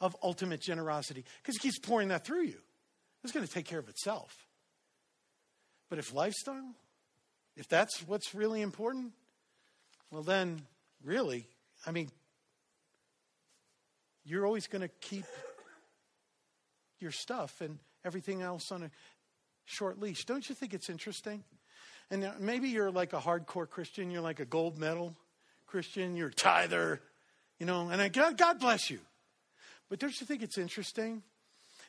of 0.00 0.14
ultimate 0.22 0.60
generosity 0.60 1.24
because 1.42 1.56
he 1.56 1.68
keeps 1.68 1.78
pouring 1.78 2.08
that 2.08 2.24
through 2.24 2.44
you. 2.44 2.58
It's 3.24 3.32
going 3.32 3.46
to 3.46 3.52
take 3.52 3.64
care 3.64 3.78
of 3.78 3.88
itself. 3.88 4.46
But 5.88 5.98
if 5.98 6.12
lifestyle, 6.12 6.74
if 7.56 7.66
that's 7.66 8.06
what's 8.06 8.34
really 8.34 8.60
important, 8.60 9.12
well, 10.10 10.22
then 10.22 10.62
really, 11.02 11.46
I 11.86 11.90
mean, 11.90 12.10
you're 14.24 14.46
always 14.46 14.66
going 14.66 14.82
to 14.82 14.88
keep 15.00 15.24
your 17.00 17.10
stuff 17.10 17.60
and 17.60 17.78
everything 18.04 18.42
else 18.42 18.70
on 18.70 18.82
a 18.82 18.90
short 19.68 20.00
leash. 20.00 20.24
Don't 20.24 20.48
you 20.48 20.54
think 20.54 20.74
it's 20.74 20.88
interesting? 20.88 21.44
And 22.10 22.28
maybe 22.40 22.70
you're 22.70 22.90
like 22.90 23.12
a 23.12 23.20
hardcore 23.20 23.68
Christian, 23.68 24.10
you're 24.10 24.22
like 24.22 24.40
a 24.40 24.46
gold 24.46 24.78
medal 24.78 25.14
Christian, 25.66 26.16
you're 26.16 26.28
a 26.28 26.34
tither, 26.34 27.02
you 27.58 27.66
know, 27.66 27.90
and 27.90 28.00
I, 28.00 28.08
God, 28.08 28.38
God 28.38 28.58
bless 28.60 28.88
you. 28.88 28.98
But 29.90 29.98
don't 29.98 30.18
you 30.18 30.26
think 30.26 30.42
it's 30.42 30.56
interesting 30.56 31.22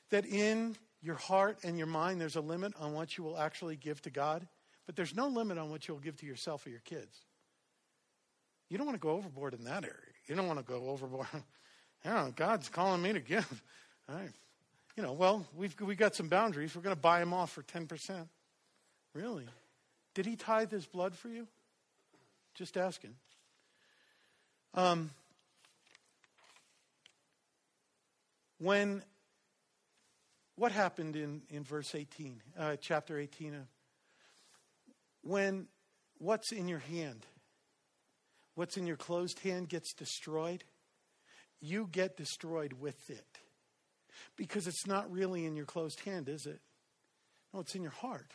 that 0.09 0.25
in 0.25 0.75
your 1.01 1.15
heart 1.15 1.59
and 1.63 1.77
your 1.77 1.87
mind 1.87 2.19
there's 2.19 2.35
a 2.35 2.41
limit 2.41 2.73
on 2.79 2.93
what 2.93 3.17
you 3.17 3.23
will 3.23 3.37
actually 3.37 3.77
give 3.77 4.01
to 4.01 4.09
God, 4.09 4.45
but 4.85 4.97
there's 4.97 5.15
no 5.15 5.27
limit 5.27 5.57
on 5.57 5.69
what 5.69 5.87
you'll 5.87 5.99
give 5.99 6.17
to 6.17 6.25
yourself 6.25 6.65
or 6.65 6.69
your 6.69 6.81
kids? 6.81 7.15
You 8.69 8.77
don't 8.77 8.85
want 8.85 8.99
to 8.99 9.05
go 9.05 9.11
overboard 9.11 9.53
in 9.53 9.63
that 9.63 9.83
area. 9.83 9.95
You 10.27 10.35
don't 10.35 10.47
want 10.47 10.59
to 10.59 10.65
go 10.65 10.89
overboard. 10.89 11.27
know, 12.05 12.33
God's 12.35 12.67
calling 12.67 13.01
me 13.01 13.13
to 13.13 13.21
give. 13.21 13.63
Right. 14.11 14.31
You 14.95 15.03
know, 15.03 15.13
well, 15.13 15.45
we've 15.55 15.75
we 15.79 15.95
got 15.95 16.15
some 16.15 16.27
boundaries. 16.27 16.75
We're 16.75 16.81
going 16.81 16.95
to 16.95 17.01
buy 17.01 17.21
him 17.21 17.33
off 17.33 17.51
for 17.51 17.63
10%. 17.63 18.27
Really? 19.13 19.45
Did 20.13 20.25
he 20.25 20.35
tithe 20.35 20.71
his 20.71 20.85
blood 20.85 21.15
for 21.15 21.29
you? 21.29 21.47
Just 22.55 22.75
asking. 22.77 23.15
Um, 24.73 25.11
when 28.59 29.03
what 30.55 30.71
happened 30.71 31.15
in, 31.15 31.41
in 31.49 31.63
verse 31.63 31.95
18 31.95 32.41
uh, 32.57 32.75
chapter 32.79 33.17
18 33.17 33.55
uh, 33.55 33.57
when 35.21 35.67
what's 36.17 36.51
in 36.51 36.67
your 36.67 36.79
hand 36.79 37.25
what's 38.55 38.77
in 38.77 38.85
your 38.85 38.97
closed 38.97 39.39
hand 39.39 39.69
gets 39.69 39.93
destroyed 39.93 40.63
you 41.61 41.87
get 41.91 42.17
destroyed 42.17 42.73
with 42.73 43.09
it 43.09 43.39
because 44.35 44.67
it's 44.67 44.87
not 44.87 45.11
really 45.11 45.45
in 45.45 45.55
your 45.55 45.65
closed 45.65 45.99
hand 46.01 46.29
is 46.29 46.45
it 46.45 46.59
no 47.53 47.59
it's 47.59 47.75
in 47.75 47.81
your 47.81 47.91
heart 47.91 48.33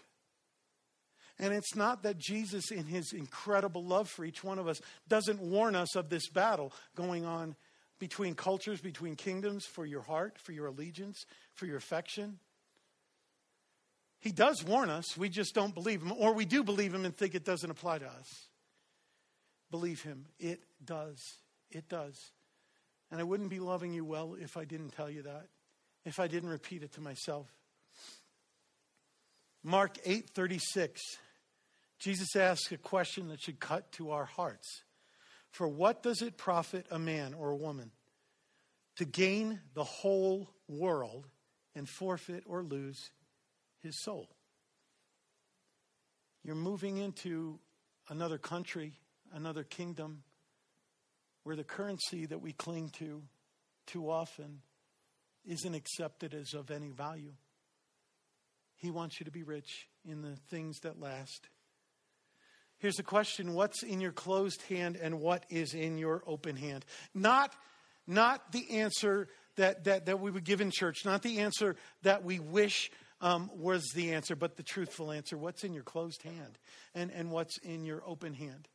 and 1.39 1.53
it's 1.53 1.75
not 1.75 2.03
that 2.05 2.17
Jesus, 2.17 2.71
in 2.71 2.85
his 2.85 3.13
incredible 3.13 3.85
love 3.85 4.09
for 4.09 4.25
each 4.25 4.45
one 4.45 4.59
of 4.59 4.69
us, 4.69 4.81
doesn't 5.09 5.41
warn 5.41 5.75
us 5.75 5.97
of 5.97 6.09
this 6.09 6.29
battle 6.29 6.73
going 6.95 7.25
on 7.25 7.57
between 7.99 8.35
cultures, 8.35 8.81
between 8.81 9.17
kingdoms, 9.17 9.65
for 9.67 9.85
your 9.85 10.03
heart, 10.03 10.39
for 10.39 10.53
your 10.53 10.67
allegiance, 10.67 11.27
for 11.55 11.67
your 11.67 11.77
affection. 11.77 12.39
He 14.21 14.31
does 14.31 14.65
warn 14.65 14.91
us. 14.91 15.17
We 15.17 15.29
just 15.29 15.55
don't 15.55 15.75
believe 15.75 16.03
him, 16.03 16.13
or 16.13 16.33
we 16.33 16.45
do 16.45 16.63
believe 16.63 16.95
him 16.95 17.05
and 17.05 17.17
think 17.17 17.35
it 17.35 17.45
doesn't 17.45 17.71
apply 17.71 17.99
to 17.99 18.07
us. 18.07 18.49
Believe 19.71 20.03
him. 20.03 20.27
It 20.39 20.63
does. 20.85 21.19
It 21.71 21.89
does. 21.89 22.17
And 23.11 23.21
I 23.21 23.25
wouldn't 23.25 23.51
be 23.51 23.59
loving 23.59 23.93
you 23.93 24.05
well 24.05 24.37
if 24.41 24.57
I 24.57 24.65
didn't 24.65 24.91
tell 24.91 25.11
you 25.11 25.23
that, 25.23 25.47
if 26.05 26.21
I 26.21 26.29
didn't 26.29 26.51
repeat 26.51 26.83
it 26.83 26.93
to 26.93 27.01
myself. 27.01 27.47
Mark 29.63 29.99
8:36. 30.05 31.01
Jesus 31.99 32.37
asks 32.37 32.71
a 32.71 32.77
question 32.77 33.29
that 33.29 33.41
should 33.41 33.59
cut 33.59 33.91
to 33.93 34.11
our 34.11 34.27
hearts. 34.27 34.83
For 35.51 35.67
what 35.67 36.03
does 36.03 36.21
it 36.21 36.37
profit 36.37 36.87
a 36.91 36.99
man 36.99 37.33
or 37.33 37.51
a 37.51 37.57
woman 37.57 37.93
to 38.97 39.05
gain 39.05 39.63
the 39.73 39.85
whole 39.85 40.51
world 40.69 41.29
and 41.75 41.89
forfeit 41.89 42.45
or 42.47 42.63
lose 42.63 43.11
his 43.83 44.03
soul? 44.03 44.29
You're 46.43 46.57
moving 46.57 46.99
into 46.99 47.59
another 48.09 48.37
country, 48.37 49.01
another 49.33 49.65
kingdom, 49.65 50.25
where 51.45 51.57
the 51.57 51.65
currency 51.65 52.27
that 52.27 52.43
we 52.43 52.53
cling 52.53 52.91
to 52.99 53.23
too 53.87 54.11
often 54.11 54.61
isn't 55.47 55.75
accepted 55.75 56.35
as 56.35 56.55
of 56.55 56.71
any 56.71 56.91
value. 56.91 57.33
He 58.77 58.91
wants 58.91 59.19
you 59.21 59.25
to 59.25 59.31
be 59.31 59.43
rich 59.43 59.89
in 60.07 60.23
the 60.23 60.37
things 60.51 60.79
that 60.81 61.01
last. 61.01 61.49
Here's 62.79 62.97
the 62.97 63.03
question 63.03 63.55
What's 63.55 63.83
in 63.83 64.01
your 64.01 64.13
closed 64.13 64.63
hand 64.69 64.97
and 65.01 65.21
what 65.21 65.47
is 65.49 65.75
in 65.75 65.97
your 65.97 66.23
open 66.27 66.57
hand? 66.57 66.85
Not, 67.15 67.55
not 68.07 68.53
the 68.53 68.79
answer 68.79 69.29
that, 69.57 69.85
that, 69.85 70.07
that 70.07 70.21
we 70.21 70.31
would 70.31 70.45
give 70.45 70.61
in 70.61 70.71
church, 70.71 71.05
not 71.05 71.23
the 71.23 71.41
answer 71.41 71.77
that 72.03 72.25
we 72.25 72.41
wish 72.41 72.91
um, 73.21 73.51
was 73.55 73.91
the 73.95 74.13
answer, 74.13 74.37
but 74.37 74.57
the 74.57 74.63
truthful 74.63 75.13
answer. 75.13 75.39
What's 75.39 75.65
in 75.65 75.73
your 75.73 75.83
closed 75.83 76.23
hand 76.23 76.59
and, 76.95 77.11
and 77.11 77.31
what's 77.31 77.57
in 77.59 77.85
your 77.85 78.03
open 78.07 78.35
hand? 78.35 78.69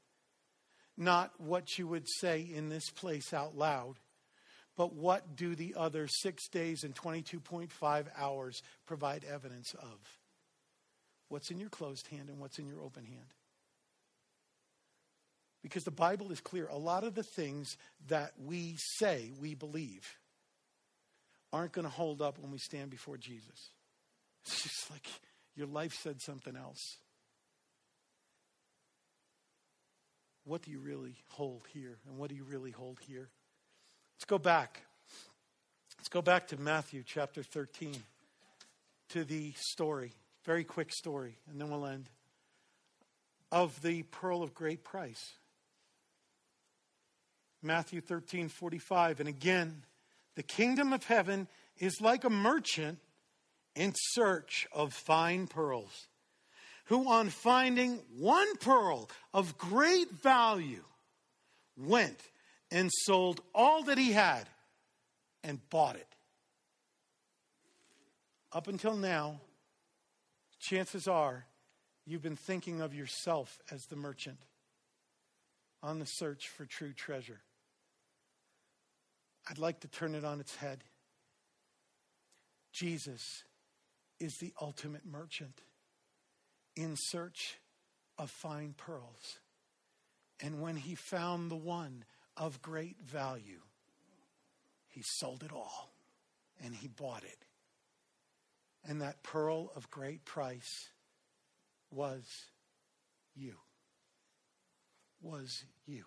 Not 0.97 1.31
what 1.37 1.77
you 1.77 1.87
would 1.87 2.07
say 2.09 2.41
in 2.41 2.69
this 2.69 2.89
place 2.89 3.33
out 3.33 3.55
loud, 3.55 3.99
but 4.79 4.95
what 4.95 5.35
do 5.35 5.55
the 5.55 5.75
other 5.75 6.07
six 6.07 6.47
days 6.47 6.85
and 6.85 6.95
22.5 6.95 8.05
hours 8.17 8.63
provide 8.85 9.25
evidence 9.25 9.73
of? 9.73 9.99
What's 11.27 11.51
in 11.51 11.59
your 11.59 11.67
closed 11.67 12.07
hand 12.07 12.29
and 12.29 12.39
what's 12.39 12.59
in 12.59 12.65
your 12.65 12.79
open 12.79 13.03
hand? 13.03 13.33
Because 15.61 15.83
the 15.83 15.91
Bible 15.91 16.31
is 16.31 16.39
clear. 16.39 16.65
A 16.67 16.77
lot 16.77 17.03
of 17.03 17.13
the 17.13 17.23
things 17.23 17.75
that 18.07 18.31
we 18.41 18.77
say 18.77 19.33
we 19.41 19.53
believe 19.53 20.15
aren't 21.51 21.73
going 21.73 21.83
to 21.83 21.91
hold 21.91 22.21
up 22.21 22.39
when 22.39 22.49
we 22.49 22.57
stand 22.57 22.89
before 22.89 23.17
Jesus. 23.17 23.71
It's 24.45 24.63
just 24.63 24.89
like 24.91 25.07
your 25.57 25.67
life 25.67 25.93
said 26.01 26.21
something 26.21 26.55
else. 26.55 26.95
What 30.45 30.61
do 30.61 30.71
you 30.71 30.79
really 30.79 31.17
hold 31.27 31.67
here? 31.73 31.99
And 32.07 32.17
what 32.17 32.29
do 32.29 32.35
you 32.37 32.45
really 32.45 32.71
hold 32.71 32.99
here? 33.05 33.29
Let's 34.19 34.25
go 34.25 34.37
back. 34.37 34.81
Let's 35.97 36.09
go 36.09 36.21
back 36.21 36.49
to 36.49 36.59
Matthew 36.59 37.03
chapter 37.05 37.41
13 37.41 37.95
to 39.11 39.23
the 39.23 39.53
story. 39.55 40.11
Very 40.43 40.65
quick 40.65 40.91
story, 40.91 41.37
and 41.49 41.59
then 41.59 41.69
we'll 41.69 41.85
end. 41.85 42.09
Of 43.49 43.81
the 43.81 44.03
pearl 44.03 44.43
of 44.43 44.53
great 44.53 44.83
price. 44.83 45.35
Matthew 47.63 48.01
13, 48.01 48.49
45. 48.49 49.21
And 49.21 49.29
again, 49.29 49.83
the 50.35 50.43
kingdom 50.43 50.91
of 50.91 51.05
heaven 51.05 51.47
is 51.77 52.01
like 52.01 52.25
a 52.25 52.29
merchant 52.29 52.99
in 53.73 53.93
search 53.95 54.67
of 54.73 54.91
fine 54.91 55.47
pearls, 55.47 56.09
who, 56.87 57.09
on 57.09 57.29
finding 57.29 58.01
one 58.17 58.57
pearl 58.57 59.09
of 59.33 59.57
great 59.57 60.11
value, 60.11 60.83
went 61.77 62.19
and 62.71 62.89
sold 63.05 63.41
all 63.53 63.83
that 63.83 63.97
he 63.97 64.11
had 64.11 64.47
and 65.43 65.59
bought 65.69 65.95
it. 65.95 66.15
Up 68.51 68.67
until 68.67 68.95
now, 68.95 69.39
chances 70.59 71.07
are 71.07 71.45
you've 72.05 72.21
been 72.21 72.35
thinking 72.35 72.81
of 72.81 72.93
yourself 72.93 73.59
as 73.71 73.83
the 73.85 73.95
merchant 73.95 74.39
on 75.81 75.99
the 75.99 76.05
search 76.05 76.47
for 76.49 76.65
true 76.65 76.93
treasure. 76.93 77.41
I'd 79.49 79.59
like 79.59 79.79
to 79.81 79.87
turn 79.87 80.15
it 80.15 80.25
on 80.25 80.39
its 80.39 80.55
head. 80.55 80.83
Jesus 82.73 83.43
is 84.19 84.35
the 84.39 84.53
ultimate 84.61 85.05
merchant 85.05 85.61
in 86.75 86.95
search 86.97 87.57
of 88.17 88.29
fine 88.29 88.73
pearls. 88.77 89.39
And 90.41 90.61
when 90.61 90.75
he 90.75 90.95
found 90.95 91.49
the 91.49 91.55
one 91.55 92.03
of 92.39 92.61
great 92.61 92.99
value, 93.01 93.61
he 94.87 95.03
sold 95.03 95.43
it 95.43 95.51
all 95.53 95.91
and 96.63 96.73
he 96.73 96.87
bought 96.87 97.23
it. 97.23 97.45
And 98.87 99.01
that 99.01 99.21
pearl 99.21 99.71
of 99.75 99.91
great 99.91 100.25
price 100.25 100.89
was 101.91 102.23
you. 103.35 103.55
Was 105.21 105.65
you. 105.85 106.05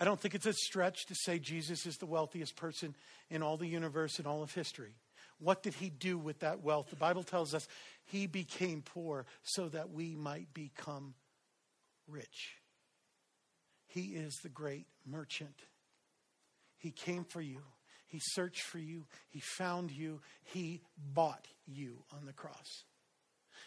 I 0.00 0.04
don't 0.04 0.18
think 0.18 0.34
it's 0.34 0.46
a 0.46 0.52
stretch 0.52 1.06
to 1.06 1.14
say 1.14 1.38
Jesus 1.38 1.84
is 1.84 1.96
the 1.98 2.06
wealthiest 2.06 2.56
person 2.56 2.94
in 3.30 3.42
all 3.42 3.56
the 3.56 3.66
universe 3.66 4.18
and 4.18 4.26
all 4.26 4.42
of 4.42 4.54
history. 4.54 4.94
What 5.40 5.62
did 5.62 5.74
he 5.74 5.90
do 5.90 6.16
with 6.18 6.40
that 6.40 6.62
wealth? 6.62 6.90
The 6.90 6.96
Bible 6.96 7.24
tells 7.24 7.52
us 7.52 7.68
he 8.06 8.26
became 8.26 8.82
poor 8.82 9.26
so 9.42 9.68
that 9.68 9.90
we 9.90 10.14
might 10.14 10.54
become 10.54 11.14
rich. 12.08 12.54
He 13.88 14.14
is 14.14 14.34
the 14.42 14.48
great 14.48 14.86
merchant. 15.06 15.56
He 16.78 16.90
came 16.90 17.24
for 17.24 17.40
you. 17.40 17.60
He 18.06 18.20
searched 18.22 18.62
for 18.62 18.78
you. 18.78 19.04
He 19.28 19.40
found 19.40 19.90
you. 19.90 20.20
He 20.44 20.80
bought 21.14 21.46
you 21.66 22.04
on 22.16 22.24
the 22.24 22.32
cross. 22.32 22.84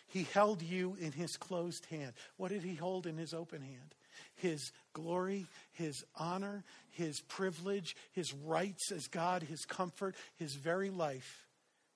He 0.08 0.24
held 0.34 0.62
you 0.62 0.98
in 1.00 1.12
his 1.12 1.38
closed 1.38 1.86
hand. 1.86 2.14
What 2.38 2.50
did 2.50 2.64
he 2.64 2.76
hold 2.76 3.08
in 3.08 3.18
his 3.18 3.34
open 3.34 3.62
hand? 3.62 3.96
His 4.36 4.72
glory, 4.94 5.48
his 5.72 6.04
honor, 6.16 6.64
his 6.90 7.20
privilege, 7.22 7.96
his 8.12 8.34
rights 8.34 8.92
as 8.92 9.08
God, 9.08 9.44
his 9.44 9.64
comfort, 9.66 10.16
his 10.36 10.56
very 10.56 10.90
life, 10.90 11.48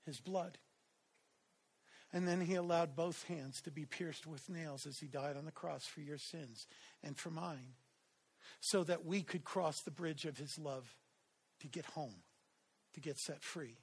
his 0.06 0.20
blood. 0.20 0.58
And 2.14 2.28
then 2.28 2.40
he 2.40 2.56
allowed 2.56 2.96
both 2.96 3.24
hands 3.24 3.62
to 3.62 3.72
be 3.72 3.86
pierced 3.86 4.26
with 4.26 4.50
nails 4.50 4.86
as 4.88 4.98
he 5.00 5.08
died 5.08 5.36
on 5.36 5.46
the 5.46 5.52
cross 5.52 5.84
for 5.86 6.00
your 6.00 6.18
sins 6.18 6.68
and 7.04 7.18
for 7.18 7.30
mine, 7.30 7.74
so 8.70 8.84
that 8.84 9.06
we 9.06 9.22
could 9.22 9.44
cross 9.44 9.82
the 9.82 9.92
bridge 9.92 10.26
of 10.26 10.38
his 10.38 10.58
love 10.58 10.88
to 11.60 11.68
get 11.68 11.86
home, 11.86 12.16
to 12.96 13.00
get 13.00 13.20
set 13.20 13.44
free. 13.44 13.78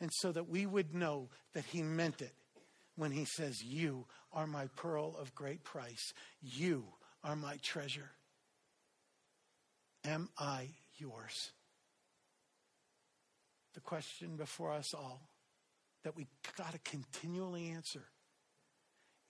And 0.00 0.10
so 0.12 0.32
that 0.32 0.48
we 0.48 0.66
would 0.66 0.94
know 0.94 1.28
that 1.54 1.64
he 1.66 1.82
meant 1.82 2.22
it 2.22 2.34
when 2.96 3.12
he 3.12 3.24
says, 3.24 3.62
You 3.62 4.06
are 4.32 4.48
my 4.48 4.66
pearl 4.74 5.16
of 5.16 5.34
great 5.36 5.62
price. 5.62 6.12
You 6.40 6.86
are 7.22 7.36
my 7.36 7.56
treasure. 7.62 8.10
Am 10.04 10.28
I 10.36 10.70
yours? 10.96 11.52
The 13.74 13.80
question 13.80 14.34
before 14.34 14.72
us 14.72 14.92
all 14.92 15.20
that 16.02 16.16
we 16.16 16.26
got 16.58 16.72
to 16.72 16.80
continually 16.80 17.68
answer 17.70 18.02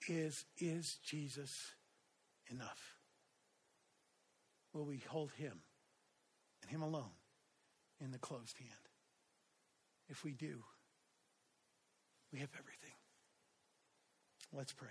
is 0.09 0.43
Is 0.57 0.97
Jesus 1.05 1.51
enough? 2.49 3.02
Will 4.73 4.85
we 4.85 5.03
hold 5.07 5.31
him 5.33 5.61
and 6.61 6.71
him 6.71 6.81
alone 6.81 7.15
in 7.99 8.11
the 8.11 8.17
closed 8.17 8.57
hand? 8.57 8.89
If 10.09 10.23
we 10.23 10.33
do, 10.33 10.63
we 12.31 12.39
have 12.39 12.49
everything. 12.59 12.95
Let's 14.51 14.73
pray. 14.73 14.89